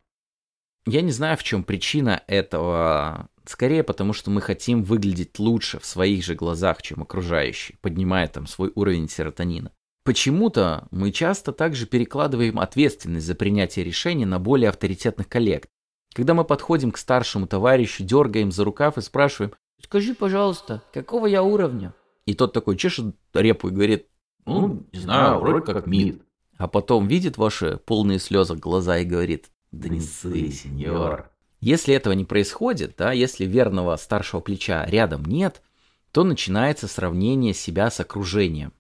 Я 0.86 1.01
не 1.01 1.11
знаю, 1.11 1.38
в 1.38 1.43
чем 1.43 1.63
причина 1.63 2.23
этого. 2.27 3.29
Скорее 3.45 3.84
потому, 3.84 4.11
что 4.11 4.29
мы 4.31 4.41
хотим 4.41 4.84
выглядеть 4.84 5.39
лучше 5.39 5.79
в 5.79 5.86
своих 5.86 6.23
же 6.25 6.36
глазах, 6.36 6.81
чем 6.81 7.01
окружающие, 7.01 7.77
поднимая 7.81 8.27
там 8.27 8.47
свой 8.47 8.71
уровень 8.75 9.07
серотонина. 9.07 9.71
Почему-то 10.03 10.88
мы 10.91 11.11
часто 11.11 11.53
также 11.53 11.86
перекладываем 11.86 12.59
ответственность 12.59 13.25
за 13.25 13.36
принятие 13.36 13.86
решений 13.86 14.25
на 14.25 14.39
более 14.39 14.69
авторитетных 14.69 15.29
коллег, 15.29 15.67
когда 16.14 16.34
мы 16.34 16.45
подходим 16.45 16.91
к 16.91 16.97
старшему 16.97 17.47
товарищу, 17.47 18.03
дергаем 18.03 18.51
за 18.51 18.64
рукав 18.64 18.97
и 18.97 19.01
спрашиваем, 19.01 19.53
скажи, 19.82 20.14
пожалуйста, 20.14 20.82
какого 20.93 21.26
я 21.26 21.43
уровня? 21.43 21.93
И 22.26 22.36
тот 22.36 22.53
такой 22.53 22.78
чешет 22.78 23.16
репу 23.34 23.68
и 23.68 23.72
говорит, 23.72 24.07
ну, 24.45 24.86
не 24.93 24.99
знаю, 24.99 25.39
вроде 25.39 25.66
как 25.66 25.88
МИД. 25.88 26.22
А 26.57 26.68
потом 26.68 27.07
видит 27.07 27.38
ваши 27.38 27.78
полные 27.78 28.20
слезы 28.20 28.55
глаза 28.55 28.99
и 28.99 29.05
говорит, 29.05 29.49
да 29.72 29.89
не 29.89 29.99
ссы, 29.99 30.51
сеньор. 30.51 31.30
Если 31.59 31.95
этого 31.95 32.14
не 32.14 32.26
происходит, 32.26 32.95
да, 32.97 33.11
если 33.11 33.45
верного 33.45 33.95
старшего 33.95 34.39
плеча 34.39 34.86
рядом 34.86 35.26
нет, 35.26 35.61
то 36.11 36.24
начинается 36.24 36.88
сравнение 36.88 37.53
себя 37.53 37.89
с 37.89 37.99
окружением. 37.99 38.74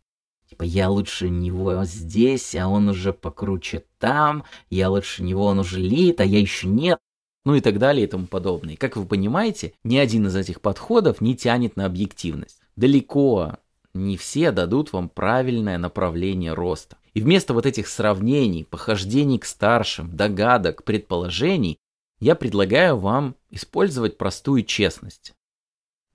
Типа, 0.49 0.63
я 0.63 0.89
лучше 0.89 1.29
него 1.29 1.83
здесь, 1.83 2.53
а 2.55 2.67
он 2.67 2.89
уже 2.89 3.11
покруче 3.11 3.85
там, 3.97 4.43
я 4.69 4.89
лучше 4.89 5.23
него, 5.23 5.45
он 5.45 5.59
уже 5.59 5.79
лит, 5.79 6.21
а 6.21 6.25
я 6.25 6.39
еще 6.39 6.67
нет 6.67 6.99
ну 7.45 7.55
и 7.55 7.61
так 7.61 7.77
далее 7.77 8.05
и 8.05 8.09
тому 8.09 8.27
подобное. 8.27 8.77
как 8.77 8.95
вы 8.95 9.05
понимаете, 9.05 9.73
ни 9.83 9.97
один 9.97 10.27
из 10.27 10.35
этих 10.35 10.61
подходов 10.61 11.21
не 11.21 11.35
тянет 11.35 11.75
на 11.75 11.85
объективность. 11.85 12.59
Далеко 12.75 13.57
не 13.93 14.17
все 14.17 14.51
дадут 14.51 14.93
вам 14.93 15.09
правильное 15.09 15.77
направление 15.77 16.53
роста. 16.53 16.97
И 17.13 17.21
вместо 17.21 17.53
вот 17.53 17.65
этих 17.65 17.87
сравнений, 17.87 18.65
похождений 18.65 19.37
к 19.37 19.45
старшим, 19.45 20.15
догадок, 20.15 20.83
предположений, 20.83 21.77
я 22.19 22.35
предлагаю 22.35 22.97
вам 22.97 23.35
использовать 23.51 24.17
простую 24.17 24.63
честность. 24.63 25.33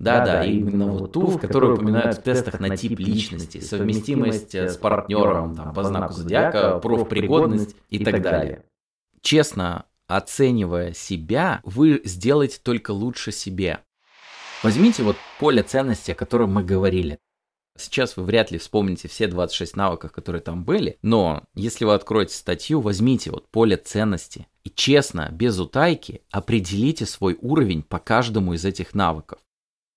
Да-да, 0.01 0.45
именно 0.45 0.87
вот 0.87 1.13
ту, 1.13 1.27
в 1.27 1.39
которую 1.41 1.75
упоминают 1.75 2.19
в 2.19 2.23
тестах 2.23 2.61
на 2.61 2.77
тип 2.77 2.99
личности, 3.01 3.61
совместимость 3.61 4.55
с 4.55 4.77
партнером, 4.77 5.57
там, 5.57 5.75
по 5.75 5.83
знаку 5.83 6.15
зодиака, 6.15 6.79
профпригодность 6.79 7.77
и 7.91 8.05
так 8.05 8.23
далее. 8.23 8.65
Честно 9.21 9.85
оценивая 10.09 10.95
себя, 10.95 11.61
вы 11.63 12.01
сделаете 12.05 12.59
только 12.63 12.91
лучше 12.91 13.31
себе. 13.31 13.81
Возьмите 14.63 15.05
вот 15.05 15.17
поле 15.39 15.63
ценности, 15.63 16.11
о 16.11 16.17
котором 16.17 16.53
мы 16.53 16.65
говорили. 16.65 17.19
Сейчас 17.77 18.17
вы 18.17 18.25
вряд 18.25 18.51
ли 18.51 18.59
вспомните 18.59 19.07
все 19.07 19.29
26 19.29 19.77
навыков, 19.77 20.11
которые 20.11 20.43
там 20.43 20.65
были, 20.65 20.99
но 21.03 21.45
если 21.55 21.85
вы 21.85 21.95
откроете 21.95 22.35
статью, 22.35 22.81
возьмите 22.81 23.31
вот 23.31 23.49
поле 23.51 23.77
ценности 23.77 24.49
и 24.65 24.71
честно, 24.71 25.29
без 25.31 25.61
утайки, 25.61 26.23
определите 26.33 27.07
свой 27.07 27.39
уровень 27.41 27.83
по 27.83 28.01
каждому 28.01 28.55
из 28.55 28.65
этих 28.65 28.95
навыков. 28.95 29.39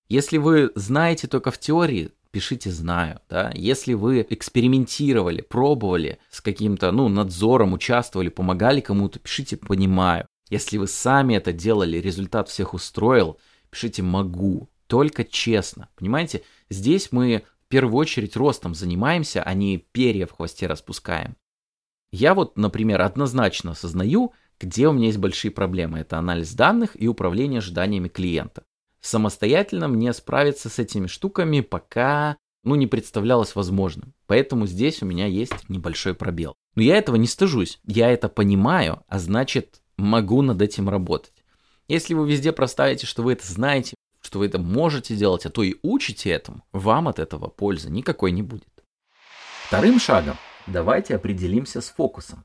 Если 0.08 0.38
вы 0.38 0.70
знаете 0.76 1.26
только 1.26 1.50
в 1.50 1.58
теории, 1.58 2.12
пишите 2.32 2.70
«знаю». 2.70 3.20
Да? 3.28 3.52
Если 3.54 3.92
вы 3.94 4.26
экспериментировали, 4.28 5.42
пробовали 5.42 6.18
с 6.30 6.40
каким-то 6.40 6.90
ну, 6.90 7.08
надзором, 7.08 7.72
участвовали, 7.72 8.28
помогали 8.28 8.80
кому-то, 8.80 9.20
пишите 9.20 9.56
«понимаю». 9.56 10.26
Если 10.50 10.78
вы 10.78 10.88
сами 10.88 11.34
это 11.34 11.52
делали, 11.52 11.98
результат 11.98 12.48
всех 12.48 12.74
устроил, 12.74 13.38
пишите 13.70 14.02
«могу». 14.02 14.68
Только 14.86 15.24
честно. 15.24 15.88
Понимаете, 15.94 16.42
здесь 16.68 17.12
мы 17.12 17.44
в 17.66 17.68
первую 17.68 17.96
очередь 17.96 18.36
ростом 18.36 18.74
занимаемся, 18.74 19.42
а 19.42 19.54
не 19.54 19.78
перья 19.78 20.26
в 20.26 20.32
хвосте 20.32 20.66
распускаем. 20.66 21.36
Я 22.10 22.34
вот, 22.34 22.58
например, 22.58 23.00
однозначно 23.00 23.70
осознаю, 23.70 24.34
где 24.60 24.88
у 24.88 24.92
меня 24.92 25.06
есть 25.06 25.18
большие 25.18 25.50
проблемы. 25.50 26.00
Это 26.00 26.18
анализ 26.18 26.52
данных 26.52 27.00
и 27.00 27.08
управление 27.08 27.58
ожиданиями 27.58 28.08
клиента. 28.08 28.64
Самостоятельно 29.02 29.88
мне 29.88 30.12
справиться 30.12 30.68
с 30.68 30.78
этими 30.78 31.08
штуками 31.08 31.60
пока 31.60 32.36
ну, 32.64 32.76
не 32.76 32.86
представлялось 32.86 33.56
возможным. 33.56 34.14
Поэтому 34.26 34.66
здесь 34.66 35.02
у 35.02 35.06
меня 35.06 35.26
есть 35.26 35.68
небольшой 35.68 36.14
пробел. 36.14 36.54
Но 36.76 36.82
я 36.82 36.96
этого 36.96 37.16
не 37.16 37.26
стыжусь. 37.26 37.80
Я 37.84 38.10
это 38.10 38.28
понимаю, 38.28 39.02
а 39.08 39.18
значит, 39.18 39.82
могу 39.96 40.40
над 40.42 40.62
этим 40.62 40.88
работать. 40.88 41.34
Если 41.88 42.14
вы 42.14 42.30
везде 42.30 42.52
проставите, 42.52 43.06
что 43.06 43.22
вы 43.22 43.32
это 43.32 43.44
знаете, 43.44 43.96
что 44.22 44.38
вы 44.38 44.46
это 44.46 44.60
можете 44.60 45.16
делать, 45.16 45.44
а 45.46 45.50
то 45.50 45.64
и 45.64 45.74
учите 45.82 46.30
этому, 46.30 46.62
вам 46.70 47.08
от 47.08 47.18
этого 47.18 47.48
пользы 47.48 47.90
никакой 47.90 48.30
не 48.30 48.42
будет. 48.42 48.68
Вторым 49.66 49.98
шагом 49.98 50.36
давайте 50.68 51.16
определимся 51.16 51.80
с 51.80 51.90
фокусом. 51.90 52.44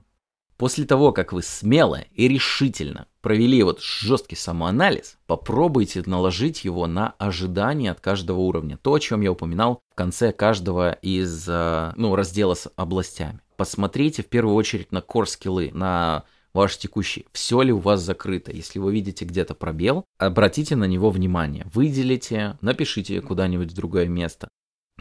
После 0.58 0.86
того, 0.86 1.12
как 1.12 1.34
вы 1.34 1.44
смело 1.44 2.02
и 2.14 2.28
решительно 2.28 3.06
провели 3.22 3.62
вот 3.62 3.80
жесткий 3.80 4.36
самоанализ, 4.36 5.18
попробуйте 5.28 6.02
наложить 6.06 6.66
его 6.66 6.88
на 6.88 7.14
ожидания 7.20 7.92
от 7.92 8.00
каждого 8.00 8.40
уровня. 8.40 8.78
То, 8.82 8.96
о 8.96 9.00
чем 9.00 9.22
я 9.22 9.32
упоминал 9.32 9.82
в 9.92 9.96
конце 9.96 10.32
каждого 10.32 10.94
из 10.94 11.48
э, 11.48 11.94
ну, 11.96 12.16
раздела 12.16 12.56
с 12.56 12.72
областями. 12.76 13.40
Посмотрите 13.56 14.24
в 14.24 14.28
первую 14.28 14.56
очередь 14.56 14.92
на 14.92 15.00
core 15.00 15.28
скиллы, 15.28 15.70
на 15.74 16.24
ваш 16.54 16.78
текущий. 16.78 17.28
Все 17.34 17.62
ли 17.62 17.72
у 17.72 17.78
вас 17.78 18.02
закрыто? 18.02 18.52
Если 18.52 18.80
вы 18.80 18.92
видите 18.92 19.26
где-то 19.26 19.54
пробел, 19.54 20.06
обратите 20.18 20.76
на 20.76 20.86
него 20.86 21.12
внимание. 21.12 21.68
Выделите, 21.72 22.58
напишите 22.62 23.22
куда-нибудь 23.22 23.72
в 23.72 23.76
другое 23.76 24.08
место. 24.08 24.48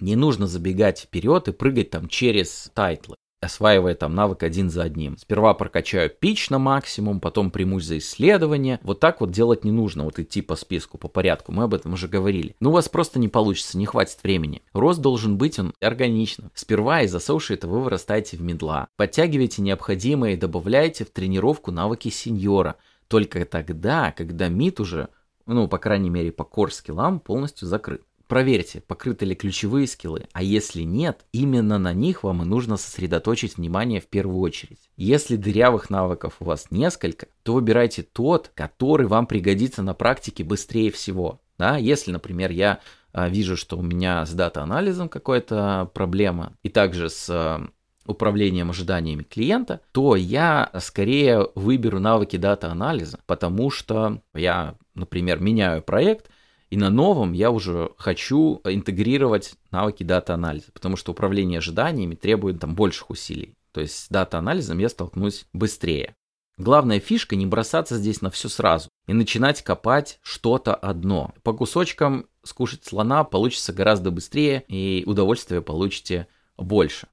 Не 0.02 0.16
нужно 0.16 0.46
забегать 0.46 1.00
вперед 1.00 1.48
и 1.48 1.52
прыгать 1.52 1.88
там 1.88 2.08
через 2.08 2.70
тайтлы 2.74 3.16
осваивая 3.40 3.94
там 3.94 4.14
навык 4.14 4.42
один 4.42 4.70
за 4.70 4.82
одним. 4.82 5.18
Сперва 5.18 5.54
прокачаю 5.54 6.10
pitch 6.10 6.50
на 6.50 6.58
максимум, 6.58 7.20
потом 7.20 7.50
примусь 7.50 7.84
за 7.84 7.98
исследование. 7.98 8.80
Вот 8.82 9.00
так 9.00 9.20
вот 9.20 9.30
делать 9.30 9.64
не 9.64 9.72
нужно, 9.72 10.04
вот 10.04 10.18
идти 10.18 10.42
по 10.42 10.56
списку, 10.56 10.98
по 10.98 11.08
порядку. 11.08 11.52
Мы 11.52 11.64
об 11.64 11.74
этом 11.74 11.92
уже 11.92 12.08
говорили. 12.08 12.56
Но 12.60 12.70
у 12.70 12.72
вас 12.72 12.88
просто 12.88 13.18
не 13.18 13.28
получится, 13.28 13.78
не 13.78 13.86
хватит 13.86 14.22
времени. 14.22 14.62
Рост 14.72 15.00
должен 15.00 15.36
быть 15.36 15.58
он 15.58 15.72
органичным. 15.80 16.50
Сперва 16.54 17.02
из 17.02 17.14
associate 17.14 17.63
а 17.63 17.68
вы 17.68 17.80
вырастаете 17.80 18.36
в 18.36 18.42
middle 18.42 18.77
а. 18.77 18.88
Подтягивайте 18.96 19.62
необходимое 19.62 20.32
и 20.32 20.36
добавляйте 20.36 21.04
в 21.04 21.10
тренировку 21.10 21.70
навыки 21.70 22.08
сеньора. 22.08 22.76
Только 23.08 23.44
тогда, 23.44 24.12
когда 24.12 24.48
мид 24.48 24.80
уже, 24.80 25.08
ну, 25.46 25.68
по 25.68 25.78
крайней 25.78 26.10
мере, 26.10 26.32
по 26.32 26.44
кор 26.44 26.72
скиллам 26.72 27.20
полностью 27.20 27.68
закрыт. 27.68 28.02
Проверьте, 28.26 28.80
покрыты 28.80 29.24
ли 29.24 29.34
ключевые 29.34 29.86
скиллы, 29.86 30.26
а 30.32 30.42
если 30.42 30.82
нет, 30.82 31.24
именно 31.32 31.78
на 31.78 31.92
них 31.92 32.22
вам 32.22 32.42
и 32.42 32.46
нужно 32.46 32.76
сосредоточить 32.76 33.56
внимание 33.56 34.00
в 34.00 34.06
первую 34.06 34.40
очередь. 34.40 34.90
Если 34.96 35.36
дырявых 35.36 35.90
навыков 35.90 36.36
у 36.40 36.44
вас 36.44 36.70
несколько, 36.70 37.28
то 37.42 37.54
выбирайте 37.54 38.02
тот, 38.02 38.50
который 38.54 39.06
вам 39.06 39.26
пригодится 39.26 39.82
на 39.82 39.94
практике 39.94 40.44
быстрее 40.44 40.90
всего. 40.90 41.40
Да? 41.58 41.76
Если, 41.76 42.10
например, 42.10 42.50
я 42.50 42.80
а, 43.12 43.28
вижу, 43.28 43.56
что 43.56 43.78
у 43.78 43.82
меня 43.82 44.26
с 44.26 44.32
дата-анализом 44.32 45.08
какая-то 45.08 45.90
проблема, 45.94 46.52
и 46.62 46.68
также 46.68 47.08
с 47.08 47.30
а, 47.30 47.66
управлением 48.06 48.70
ожиданиями 48.70 49.22
клиента, 49.22 49.80
то 49.92 50.16
я 50.16 50.70
скорее 50.80 51.48
выберу 51.54 51.98
навыки 51.98 52.36
дата-анализа, 52.36 53.18
потому 53.26 53.70
что 53.70 54.20
я, 54.34 54.74
например, 54.94 55.40
меняю 55.40 55.82
проект, 55.82 56.30
и 56.70 56.76
на 56.76 56.90
новом 56.90 57.32
я 57.32 57.50
уже 57.50 57.90
хочу 57.96 58.60
интегрировать 58.64 59.54
навыки 59.70 60.02
дата-анализа, 60.02 60.72
потому 60.72 60.96
что 60.96 61.12
управление 61.12 61.58
ожиданиями 61.58 62.14
требует 62.14 62.60
там 62.60 62.74
больших 62.74 63.10
усилий. 63.10 63.54
То 63.72 63.80
есть 63.80 63.96
с 63.96 64.08
дата-анализом 64.08 64.78
я 64.78 64.88
столкнусь 64.88 65.46
быстрее. 65.52 66.14
Главная 66.58 67.00
фишка 67.00 67.36
не 67.36 67.44
бросаться 67.44 67.98
здесь 67.98 68.22
на 68.22 68.30
все 68.30 68.48
сразу 68.48 68.88
и 69.06 69.12
начинать 69.12 69.62
копать 69.62 70.18
что-то 70.22 70.74
одно. 70.74 71.34
По 71.42 71.52
кусочкам 71.52 72.26
скушать 72.42 72.84
слона 72.84 73.24
получится 73.24 73.74
гораздо 73.74 74.10
быстрее 74.10 74.64
и 74.66 75.04
удовольствие 75.06 75.60
получите 75.60 76.26
больше. 76.56 77.08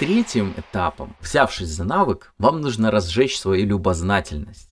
Третьим 0.00 0.52
этапом, 0.56 1.16
взявшись 1.20 1.68
за 1.68 1.84
навык, 1.84 2.34
вам 2.36 2.60
нужно 2.60 2.90
разжечь 2.90 3.38
свою 3.38 3.64
любознательность. 3.64 4.70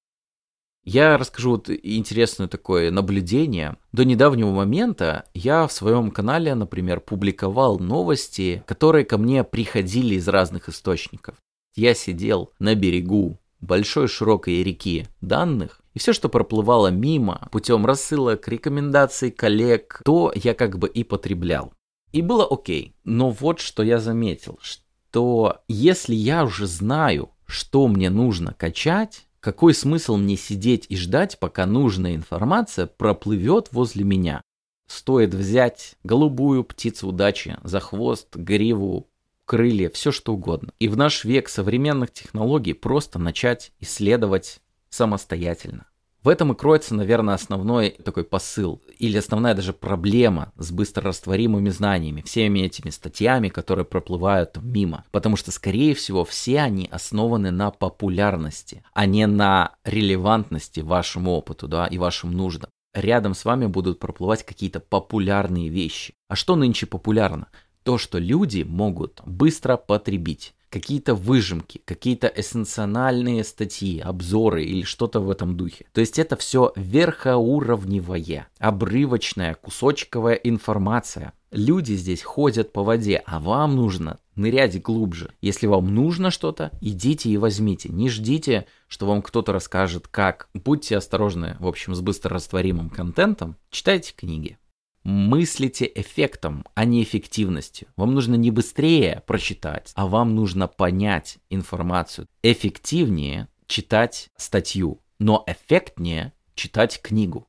Я 0.85 1.17
расскажу 1.17 1.53
вот 1.53 1.71
интересное 1.71 2.47
такое 2.47 2.91
наблюдение. 2.91 3.77
До 3.93 4.05
недавнего 4.05 4.51
момента 4.51 5.25
я 5.33 5.67
в 5.67 5.73
своем 5.73 6.11
канале, 6.11 6.55
например, 6.55 7.01
публиковал 7.01 7.79
новости, 7.79 8.63
которые 8.67 9.07
ко 9.07 9.17
мне 9.17 9.45
приходили 9.45 10.17
из 10.17 10.29
разных 10.29 10.69
источников. 10.69 11.37
Я 11.75 11.95
сидел 11.95 12.53
на 12.59 12.75
берегу 12.75 13.39
большой 13.61 14.09
широкой 14.09 14.63
реки 14.63 15.07
данных, 15.23 15.81
и 15.95 15.99
все, 15.99 16.13
что 16.13 16.29
проплывало 16.29 16.89
мимо 16.89 17.49
путем 17.51 17.87
рассылок, 17.87 18.47
рекомендаций 18.47 19.31
коллег, 19.31 20.03
то 20.05 20.33
я 20.35 20.53
как 20.53 20.79
бы 20.79 20.87
и 20.89 21.03
потреблял. 21.03 21.73
И 22.13 22.21
было 22.21 22.47
окей. 22.47 22.95
Но 23.05 23.31
вот 23.31 23.61
что 23.61 23.83
я 23.83 23.99
заметил, 23.99 24.59
что 24.61 25.63
если 25.67 26.15
я 26.15 26.45
уже 26.45 26.67
знаю, 26.67 27.31
что 27.47 27.89
мне 27.89 28.11
нужно 28.11 28.55
качать, 28.55 29.27
какой 29.45 29.75
смысл 29.75 30.17
мне 30.17 30.39
сидеть 30.39 30.87
и 30.89 30.97
ждать, 30.97 31.39
пока 31.39 31.67
нужная 31.67 32.15
информация 32.15 32.87
проплывет 32.87 33.69
возле 33.73 34.03
меня? 34.03 34.41
Стоит 34.87 35.35
взять 35.35 35.97
голубую 36.03 36.65
птицу 36.65 37.09
удачи 37.09 37.59
за 37.63 37.79
хвост, 37.79 38.35
гриву, 38.35 39.07
крылья, 39.45 39.91
все 39.91 40.13
что 40.13 40.33
угодно. 40.33 40.73
И 40.79 40.89
в 40.89 40.97
наш 40.97 41.25
век 41.25 41.51
современных 41.51 42.11
технологий 42.11 42.73
просто 42.73 43.19
начать 43.19 43.73
исследовать 43.81 44.63
самостоятельно. 44.89 45.89
В 46.25 46.29
этом 46.31 46.53
и 46.53 46.57
кроется, 46.57 46.95
наверное, 46.95 47.35
основной 47.35 47.91
такой 47.91 48.25
посыл 48.25 48.81
или 48.99 49.19
основная 49.19 49.55
даже 49.55 49.75
проблема 49.75 50.55
с 50.57 50.73
быстрорастворимыми 50.73 51.69
знаниями, 51.69 52.23
всеми 52.23 52.61
этими 52.61 52.89
статьями, 52.89 53.51
которые 53.51 53.85
проплывают 53.85 54.57
мимо. 54.63 55.05
Потому 55.11 55.37
что, 55.37 55.53
скорее 55.53 55.95
всего, 55.95 56.25
все 56.25 56.61
они 56.61 56.89
основаны 56.91 57.51
на 57.51 57.71
популярности, 57.71 58.83
а 58.95 59.05
не 59.05 59.27
на 59.27 59.75
релевантности 59.85 60.81
вашему 60.81 61.33
опыту 61.33 61.69
да, 61.69 61.87
и 61.89 61.99
вашим 61.99 62.33
нуждам. 62.33 62.71
Рядом 62.95 63.35
с 63.35 63.45
вами 63.45 63.67
будут 63.67 63.99
проплывать 63.99 64.47
какие-то 64.47 64.81
популярные 64.81 65.69
вещи. 65.69 66.15
А 66.29 66.37
что 66.37 66.57
нынче 66.57 66.87
популярно? 66.87 67.49
То, 67.83 67.99
что 67.99 68.19
люди 68.19 68.63
могут 68.63 69.21
быстро 69.27 69.77
потребить 69.77 70.54
какие-то 70.71 71.15
выжимки, 71.15 71.81
какие-то 71.85 72.27
эссенциональные 72.27 73.45
статьи, 73.45 74.01
обзоры 74.01 74.65
или 74.65 74.83
что-то 74.83 75.21
в 75.21 75.31
этом 75.31 75.57
духе. 75.57 75.87
То 75.93 76.01
есть 76.01 76.19
это 76.19 76.37
все 76.37 76.73
верхоуровневая, 76.77 78.49
обрывочная, 78.59 79.55
кусочковая 79.55 80.35
информация. 80.35 81.33
Люди 81.51 81.93
здесь 81.95 82.23
ходят 82.23 82.73
по 82.73 82.83
воде, 82.83 83.23
а 83.27 83.39
вам 83.39 83.77
нужно 83.77 84.19
нырять 84.35 84.83
глубже. 84.83 85.31
Если 85.41 85.69
вам 85.69 85.95
нужно 85.95 86.31
что-то, 86.33 86.73
идите 86.81 87.31
и 87.31 87.37
возьмите. 87.37 87.89
Не 87.91 88.09
ждите, 88.09 88.67
что 88.89 89.07
вам 89.07 89.23
кто-то 89.23 89.53
расскажет 89.53 90.09
как. 90.09 90.49
Будьте 90.53 90.97
осторожны, 90.97 91.57
в 91.61 91.67
общем, 91.69 91.95
с 91.95 92.01
быстрорастворимым 92.01 92.91
контентом. 92.91 93.57
Читайте 93.71 94.13
книги 94.17 94.59
мыслите 95.05 95.91
эффектом, 95.95 96.65
а 96.75 96.85
не 96.85 97.03
эффективностью. 97.03 97.89
Вам 97.97 98.15
нужно 98.15 98.35
не 98.35 98.51
быстрее 98.51 99.23
прочитать, 99.27 99.93
а 99.95 100.07
вам 100.07 100.35
нужно 100.35 100.67
понять 100.67 101.39
информацию. 101.51 102.27
Эффективнее 102.43 103.49
читать 103.67 104.31
статью, 104.37 105.01
но 105.19 105.45
эффектнее 105.47 106.33
читать 106.55 107.01
книгу. 107.03 107.47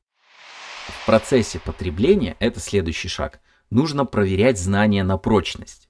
В 0.86 1.06
процессе 1.06 1.58
потребления, 1.58 2.36
это 2.38 2.60
следующий 2.60 3.08
шаг, 3.08 3.40
нужно 3.70 4.04
проверять 4.04 4.58
знания 4.58 5.02
на 5.02 5.16
прочность. 5.18 5.88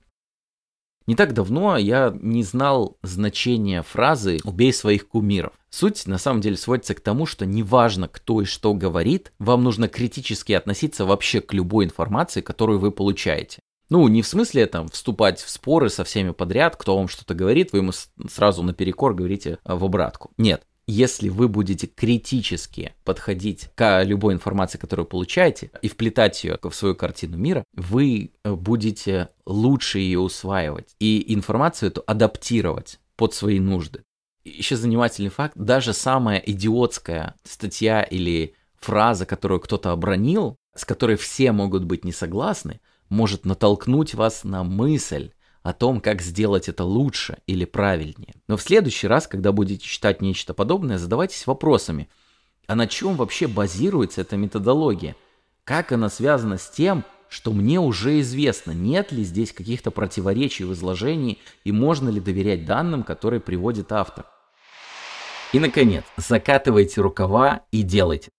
Не 1.07 1.15
так 1.15 1.35
давно 1.35 1.77
я 1.77 2.13
не 2.21 2.43
знал 2.43 2.99
значения 3.03 3.83
фразы 3.83 4.39
«убей 4.43 4.73
своих 4.73 5.09
кумиров». 5.09 5.53
Суть 5.79 6.07
на 6.07 6.17
самом 6.17 6.41
деле 6.41 6.57
сводится 6.57 6.95
к 6.95 7.01
тому, 7.01 7.27
что 7.27 7.45
неважно, 7.45 8.09
кто 8.09 8.41
и 8.41 8.47
что 8.47 8.73
говорит, 8.73 9.35
вам 9.39 9.63
нужно 9.63 9.89
критически 9.89 10.55
относиться 10.55 11.05
вообще 11.05 11.43
к 11.43 11.53
любой 11.53 11.85
информации, 11.85 12.41
которую 12.41 12.79
вы 12.79 12.91
получаете. 12.91 13.59
Ну, 13.91 14.09
не 14.09 14.23
в 14.23 14.27
смысле 14.27 14.65
там 14.65 14.89
вступать 14.89 15.39
в 15.39 15.51
споры 15.51 15.91
со 15.91 16.03
всеми 16.03 16.31
подряд, 16.31 16.77
кто 16.77 16.97
вам 16.97 17.09
что-то 17.09 17.35
говорит, 17.35 17.75
вы 17.75 17.81
ему 17.81 17.93
сразу 18.27 18.63
наперекор 18.63 19.13
говорите 19.13 19.59
в 19.67 19.85
обратку. 19.85 20.31
Нет, 20.39 20.63
если 20.87 21.29
вы 21.29 21.47
будете 21.47 21.89
критически 21.89 22.95
подходить 23.05 23.69
к 23.75 24.03
любой 24.03 24.33
информации, 24.33 24.79
которую 24.79 25.05
получаете, 25.05 25.71
и 25.83 25.89
вплетать 25.89 26.43
ее 26.43 26.59
в 26.63 26.73
свою 26.73 26.95
картину 26.95 27.37
мира, 27.37 27.65
вы 27.75 28.31
э, 28.45 28.55
будете 28.55 29.29
лучше 29.45 29.99
ее 29.99 30.21
усваивать 30.21 30.97
и 31.01 31.35
информацию 31.35 31.91
эту 31.91 32.03
адаптировать 32.07 32.99
под 33.17 33.35
свои 33.35 33.61
нужды. 33.61 34.06
Еще 34.47 34.77
занимательный 34.77 35.31
факт, 35.31 35.55
даже 35.57 35.93
самая 35.93 36.39
идиотская 36.39 37.35
статья 37.43 38.03
или 38.05 38.55
фраза, 38.77 39.27
которую 39.27 39.59
кто-то 39.59 39.91
обронил, 39.91 40.57
с 40.73 40.85
которой 40.85 41.17
все 41.17 41.51
могут 41.51 41.85
быть 41.85 42.05
не 42.05 42.13
согласны, 42.13 42.81
может 43.09 43.45
натолкнуть 43.45 44.15
вас 44.15 44.45
на 44.45 44.63
мысль, 44.63 45.33
о 45.65 45.73
том, 45.73 46.01
как 46.01 46.23
сделать 46.23 46.69
это 46.69 46.85
лучше 46.85 47.39
или 47.49 47.65
правильнее. 47.65 48.37
Но 48.47 48.57
в 48.57 48.63
следующий 48.63 49.09
раз, 49.09 49.27
когда 49.27 49.51
будете 49.51 49.85
читать 49.85 50.23
нечто 50.23 50.55
подобное, 50.55 50.97
задавайтесь 50.97 51.45
вопросами, 51.49 52.09
а 52.69 52.77
на 52.77 52.87
чем 52.87 53.17
вообще 53.17 53.49
базируется 53.49 54.21
эта 54.21 54.37
методология? 54.37 55.17
Как 55.65 55.91
она 55.91 56.09
связана 56.09 56.57
с 56.57 56.71
тем, 56.71 57.03
что 57.29 57.53
мне 57.53 57.81
уже 57.81 58.21
известно, 58.21 58.71
нет 58.71 59.11
ли 59.11 59.25
здесь 59.25 59.51
каких-то 59.51 59.91
противоречий 59.91 60.63
в 60.63 60.73
изложении 60.73 61.39
и 61.65 61.73
можно 61.73 62.11
ли 62.11 62.21
доверять 62.21 62.65
данным, 62.65 63.03
которые 63.03 63.41
приводит 63.41 63.91
автор. 63.91 64.27
И, 65.53 65.59
наконец, 65.59 66.05
закатывайте 66.17 67.01
рукава 67.01 67.63
и 67.71 67.83
делайте. 67.83 68.31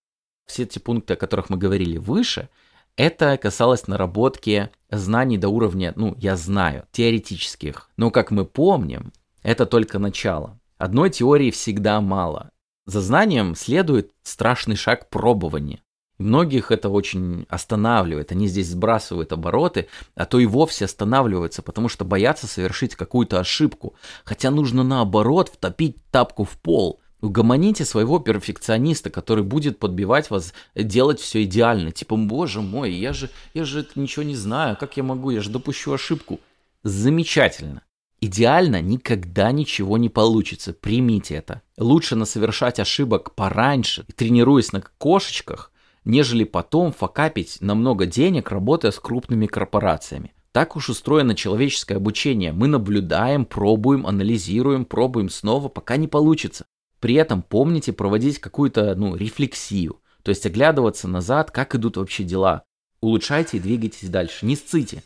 Все 0.46 0.64
эти 0.64 0.80
пункты, 0.80 1.14
о 1.14 1.18
которых 1.18 1.50
мы 1.50 1.58
говорили 1.58 1.98
выше– 1.98 2.50
это 2.98 3.38
касалось 3.38 3.88
наработки 3.88 4.72
знаний 4.90 5.38
до 5.38 5.50
уровня, 5.50 5.94
ну, 5.96 6.16
я 6.18 6.36
знаю, 6.36 6.88
теоретических. 6.92 7.92
Но, 7.96 8.10
как 8.10 8.32
мы 8.32 8.44
помним, 8.44 9.14
это 9.44 9.68
только 9.68 10.00
начало. 10.00 10.60
Одной 10.80 11.12
теории 11.12 11.52
всегда 11.52 12.02
мало. 12.02 12.50
За 12.88 13.00
знанием 13.00 13.54
следует 13.54 14.12
страшный 14.24 14.76
шаг 14.76 15.12
пробования. 15.12 15.80
Многих 16.18 16.72
это 16.72 16.90
очень 16.90 17.46
останавливает. 17.50 18.32
Они 18.32 18.48
здесь 18.48 18.70
сбрасывают 18.70 19.32
обороты, 19.32 19.88
а 20.16 20.26
то 20.26 20.40
и 20.40 20.46
вовсе 20.46 20.86
останавливаются, 20.86 21.62
потому 21.62 21.90
что 21.90 22.06
боятся 22.06 22.48
совершить 22.48 22.96
какую-то 22.96 23.40
ошибку. 23.40 23.96
Хотя 24.24 24.52
нужно 24.52 24.84
наоборот 24.84 25.50
втопить 25.50 25.98
тапку 26.12 26.44
в 26.44 26.58
пол– 26.58 27.00
Угомоните 27.20 27.84
своего 27.84 28.20
перфекциониста, 28.20 29.10
который 29.10 29.44
будет 29.44 29.80
подбивать 29.80 30.30
вас 30.30 30.54
делать 30.76 31.20
все 31.20 31.44
идеально. 31.44 31.92
Типа, 31.92 32.16
боже 32.16 32.62
мой, 32.62 32.94
я 32.94 33.12
же, 33.12 33.32
я 33.56 33.66
же 33.66 33.88
ничего 33.96 34.22
не 34.22 34.36
знаю, 34.36 34.78
как 34.80 34.98
я 34.98 35.04
могу, 35.04 35.32
я 35.32 35.42
же 35.42 35.50
допущу 35.50 35.94
ошибку. 35.94 36.40
Замечательно. 36.84 37.82
Идеально 38.22 38.82
никогда 38.82 39.52
ничего 39.52 39.98
не 39.98 40.10
получится, 40.10 40.74
примите 40.74 41.36
это. 41.36 41.64
Лучше 41.78 42.16
насовершать 42.16 42.80
ошибок 42.80 43.34
пораньше, 43.34 44.06
тренируясь 44.16 44.72
на 44.72 44.82
кошечках, 44.82 45.72
нежели 46.08 46.46
потом 46.46 46.94
факапить 46.94 47.58
на 47.60 47.76
много 47.76 48.06
денег, 48.06 48.50
работая 48.50 48.92
с 48.92 49.00
крупными 49.00 49.46
корпорациями. 49.46 50.34
Так 50.54 50.76
уж 50.76 50.90
устроено 50.90 51.36
человеческое 51.36 51.96
обучение. 51.96 52.54
Мы 52.54 52.68
наблюдаем, 52.68 53.46
пробуем, 53.46 54.08
анализируем, 54.08 54.86
пробуем 54.86 55.30
снова, 55.30 55.68
пока 55.68 55.98
не 55.98 56.08
получится. 56.08 56.66
При 57.00 57.16
этом 57.16 57.44
помните 57.44 57.94
проводить 57.94 58.40
какую-то 58.40 58.96
ну, 58.96 59.16
рефлексию, 59.16 60.00
то 60.24 60.30
есть 60.30 60.46
оглядываться 60.46 61.08
назад, 61.08 61.52
как 61.52 61.76
идут 61.76 61.98
вообще 61.98 62.24
дела. 62.24 62.64
Улучшайте 63.02 63.58
и 63.58 63.60
двигайтесь 63.60 64.10
дальше. 64.10 64.46
Не 64.46 64.56
сците. 64.56 65.04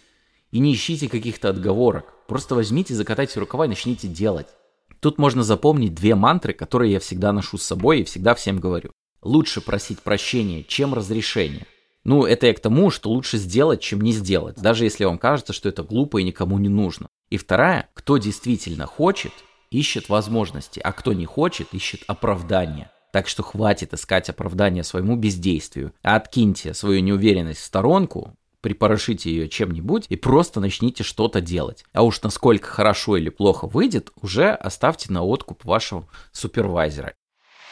И 0.52 0.60
не 0.60 0.74
ищите 0.74 1.10
каких-то 1.10 1.50
отговорок. 1.50 2.06
Просто 2.28 2.56
возьмите, 2.56 2.94
закатайте 2.94 3.40
рукава 3.40 3.66
и 3.66 3.70
начните 3.70 4.08
делать. 4.08 4.48
Тут 5.00 5.18
можно 5.18 5.42
запомнить 5.44 5.96
две 5.96 6.14
мантры, 6.16 6.54
которые 6.54 6.94
я 6.94 7.00
всегда 7.00 7.34
ношу 7.34 7.58
с 7.58 7.64
собой 7.64 8.02
и 8.02 8.04
всегда 8.04 8.36
всем 8.36 8.60
говорю. 8.60 8.92
Лучше 9.22 9.62
просить 9.62 10.00
прощения, 10.00 10.64
чем 10.64 10.94
разрешения. 10.94 11.68
Ну, 12.04 12.26
это 12.26 12.48
я 12.48 12.54
к 12.54 12.60
тому, 12.60 12.90
что 12.90 13.12
лучше 13.12 13.38
сделать, 13.38 13.82
чем 13.82 14.02
не 14.02 14.12
сделать, 14.12 14.56
даже 14.60 14.86
если 14.86 15.06
вам 15.06 15.20
кажется, 15.20 15.54
что 15.54 15.70
это 15.70 15.84
глупо 15.84 16.18
и 16.18 16.24
никому 16.24 16.58
не 16.58 16.70
нужно. 16.70 17.08
И 17.30 17.38
вторая, 17.38 17.90
кто 17.94 18.18
действительно 18.18 18.88
хочет, 18.88 19.32
ищет 19.70 20.10
возможности, 20.10 20.80
а 20.80 20.92
кто 20.92 21.14
не 21.14 21.26
хочет, 21.26 21.74
ищет 21.74 22.02
оправдания. 22.08 22.92
Так 23.14 23.28
что 23.28 23.44
хватит 23.44 23.94
искать 23.94 24.30
оправдания 24.30 24.84
своему 24.84 25.16
бездействию, 25.16 25.94
а 26.02 26.16
откиньте 26.16 26.74
свою 26.74 27.02
неуверенность 27.02 27.60
в 27.60 27.66
сторонку, 27.66 28.36
припорошите 28.62 29.30
ее 29.30 29.50
чем-нибудь 29.50 30.06
и 30.10 30.16
просто 30.16 30.60
начните 30.60 31.04
что-то 31.04 31.42
делать. 31.42 31.86
А 31.94 32.04
уж 32.04 32.22
насколько 32.24 32.68
хорошо 32.68 33.18
или 33.18 33.30
плохо 33.30 33.68
выйдет, 33.68 34.12
уже 34.22 34.50
оставьте 34.50 35.12
на 35.12 35.24
откуп 35.24 35.66
вашего 35.66 36.08
супервайзера. 36.32 37.14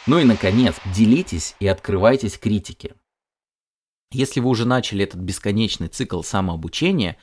Ну 0.08 0.20
и, 0.20 0.24
наконец, 0.24 0.76
делитесь 0.96 1.56
и 1.60 1.68
открывайтесь 1.68 2.38
критике. 2.38 2.96
Если 4.12 4.40
вы 4.40 4.50
уже 4.50 4.66
начали 4.66 5.04
этот 5.04 5.20
бесконечный 5.20 5.88
цикл 5.88 6.24
самообучения, 6.24 7.18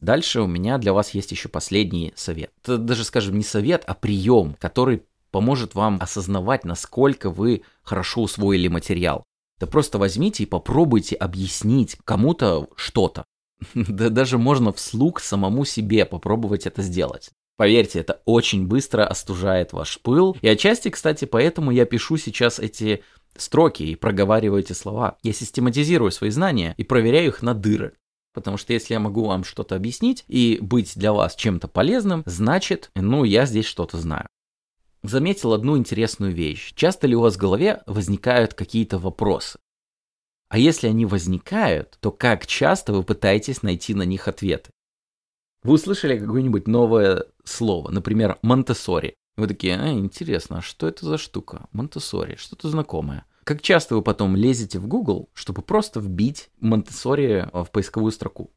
дальше 0.00 0.40
у 0.40 0.46
меня 0.46 0.78
для 0.78 0.92
вас 0.92 1.10
есть 1.10 1.30
еще 1.30 1.48
последний 1.48 2.12
совет. 2.16 2.52
Это 2.62 2.78
даже, 2.78 3.04
скажем, 3.04 3.36
не 3.36 3.44
совет, 3.44 3.84
а 3.86 3.94
прием, 3.94 4.56
который 4.58 5.04
поможет 5.30 5.74
вам 5.74 5.98
осознавать, 6.00 6.64
насколько 6.64 7.30
вы 7.30 7.62
хорошо 7.82 8.22
усвоили 8.22 8.68
материал. 8.68 9.24
Да 9.58 9.66
просто 9.66 9.98
возьмите 9.98 10.42
и 10.42 10.46
попробуйте 10.46 11.14
объяснить 11.14 11.96
кому-то 12.04 12.68
что-то. 12.76 13.24
Да 13.74 14.08
даже 14.08 14.38
можно 14.38 14.72
вслух 14.72 15.20
самому 15.20 15.64
себе 15.64 16.04
попробовать 16.04 16.66
это 16.66 16.82
сделать. 16.82 17.30
Поверьте, 17.62 18.00
это 18.00 18.20
очень 18.24 18.66
быстро 18.66 19.06
остужает 19.06 19.72
ваш 19.72 20.00
пыл. 20.00 20.36
И 20.40 20.48
отчасти, 20.48 20.88
кстати, 20.88 21.26
поэтому 21.26 21.70
я 21.70 21.84
пишу 21.84 22.16
сейчас 22.16 22.58
эти 22.58 23.04
строки 23.36 23.84
и 23.84 23.94
проговариваю 23.94 24.58
эти 24.64 24.72
слова. 24.72 25.16
Я 25.22 25.32
систематизирую 25.32 26.10
свои 26.10 26.30
знания 26.30 26.74
и 26.76 26.82
проверяю 26.82 27.28
их 27.28 27.40
на 27.40 27.54
дыры. 27.54 27.92
Потому 28.34 28.56
что 28.56 28.72
если 28.72 28.94
я 28.94 28.98
могу 28.98 29.26
вам 29.26 29.44
что-то 29.44 29.76
объяснить 29.76 30.24
и 30.26 30.58
быть 30.60 30.94
для 30.96 31.12
вас 31.12 31.36
чем-то 31.36 31.68
полезным, 31.68 32.24
значит, 32.26 32.90
ну, 32.96 33.22
я 33.22 33.46
здесь 33.46 33.66
что-то 33.66 33.96
знаю. 33.96 34.26
Заметил 35.04 35.52
одну 35.52 35.78
интересную 35.78 36.32
вещь. 36.32 36.72
Часто 36.74 37.06
ли 37.06 37.14
у 37.14 37.20
вас 37.20 37.36
в 37.36 37.38
голове 37.38 37.84
возникают 37.86 38.54
какие-то 38.54 38.98
вопросы? 38.98 39.60
А 40.48 40.58
если 40.58 40.88
они 40.88 41.06
возникают, 41.06 41.96
то 42.00 42.10
как 42.10 42.44
часто 42.44 42.92
вы 42.92 43.04
пытаетесь 43.04 43.62
найти 43.62 43.94
на 43.94 44.02
них 44.02 44.26
ответы? 44.26 44.72
Вы 45.62 45.74
услышали 45.74 46.18
какое-нибудь 46.18 46.66
новое 46.66 47.24
слово, 47.44 47.90
например, 47.90 48.38
Монтессори. 48.42 49.14
Вы 49.36 49.46
такие, 49.46 49.76
а, 49.78 49.90
интересно, 49.92 50.58
а 50.58 50.62
что 50.62 50.88
это 50.88 51.06
за 51.06 51.18
штука? 51.18 51.68
Монтессори, 51.72 52.36
что-то 52.36 52.68
знакомое. 52.68 53.24
Как 53.44 53.62
часто 53.62 53.96
вы 53.96 54.02
потом 54.02 54.36
лезете 54.36 54.78
в 54.78 54.86
Google, 54.86 55.30
чтобы 55.34 55.62
просто 55.62 56.00
вбить 56.00 56.50
Монтессори 56.60 57.48
в 57.52 57.70
поисковую 57.72 58.12
строку? 58.12 58.52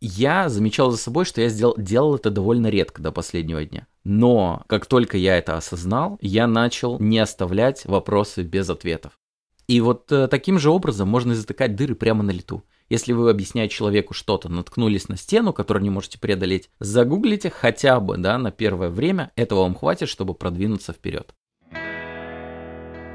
Я 0.00 0.48
замечал 0.48 0.92
за 0.92 0.96
собой, 0.96 1.24
что 1.24 1.40
я 1.40 1.48
сделал, 1.48 1.74
делал 1.76 2.14
это 2.14 2.30
довольно 2.30 2.68
редко 2.68 3.02
до 3.02 3.10
последнего 3.10 3.64
дня. 3.64 3.86
Но 4.04 4.62
как 4.68 4.86
только 4.86 5.16
я 5.16 5.36
это 5.36 5.56
осознал, 5.56 6.18
я 6.20 6.46
начал 6.46 7.00
не 7.00 7.18
оставлять 7.18 7.84
вопросы 7.84 8.42
без 8.42 8.70
ответов. 8.70 9.18
И 9.66 9.80
вот 9.80 10.10
э, 10.12 10.28
таким 10.28 10.58
же 10.58 10.70
образом 10.70 11.08
можно 11.08 11.34
затыкать 11.34 11.74
дыры 11.74 11.94
прямо 11.94 12.22
на 12.22 12.30
лету. 12.30 12.62
Если 12.88 13.12
вы 13.12 13.28
объясняете 13.28 13.74
человеку 13.74 14.14
что-то, 14.14 14.48
наткнулись 14.48 15.08
на 15.08 15.18
стену, 15.18 15.52
которую 15.52 15.82
не 15.82 15.90
можете 15.90 16.18
преодолеть, 16.18 16.70
загуглите 16.80 17.50
хотя 17.50 18.00
бы 18.00 18.16
да, 18.16 18.38
на 18.38 18.50
первое 18.50 18.88
время, 18.88 19.30
этого 19.36 19.60
вам 19.60 19.74
хватит, 19.74 20.08
чтобы 20.08 20.32
продвинуться 20.32 20.94
вперед. 20.94 21.34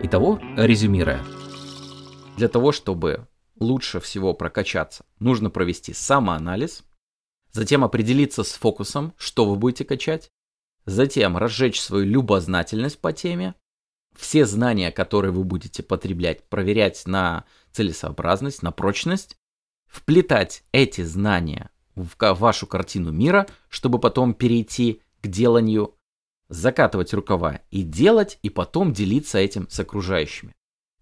Итого, 0.03 0.39
резюмируя. 0.57 1.23
Для 2.37 2.49
того, 2.49 2.71
чтобы 2.71 3.27
лучше 3.59 3.99
всего 3.99 4.33
прокачаться, 4.33 5.05
нужно 5.19 5.49
провести 5.49 5.93
самоанализ, 5.93 6.83
затем 7.51 7.83
определиться 7.83 8.43
с 8.43 8.53
фокусом, 8.53 9.13
что 9.17 9.45
вы 9.45 9.55
будете 9.55 9.85
качать, 9.85 10.29
затем 10.85 11.35
разжечь 11.35 11.81
свою 11.81 12.05
любознательность 12.05 12.99
по 12.99 13.11
теме, 13.11 13.55
все 14.15 14.45
знания, 14.45 14.91
которые 14.91 15.31
вы 15.31 15.43
будете 15.43 15.81
потреблять, 15.81 16.47
проверять 16.47 17.07
на 17.07 17.45
целесообразность, 17.71 18.61
на 18.61 18.71
прочность, 18.71 19.37
вплетать 19.93 20.63
эти 20.71 21.01
знания 21.01 21.69
в 21.95 22.15
вашу 22.19 22.65
картину 22.65 23.11
мира, 23.11 23.47
чтобы 23.69 23.99
потом 23.99 24.33
перейти 24.33 25.01
к 25.21 25.27
деланию, 25.27 25.93
закатывать 26.49 27.13
рукава 27.13 27.59
и 27.69 27.83
делать, 27.83 28.39
и 28.41 28.49
потом 28.49 28.91
делиться 28.91 29.37
этим 29.37 29.69
с 29.69 29.79
окружающими. 29.79 30.51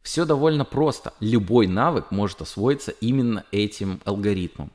Все 0.02 0.26
довольно 0.26 0.66
просто. 0.66 1.14
Любой 1.22 1.68
навык 1.68 2.12
может 2.12 2.42
освоиться 2.42 2.92
именно 2.92 3.46
этим 3.52 4.02
алгоритмом. 4.04 4.72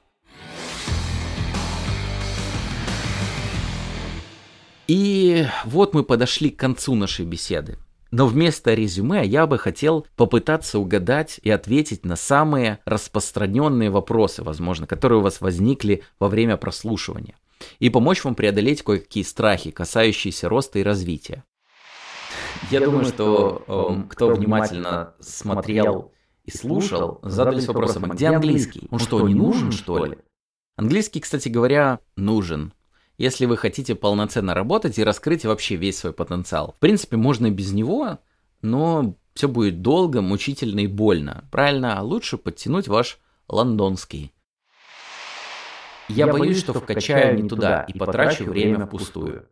И 4.89 5.47
вот 5.65 5.95
мы 5.95 6.05
подошли 6.05 6.51
к 6.51 6.59
концу 6.59 6.95
нашей 6.95 7.27
беседы. 7.27 7.77
Но 8.17 8.27
вместо 8.27 8.73
резюме 8.73 9.27
я 9.27 9.47
бы 9.47 9.59
хотел 9.59 10.07
попытаться 10.17 10.79
угадать 10.79 11.39
и 11.43 11.51
ответить 11.51 12.07
на 12.07 12.17
самые 12.17 12.79
распространенные 12.87 13.91
вопросы, 13.91 14.43
возможно, 14.43 14.87
которые 14.87 15.19
у 15.19 15.23
вас 15.23 15.43
возникли 15.43 16.03
во 16.19 16.31
время 16.31 16.57
прослушивания, 16.57 17.37
и 17.79 17.91
помочь 17.91 18.25
вам 18.25 18.35
преодолеть 18.35 18.83
кое-какие 18.83 19.23
страхи, 19.23 19.71
касающиеся 19.71 20.49
роста 20.49 20.79
и 20.79 20.83
развития. 20.83 21.45
Я, 22.71 22.81
думаю, 22.81 23.05
что 23.05 23.63
э, 23.69 24.09
кто 24.09 24.31
внимательно 24.31 25.13
смотрел 25.21 26.11
и 26.47 26.51
слушал, 26.51 27.19
задались 27.23 27.67
вопросом, 27.67 28.07
а 28.07 28.15
где 28.15 28.29
английский? 28.29 28.89
Он 28.91 28.99
что, 28.99 29.29
не 29.29 29.35
нужен, 29.35 29.73
что 29.73 30.07
ли? 30.07 30.17
Английский, 30.77 31.21
кстати 31.21 31.51
говоря, 31.51 32.01
нужен 32.17 32.73
если 33.19 33.47
вы 33.47 33.57
хотите 33.57 33.95
полноценно 33.95 34.55
работать 34.55 34.99
и 34.99 35.05
раскрыть 35.05 35.45
вообще 35.45 35.77
весь 35.77 35.99
свой 35.99 36.13
потенциал. 36.13 36.75
В 36.77 36.81
принципе, 36.81 37.17
можно 37.17 37.47
и 37.47 37.51
без 37.51 37.73
него, 37.73 38.19
но 38.63 39.17
все 39.35 39.49
будет 39.49 39.83
долго, 39.83 40.21
мучительно 40.21 40.81
и 40.81 40.87
больно. 40.87 41.45
Правильно, 41.51 41.99
а 41.99 42.03
лучше 42.03 42.37
подтянуть 42.37 42.89
ваш 42.89 43.19
лондонский. 43.49 44.33
Я, 46.09 46.27
Я 46.27 46.33
боюсь, 46.33 46.41
боюсь, 46.41 46.59
что 46.61 46.73
вкачаю 46.75 47.43
не 47.43 47.49
туда 47.49 47.83
и 47.83 47.99
потрачу 47.99 48.45
время 48.45 48.87
впустую. 48.87 49.49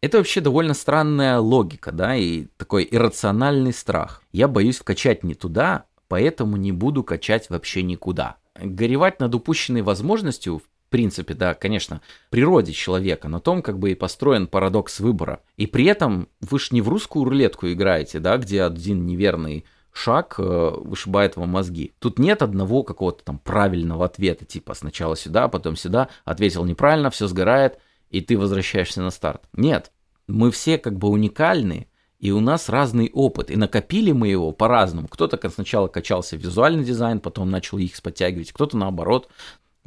Это 0.00 0.18
вообще 0.18 0.40
довольно 0.40 0.74
странная 0.74 1.38
логика, 1.38 1.90
да, 1.90 2.16
и 2.16 2.46
такой 2.56 2.86
иррациональный 2.90 3.72
страх. 3.72 4.22
Я 4.32 4.46
боюсь 4.46 4.78
вкачать 4.78 5.24
не 5.24 5.34
туда, 5.34 5.86
поэтому 6.06 6.56
не 6.56 6.70
буду 6.70 7.02
качать 7.02 7.50
вообще 7.50 7.82
никуда. 7.82 8.36
Горевать 8.54 9.20
над 9.20 9.34
упущенной 9.34 9.82
возможностью 9.82 10.58
в 10.58 10.62
принципе, 10.88 11.34
да, 11.34 11.54
конечно, 11.54 12.00
природе 12.30 12.72
человека, 12.72 13.28
на 13.28 13.40
том 13.40 13.62
как 13.62 13.78
бы 13.78 13.92
и 13.92 13.94
построен 13.94 14.46
парадокс 14.46 15.00
выбора. 15.00 15.40
И 15.56 15.66
при 15.66 15.84
этом 15.84 16.28
вы 16.40 16.58
ж 16.58 16.70
не 16.70 16.80
в 16.80 16.88
русскую 16.88 17.24
рулетку 17.24 17.68
играете, 17.68 18.20
да, 18.20 18.36
где 18.36 18.62
один 18.62 19.06
неверный 19.06 19.64
шаг 19.92 20.36
э, 20.38 20.42
вышибает 20.42 21.36
вам 21.36 21.50
мозги. 21.50 21.92
Тут 21.98 22.18
нет 22.18 22.42
одного 22.42 22.82
какого-то 22.82 23.24
там 23.24 23.38
правильного 23.38 24.04
ответа, 24.04 24.44
типа 24.44 24.74
сначала 24.74 25.16
сюда, 25.16 25.48
потом 25.48 25.76
сюда, 25.76 26.08
ответил 26.24 26.64
неправильно, 26.64 27.10
все 27.10 27.26
сгорает, 27.26 27.78
и 28.10 28.20
ты 28.20 28.38
возвращаешься 28.38 29.02
на 29.02 29.10
старт. 29.10 29.42
Нет, 29.52 29.92
мы 30.26 30.50
все 30.50 30.78
как 30.78 30.96
бы 30.98 31.08
уникальны, 31.08 31.88
и 32.20 32.30
у 32.30 32.40
нас 32.40 32.68
разный 32.68 33.10
опыт, 33.12 33.50
и 33.50 33.56
накопили 33.56 34.12
мы 34.12 34.28
его 34.28 34.52
по-разному. 34.52 35.08
Кто-то 35.08 35.48
сначала 35.50 35.88
качался 35.88 36.36
в 36.36 36.40
визуальный 36.40 36.84
дизайн, 36.84 37.20
потом 37.20 37.50
начал 37.50 37.78
их 37.78 38.00
подтягивать, 38.02 38.52
кто-то 38.52 38.76
наоборот 38.76 39.28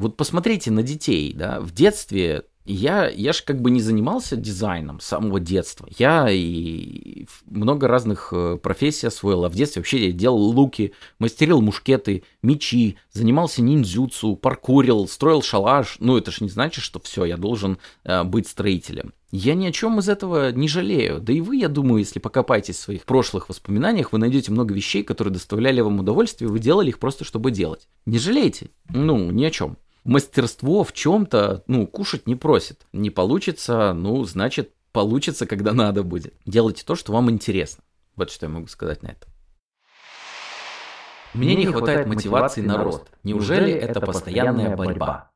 вот 0.01 0.17
посмотрите 0.17 0.71
на 0.71 0.83
детей, 0.83 1.33
да, 1.33 1.59
в 1.59 1.71
детстве 1.71 2.43
я, 2.65 3.09
я 3.09 3.33
же 3.33 3.43
как 3.43 3.61
бы 3.61 3.71
не 3.71 3.81
занимался 3.81 4.35
дизайном 4.35 4.99
с 4.99 5.05
самого 5.05 5.39
детства. 5.39 5.87
Я 5.97 6.27
и 6.29 7.25
много 7.45 7.87
разных 7.87 8.29
э, 8.31 8.57
профессий 8.61 9.07
освоил. 9.07 9.45
А 9.45 9.49
в 9.49 9.55
детстве 9.55 9.79
вообще 9.79 10.07
я 10.07 10.11
делал 10.11 10.37
луки, 10.37 10.93
мастерил 11.17 11.61
мушкеты, 11.61 12.23
мечи, 12.43 12.97
занимался 13.11 13.63
ниндзюцу, 13.63 14.35
паркурил, 14.35 15.07
строил 15.07 15.41
шалаш. 15.41 15.97
Ну, 15.99 16.17
это 16.17 16.29
же 16.31 16.43
не 16.43 16.49
значит, 16.49 16.83
что 16.83 16.99
все, 16.99 17.25
я 17.25 17.37
должен 17.37 17.79
э, 18.03 18.23
быть 18.23 18.47
строителем. 18.47 19.13
Я 19.31 19.55
ни 19.55 19.65
о 19.65 19.71
чем 19.71 19.97
из 19.97 20.07
этого 20.07 20.51
не 20.51 20.67
жалею. 20.67 21.19
Да 21.19 21.33
и 21.33 21.41
вы, 21.41 21.55
я 21.55 21.67
думаю, 21.67 21.99
если 21.99 22.19
покопаетесь 22.19 22.75
в 22.75 22.81
своих 22.81 23.05
прошлых 23.05 23.49
воспоминаниях, 23.49 24.11
вы 24.11 24.19
найдете 24.19 24.51
много 24.51 24.73
вещей, 24.73 25.03
которые 25.03 25.33
доставляли 25.33 25.81
вам 25.81 25.99
удовольствие, 25.99 26.49
вы 26.49 26.59
делали 26.59 26.89
их 26.89 26.99
просто, 26.99 27.23
чтобы 27.23 27.49
делать. 27.49 27.87
Не 28.05 28.19
жалейте. 28.19 28.69
Ну, 28.89 29.31
ни 29.31 29.45
о 29.45 29.49
чем 29.49 29.77
мастерство 30.03 30.83
в 30.83 30.93
чем-то, 30.93 31.63
ну, 31.67 31.87
кушать 31.87 32.27
не 32.27 32.35
просит. 32.35 32.85
Не 32.91 33.09
получится, 33.09 33.93
ну, 33.93 34.23
значит, 34.23 34.73
получится, 34.91 35.45
когда 35.45 35.73
надо 35.73 36.03
будет. 36.03 36.33
Делайте 36.45 36.83
то, 36.85 36.95
что 36.95 37.13
вам 37.13 37.29
интересно. 37.29 37.83
Вот 38.15 38.31
что 38.31 38.45
я 38.45 38.51
могу 38.51 38.67
сказать 38.67 39.03
на 39.03 39.09
это. 39.09 39.27
Мне 41.33 41.55
не 41.55 41.65
хватает 41.65 42.07
мотивации 42.07 42.61
на 42.61 42.77
рост. 42.77 43.03
Неужели 43.23 43.71
это 43.71 44.01
постоянная 44.01 44.75
борьба? 44.75 45.31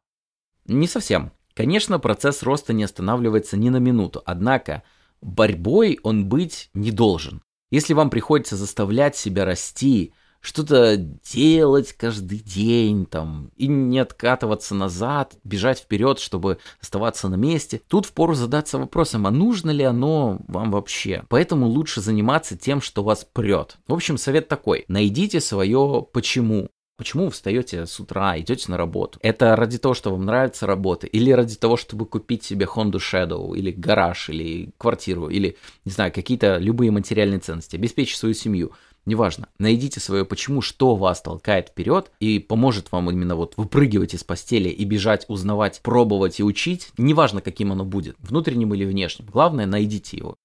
Не 0.66 0.88
совсем. 0.88 1.32
Конечно, 1.54 2.00
процесс 2.00 2.44
роста 2.44 2.74
не 2.74 2.84
останавливается 2.84 3.56
ни 3.56 3.70
на 3.70 3.78
минуту, 3.78 4.22
однако 4.26 4.84
борьбой 5.22 6.00
он 6.04 6.28
быть 6.28 6.70
не 6.74 6.92
должен. 6.92 7.42
Если 7.72 7.94
вам 7.94 8.10
приходится 8.10 8.58
заставлять 8.58 9.16
себя 9.16 9.46
расти, 9.46 10.14
что-то 10.46 10.96
делать 10.98 11.94
каждый 11.94 12.38
день, 12.38 13.06
там, 13.08 13.50
и 13.58 13.68
не 13.68 14.00
откатываться 14.00 14.76
назад, 14.76 15.36
бежать 15.44 15.80
вперед, 15.80 16.20
чтобы 16.20 16.60
оставаться 16.80 17.28
на 17.30 17.36
месте. 17.36 17.82
Тут 17.88 18.06
впору 18.06 18.36
задаться 18.36 18.78
вопросом, 18.78 19.26
а 19.26 19.32
нужно 19.32 19.72
ли 19.72 19.84
оно 19.84 20.40
вам 20.48 20.72
вообще? 20.72 21.24
Поэтому 21.30 21.66
лучше 21.66 22.00
заниматься 22.00 22.56
тем, 22.56 22.80
что 22.80 23.04
вас 23.04 23.26
прет. 23.26 23.78
В 23.88 23.94
общем, 23.94 24.18
совет 24.18 24.48
такой. 24.48 24.86
Найдите 24.88 25.42
свое 25.42 26.06
почему. 26.14 26.70
Почему 26.98 27.26
вы 27.26 27.32
встаете 27.32 27.88
с 27.88 28.00
утра, 28.00 28.40
идете 28.40 28.72
на 28.72 28.78
работу? 28.78 29.20
Это 29.22 29.54
ради 29.58 29.78
того, 29.78 29.94
что 29.94 30.12
вам 30.12 30.24
нравится 30.24 30.66
работа? 30.66 31.08
Или 31.08 31.32
ради 31.32 31.56
того, 31.56 31.76
чтобы 31.76 32.06
купить 32.06 32.44
себе 32.44 32.68
Honda 32.74 33.00
Shadow, 33.00 33.54
или 33.54 33.72
гараж, 33.72 34.30
или 34.30 34.70
квартиру, 34.78 35.28
или, 35.28 35.58
не 35.84 35.92
знаю, 35.92 36.14
какие-то 36.14 36.58
любые 36.58 36.92
материальные 36.92 37.40
ценности, 37.40 37.76
обеспечить 37.76 38.18
свою 38.18 38.34
семью? 38.34 38.72
Неважно, 39.06 39.50
найдите 39.60 40.00
свое 40.00 40.26
почему, 40.26 40.62
что 40.62 40.96
вас 40.96 41.22
толкает 41.22 41.70
вперед 41.70 42.12
и 42.20 42.40
поможет 42.40 42.92
вам 42.92 43.12
именно 43.12 43.36
вот 43.36 43.54
выпрыгивать 43.56 44.16
из 44.16 44.24
постели 44.24 44.70
и 44.70 44.84
бежать, 44.84 45.26
узнавать, 45.28 45.82
пробовать 45.84 46.40
и 46.40 46.44
учить, 46.44 46.90
неважно 46.98 47.42
каким 47.42 47.72
оно 47.72 47.86
будет, 47.86 48.16
внутренним 48.20 48.74
или 48.74 48.84
внешним, 48.84 49.28
главное 49.28 49.68
найдите 49.68 50.18
его. 50.18 50.36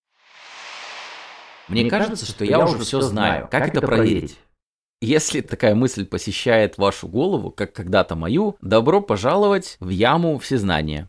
Мне, 1.68 1.82
Мне 1.82 1.90
кажется, 1.90 2.26
что, 2.26 2.34
что 2.34 2.44
я 2.44 2.62
уже 2.64 2.80
все 2.80 3.00
знаю. 3.00 3.48
Как, 3.50 3.64
как 3.64 3.74
это 3.76 3.86
проверить? 3.86 4.36
Если 5.00 5.40
такая 5.40 5.74
мысль 5.74 6.04
посещает 6.04 6.76
вашу 6.76 7.08
голову, 7.08 7.50
как 7.50 7.72
когда-то 7.72 8.16
мою, 8.16 8.56
добро 8.60 9.00
пожаловать 9.00 9.78
в 9.80 9.88
яму 9.88 10.38
всезнания. 10.38 11.08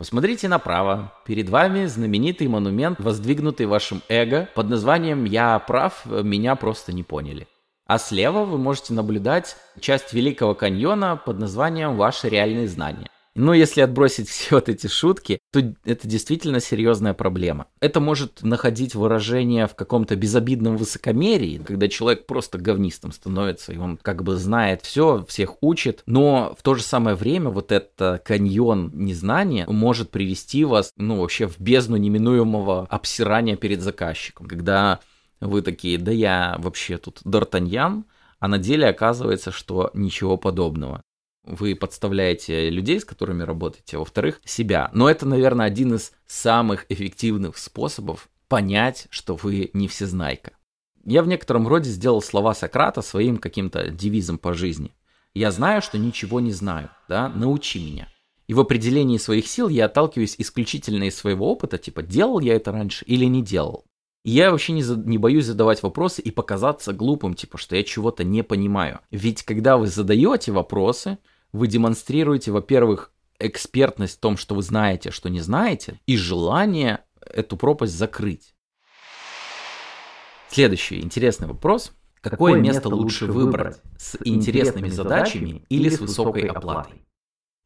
Посмотрите 0.00 0.48
направо. 0.48 1.12
Перед 1.26 1.50
вами 1.50 1.84
знаменитый 1.84 2.48
монумент, 2.48 2.98
воздвигнутый 3.00 3.66
вашим 3.66 4.00
эго 4.08 4.48
под 4.54 4.70
названием 4.70 5.24
«Я 5.26 5.58
прав, 5.58 6.06
меня 6.06 6.54
просто 6.54 6.94
не 6.94 7.02
поняли». 7.02 7.46
А 7.86 7.98
слева 7.98 8.46
вы 8.46 8.56
можете 8.56 8.94
наблюдать 8.94 9.56
часть 9.78 10.14
Великого 10.14 10.54
каньона 10.54 11.16
под 11.18 11.38
названием 11.38 11.98
«Ваши 11.98 12.30
реальные 12.30 12.66
знания». 12.66 13.10
Но 13.34 13.54
если 13.54 13.80
отбросить 13.80 14.28
все 14.30 14.56
вот 14.56 14.68
эти 14.68 14.86
шутки, 14.86 15.40
то 15.52 15.60
это 15.84 16.08
действительно 16.08 16.60
серьезная 16.60 17.14
проблема. 17.14 17.66
Это 17.80 18.00
может 18.00 18.42
находить 18.42 18.94
выражение 18.94 19.66
в 19.66 19.74
каком-то 19.74 20.16
безобидном 20.16 20.76
высокомерии, 20.76 21.58
когда 21.58 21.88
человек 21.88 22.26
просто 22.26 22.58
говнистом 22.58 23.12
становится, 23.12 23.72
и 23.72 23.78
он 23.78 23.98
как 23.98 24.22
бы 24.22 24.36
знает 24.36 24.82
все, 24.82 25.24
всех 25.28 25.62
учит, 25.62 26.02
но 26.06 26.54
в 26.58 26.62
то 26.62 26.74
же 26.74 26.82
самое 26.82 27.16
время 27.16 27.50
вот 27.50 27.72
это 27.72 28.20
каньон 28.24 28.90
незнания 28.94 29.66
может 29.68 30.10
привести 30.10 30.64
вас, 30.64 30.92
ну, 30.96 31.20
вообще 31.20 31.46
в 31.46 31.60
бездну 31.60 31.96
неминуемого 31.96 32.86
обсирания 32.90 33.56
перед 33.56 33.80
заказчиком, 33.80 34.46
когда 34.46 35.00
вы 35.40 35.62
такие, 35.62 35.98
да 35.98 36.12
я 36.12 36.56
вообще 36.58 36.98
тут 36.98 37.20
Д'Артаньян, 37.24 38.04
а 38.38 38.48
на 38.48 38.58
деле 38.58 38.88
оказывается, 38.88 39.50
что 39.50 39.90
ничего 39.94 40.36
подобного 40.36 41.02
вы 41.44 41.74
подставляете 41.74 42.70
людей, 42.70 43.00
с 43.00 43.04
которыми 43.04 43.42
работаете, 43.42 43.98
во-вторых, 43.98 44.40
себя. 44.44 44.90
Но 44.92 45.08
это, 45.08 45.26
наверное, 45.26 45.66
один 45.66 45.94
из 45.94 46.12
самых 46.26 46.86
эффективных 46.88 47.56
способов 47.58 48.28
понять, 48.48 49.06
что 49.10 49.36
вы 49.36 49.70
не 49.72 49.88
всезнайка. 49.88 50.52
Я 51.04 51.22
в 51.22 51.28
некотором 51.28 51.66
роде 51.66 51.88
сделал 51.88 52.20
слова 52.20 52.54
Сократа 52.54 53.00
своим 53.00 53.38
каким-то 53.38 53.90
девизом 53.90 54.38
по 54.38 54.52
жизни. 54.52 54.92
Я 55.32 55.50
знаю, 55.50 55.80
что 55.80 55.96
ничего 55.96 56.40
не 56.40 56.52
знаю, 56.52 56.90
да, 57.08 57.28
научи 57.28 57.78
меня. 57.78 58.08
И 58.48 58.54
в 58.54 58.60
определении 58.60 59.16
своих 59.16 59.46
сил 59.46 59.68
я 59.68 59.86
отталкиваюсь 59.86 60.34
исключительно 60.36 61.04
из 61.04 61.16
своего 61.16 61.50
опыта, 61.50 61.78
типа, 61.78 62.02
делал 62.02 62.40
я 62.40 62.56
это 62.56 62.72
раньше 62.72 63.04
или 63.04 63.24
не 63.24 63.42
делал. 63.42 63.84
И 64.24 64.32
я 64.32 64.50
вообще 64.50 64.72
не, 64.72 64.82
за, 64.82 64.96
не 64.96 65.18
боюсь 65.18 65.46
задавать 65.46 65.82
вопросы 65.82 66.20
и 66.20 66.30
показаться 66.30 66.92
глупым, 66.92 67.34
типа, 67.34 67.56
что 67.58 67.76
я 67.76 67.84
чего-то 67.84 68.24
не 68.24 68.42
понимаю. 68.42 69.00
Ведь 69.10 69.44
когда 69.44 69.76
вы 69.78 69.86
задаете 69.86 70.52
вопросы, 70.52 71.18
вы 71.52 71.66
демонстрируете, 71.66 72.52
во-первых, 72.52 73.12
экспертность 73.38 74.16
в 74.16 74.20
том, 74.20 74.36
что 74.36 74.54
вы 74.54 74.62
знаете, 74.62 75.10
что 75.10 75.28
не 75.28 75.40
знаете, 75.40 76.00
и 76.06 76.16
желание 76.16 77.04
эту 77.20 77.56
пропасть 77.56 77.94
закрыть. 77.94 78.54
Следующий 80.50 81.00
интересный 81.00 81.46
вопрос. 81.46 81.92
Какое, 82.20 82.54
Какое 82.54 82.60
место 82.60 82.88
лучше 82.88 83.26
выбрать? 83.26 83.80
С 83.96 84.18
интересными 84.24 84.88
задачами 84.88 85.64
или 85.68 85.88
с 85.88 86.00
высокой 86.00 86.46
оплатой? 86.46 87.06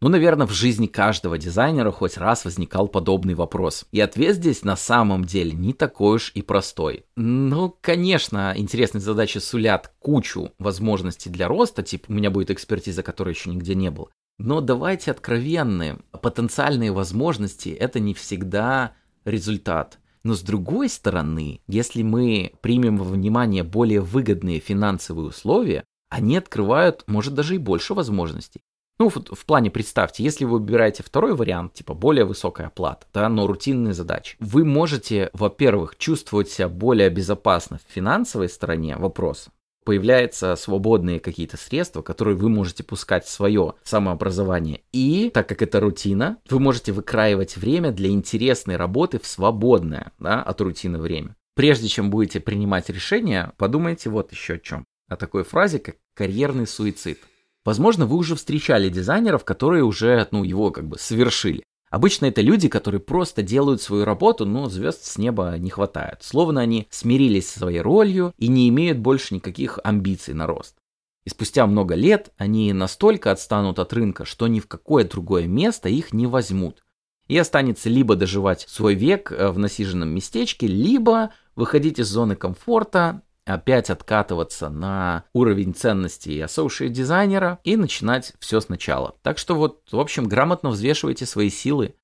Ну, 0.00 0.08
наверное, 0.08 0.46
в 0.46 0.52
жизни 0.52 0.86
каждого 0.86 1.38
дизайнера 1.38 1.90
хоть 1.90 2.18
раз 2.18 2.44
возникал 2.44 2.88
подобный 2.88 3.34
вопрос. 3.34 3.86
И 3.90 4.00
ответ 4.00 4.36
здесь 4.36 4.62
на 4.62 4.76
самом 4.76 5.24
деле 5.24 5.52
не 5.52 5.72
такой 5.72 6.16
уж 6.16 6.30
и 6.34 6.42
простой. 6.42 7.06
Ну, 7.16 7.74
конечно, 7.80 8.52
интересные 8.56 9.00
задачи 9.00 9.38
сулят 9.38 9.94
кучу 10.00 10.52
возможностей 10.58 11.30
для 11.30 11.48
роста, 11.48 11.82
типа 11.82 12.06
у 12.10 12.12
меня 12.12 12.30
будет 12.30 12.50
экспертиза, 12.50 13.02
которой 13.02 13.30
еще 13.30 13.50
нигде 13.50 13.74
не 13.74 13.90
было. 13.90 14.10
Но 14.38 14.60
давайте 14.60 15.10
откровенны, 15.10 15.98
потенциальные 16.20 16.92
возможности 16.92 17.68
это 17.68 18.00
не 18.00 18.14
всегда 18.14 18.94
результат. 19.24 19.98
Но 20.24 20.34
с 20.34 20.42
другой 20.42 20.88
стороны, 20.88 21.60
если 21.68 22.02
мы 22.02 22.52
примем 22.62 22.96
во 22.96 23.04
внимание 23.04 23.62
более 23.62 24.00
выгодные 24.00 24.58
финансовые 24.58 25.28
условия, 25.28 25.84
они 26.08 26.36
открывают, 26.36 27.04
может, 27.06 27.34
даже 27.34 27.54
и 27.54 27.58
больше 27.58 27.94
возможностей. 27.94 28.60
Ну, 28.98 29.08
в, 29.08 29.16
в 29.16 29.46
плане 29.46 29.70
представьте, 29.70 30.22
если 30.22 30.44
вы 30.44 30.58
выбираете 30.58 31.02
второй 31.02 31.34
вариант, 31.34 31.74
типа 31.74 31.94
более 31.94 32.24
высокая 32.24 32.68
оплата, 32.68 33.06
да, 33.12 33.28
но 33.28 33.46
рутинные 33.46 33.92
задачи, 33.92 34.36
вы 34.38 34.64
можете, 34.64 35.30
во-первых, 35.32 35.96
чувствовать 35.98 36.48
себя 36.48 36.68
более 36.68 37.10
безопасно 37.10 37.78
в 37.78 37.92
финансовой 37.92 38.48
стороне 38.48 38.96
вопроса, 38.96 39.50
появляются 39.84 40.54
свободные 40.54 41.18
какие-то 41.18 41.56
средства, 41.56 42.02
которые 42.02 42.36
вы 42.36 42.48
можете 42.48 42.84
пускать 42.84 43.24
в 43.24 43.30
свое 43.30 43.74
самообразование. 43.82 44.82
И, 44.92 45.30
так 45.34 45.48
как 45.48 45.62
это 45.62 45.80
рутина, 45.80 46.38
вы 46.48 46.60
можете 46.60 46.92
выкраивать 46.92 47.56
время 47.56 47.90
для 47.90 48.10
интересной 48.10 48.76
работы 48.76 49.18
в 49.18 49.26
свободное 49.26 50.12
да, 50.20 50.40
от 50.40 50.60
рутины 50.60 50.98
время. 50.98 51.34
Прежде 51.56 51.88
чем 51.88 52.10
будете 52.10 52.38
принимать 52.38 52.88
решение, 52.90 53.52
подумайте 53.58 54.08
вот 54.08 54.30
еще 54.30 54.54
о 54.54 54.58
чем. 54.58 54.84
О 55.08 55.16
такой 55.16 55.42
фразе, 55.42 55.80
как 55.80 55.96
карьерный 56.14 56.68
суицид– 56.68 57.18
Возможно, 57.64 58.06
вы 58.06 58.16
уже 58.16 58.34
встречали 58.34 58.88
дизайнеров, 58.88 59.44
которые 59.44 59.84
уже, 59.84 60.28
ну, 60.30 60.44
его 60.44 60.70
как 60.70 60.86
бы 60.86 60.98
совершили. 60.98 61.62
Обычно 61.90 62.26
это 62.26 62.40
люди, 62.40 62.68
которые 62.68 63.00
просто 63.00 63.42
делают 63.42 63.80
свою 63.80 64.04
работу, 64.04 64.44
но 64.44 64.68
звезд 64.68 65.04
с 65.04 65.16
неба 65.16 65.56
не 65.58 65.70
хватает. 65.70 66.18
Словно 66.22 66.60
они 66.60 66.88
смирились 66.90 67.48
со 67.48 67.60
своей 67.60 67.80
ролью 67.80 68.34
и 68.36 68.48
не 68.48 68.68
имеют 68.68 68.98
больше 68.98 69.34
никаких 69.34 69.78
амбиций 69.84 70.34
на 70.34 70.46
рост. 70.46 70.76
И 71.24 71.30
спустя 71.30 71.66
много 71.66 71.94
лет 71.94 72.32
они 72.36 72.72
настолько 72.72 73.30
отстанут 73.30 73.78
от 73.78 73.92
рынка, 73.92 74.24
что 74.24 74.46
ни 74.46 74.60
в 74.60 74.66
какое 74.66 75.04
другое 75.04 75.46
место 75.46 75.88
их 75.88 76.12
не 76.12 76.26
возьмут. 76.26 76.82
И 77.28 77.38
останется 77.38 77.88
либо 77.88 78.16
доживать 78.16 78.66
свой 78.68 78.94
век 78.94 79.32
э, 79.32 79.48
в 79.48 79.58
насиженном 79.58 80.10
местечке, 80.10 80.66
либо 80.66 81.30
выходить 81.56 81.98
из 81.98 82.08
зоны 82.08 82.36
комфорта 82.36 83.22
опять 83.44 83.90
откатываться 83.90 84.68
на 84.68 85.24
уровень 85.32 85.74
ценностей 85.74 86.40
associate 86.40 86.88
дизайнера 86.88 87.58
и 87.64 87.76
начинать 87.76 88.34
все 88.38 88.60
сначала. 88.60 89.16
Так 89.22 89.38
что 89.38 89.54
вот, 89.54 89.82
в 89.90 89.98
общем, 89.98 90.26
грамотно 90.26 90.70
взвешивайте 90.70 91.26
свои 91.26 91.50
силы. 91.50 91.94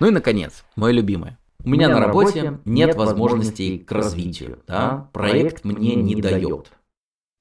Ну 0.00 0.08
и 0.08 0.10
наконец, 0.10 0.64
мое 0.76 0.92
любимое. 0.92 1.38
У 1.64 1.70
меня, 1.70 1.88
на 1.88 1.98
работе, 1.98 2.42
работе 2.42 2.62
нет 2.64 2.94
возможностей 2.94 3.78
к 3.78 3.90
развитию. 3.90 4.60
Да? 4.66 5.08
Проект 5.12 5.64
мне 5.64 5.96
не 5.96 6.14
дает. 6.20 6.70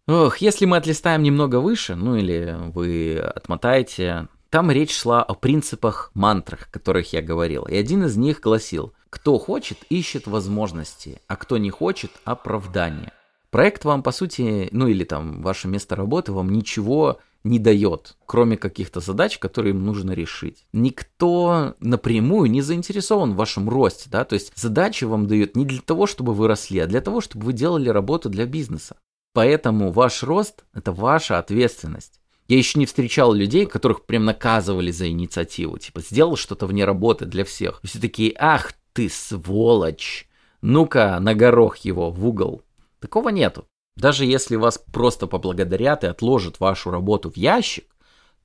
Ох, 0.07 0.37
если 0.37 0.65
мы 0.65 0.77
отлистаем 0.77 1.21
немного 1.21 1.59
выше, 1.59 1.95
ну 1.95 2.15
или 2.15 2.55
вы 2.73 3.19
отмотаете, 3.19 4.27
там 4.49 4.71
речь 4.71 4.95
шла 4.95 5.21
о 5.21 5.35
принципах, 5.35 6.11
мантрах, 6.13 6.67
о 6.67 6.71
которых 6.71 7.11
я 7.13 7.21
говорил. 7.21 7.63
И 7.63 7.75
один 7.75 8.05
из 8.05 8.15
них 8.15 8.39
гласил 8.39 8.93
кто 9.09 9.37
хочет, 9.37 9.77
ищет 9.89 10.27
возможности, 10.27 11.21
а 11.27 11.35
кто 11.35 11.57
не 11.57 11.69
хочет, 11.69 12.11
оправдания. 12.23 13.11
Проект 13.49 13.85
вам, 13.85 14.03
по 14.03 14.11
сути, 14.11 14.67
ну 14.71 14.87
или 14.87 15.03
там 15.03 15.41
ваше 15.41 15.67
место 15.67 15.95
работы 15.95 16.33
вам 16.33 16.51
ничего 16.51 17.19
не 17.43 17.59
дает, 17.59 18.17
кроме 18.25 18.57
каких-то 18.57 18.99
задач, 18.99 19.37
которые 19.39 19.71
им 19.71 19.85
нужно 19.85 20.11
решить. 20.11 20.65
Никто 20.73 21.75
напрямую 21.79 22.51
не 22.51 22.61
заинтересован 22.61 23.33
в 23.33 23.37
вашем 23.37 23.69
росте, 23.69 24.09
да, 24.09 24.25
то 24.25 24.33
есть 24.33 24.51
задачи 24.55 25.05
вам 25.05 25.27
дают 25.27 25.55
не 25.55 25.65
для 25.65 25.81
того, 25.81 26.07
чтобы 26.07 26.33
вы 26.33 26.47
росли, 26.47 26.79
а 26.79 26.87
для 26.87 26.99
того, 27.01 27.21
чтобы 27.21 27.45
вы 27.45 27.53
делали 27.53 27.89
работу 27.89 28.29
для 28.29 28.45
бизнеса. 28.45 28.97
Поэтому 29.33 29.91
ваш 29.91 30.23
рост– 30.23 30.65
это 30.73 30.91
ваша 30.91 31.37
ответственность. 31.37 32.19
Я 32.47 32.57
еще 32.57 32.79
не 32.79 32.85
встречал 32.85 33.33
людей, 33.33 33.65
которых 33.65 34.05
прям 34.05 34.23
наказывали 34.23 34.89
за 34.89 35.09
инициативу. 35.09 35.77
Типа, 35.77 35.99
сделал 35.99 36.37
что-то 36.37 36.65
вне 36.65 36.85
работы 36.85 37.25
для 37.25 37.43
всех. 37.43 37.81
Все 37.83 37.99
такие, 37.99 38.33
ах 38.39 38.71
ты 38.97 39.09
сволочь! 39.09 40.27
Ну-ка, 40.63 41.19
на 41.19 41.35
горох 41.35 41.77
его 41.77 42.09
в 42.09 42.27
угол. 42.27 42.63
Такого 42.99 43.29
нету. 43.29 43.67
Даже 43.95 44.25
если 44.25 44.55
вас 44.55 44.79
просто 44.91 45.27
поблагодарят 45.27 46.03
и 46.03 46.07
отложат 46.07 46.59
вашу 46.59 46.89
работу 46.89 47.29
в 47.29 47.37
ящик, 47.37 47.85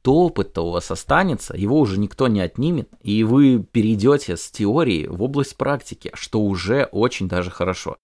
то 0.03 0.14
опыт-то 0.14 0.61
у 0.61 0.70
вас 0.70 0.90
останется, 0.90 1.57
его 1.57 1.78
уже 1.78 1.98
никто 1.98 2.28
не 2.28 2.42
отнимет, 2.42 2.90
и 3.00 3.24
вы 3.24 3.62
перейдете 3.62 4.36
с 4.36 4.50
теории 4.50 5.07
в 5.07 5.22
область 5.22 5.57
практики, 5.57 6.11
что 6.12 6.42
уже 6.42 6.84
очень 6.92 7.28
даже 7.28 7.50
хорошо. 7.50 7.96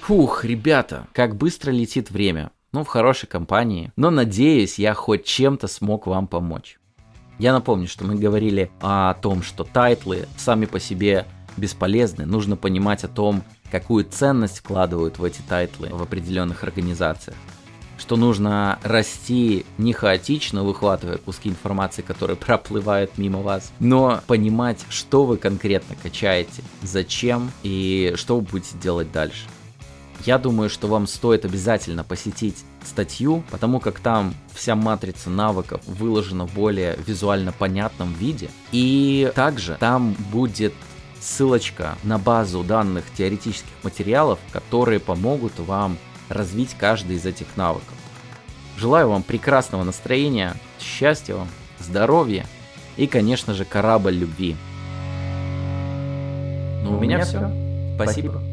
Фух, 0.00 0.46
ребята, 0.46 1.06
как 1.12 1.36
быстро 1.36 1.70
летит 1.70 2.10
время. 2.10 2.50
Ну, 2.72 2.82
в 2.82 2.88
хорошей 2.88 3.26
компании. 3.28 3.92
Но 3.96 4.08
надеюсь, 4.08 4.78
я 4.78 4.94
хоть 4.94 5.26
чем-то 5.26 5.68
смог 5.68 6.06
вам 6.06 6.26
помочь. 6.26 6.78
Я 7.42 7.52
напомню, 7.52 7.88
что 7.88 8.04
мы 8.04 8.14
говорили 8.14 8.70
о 8.80 9.14
том, 9.14 9.42
что 9.42 9.64
тайтлы 9.64 10.28
сами 10.36 10.66
по 10.66 10.78
себе 10.78 11.26
бесполезны. 11.56 12.24
Нужно 12.24 12.54
понимать 12.54 13.02
о 13.02 13.08
том, 13.08 13.42
какую 13.68 14.04
ценность 14.04 14.58
вкладывают 14.60 15.18
в 15.18 15.24
эти 15.24 15.40
тайтлы 15.48 15.88
в 15.88 16.00
определенных 16.00 16.62
организациях. 16.62 17.36
Что 17.98 18.14
нужно 18.14 18.78
расти 18.84 19.66
не 19.76 19.92
хаотично, 19.92 20.62
выхватывая 20.62 21.16
куски 21.16 21.48
информации, 21.48 22.02
которые 22.02 22.36
проплывают 22.46 23.18
мимо 23.18 23.40
вас, 23.40 23.72
но 23.80 24.20
понимать, 24.28 24.78
что 24.88 25.24
вы 25.24 25.36
конкретно 25.36 25.96
качаете, 26.00 26.62
зачем 26.82 27.50
и 27.64 28.12
что 28.14 28.36
вы 28.36 28.42
будете 28.42 28.78
делать 28.78 29.10
дальше. 29.10 29.48
Я 30.24 30.38
думаю, 30.38 30.70
что 30.70 30.86
вам 30.86 31.06
стоит 31.06 31.44
обязательно 31.44 32.04
посетить 32.04 32.64
статью, 32.84 33.42
потому 33.50 33.80
как 33.80 33.98
там 33.98 34.34
вся 34.54 34.76
матрица 34.76 35.30
навыков 35.30 35.80
выложена 35.86 36.46
в 36.46 36.54
более 36.54 36.96
визуально 37.04 37.52
понятном 37.52 38.12
виде. 38.14 38.48
И 38.70 39.32
также 39.34 39.76
там 39.80 40.14
будет 40.32 40.74
ссылочка 41.20 41.96
на 42.04 42.18
базу 42.18 42.62
данных 42.62 43.04
теоретических 43.16 43.72
материалов, 43.82 44.38
которые 44.52 45.00
помогут 45.00 45.58
вам 45.58 45.98
развить 46.28 46.76
каждый 46.78 47.16
из 47.16 47.26
этих 47.26 47.56
навыков. 47.56 47.94
Желаю 48.76 49.08
вам 49.08 49.22
прекрасного 49.22 49.82
настроения, 49.82 50.54
счастья 50.80 51.34
вам, 51.34 51.48
здоровья 51.78 52.46
и, 52.96 53.06
конечно 53.06 53.54
же, 53.54 53.64
корабль 53.64 54.14
любви. 54.14 54.56
Ну, 56.82 56.96
у 56.96 57.00
меня, 57.00 57.16
меня 57.16 57.24
все. 57.24 57.38
Спасибо. 57.96 58.30
Спасибо. 58.30 58.51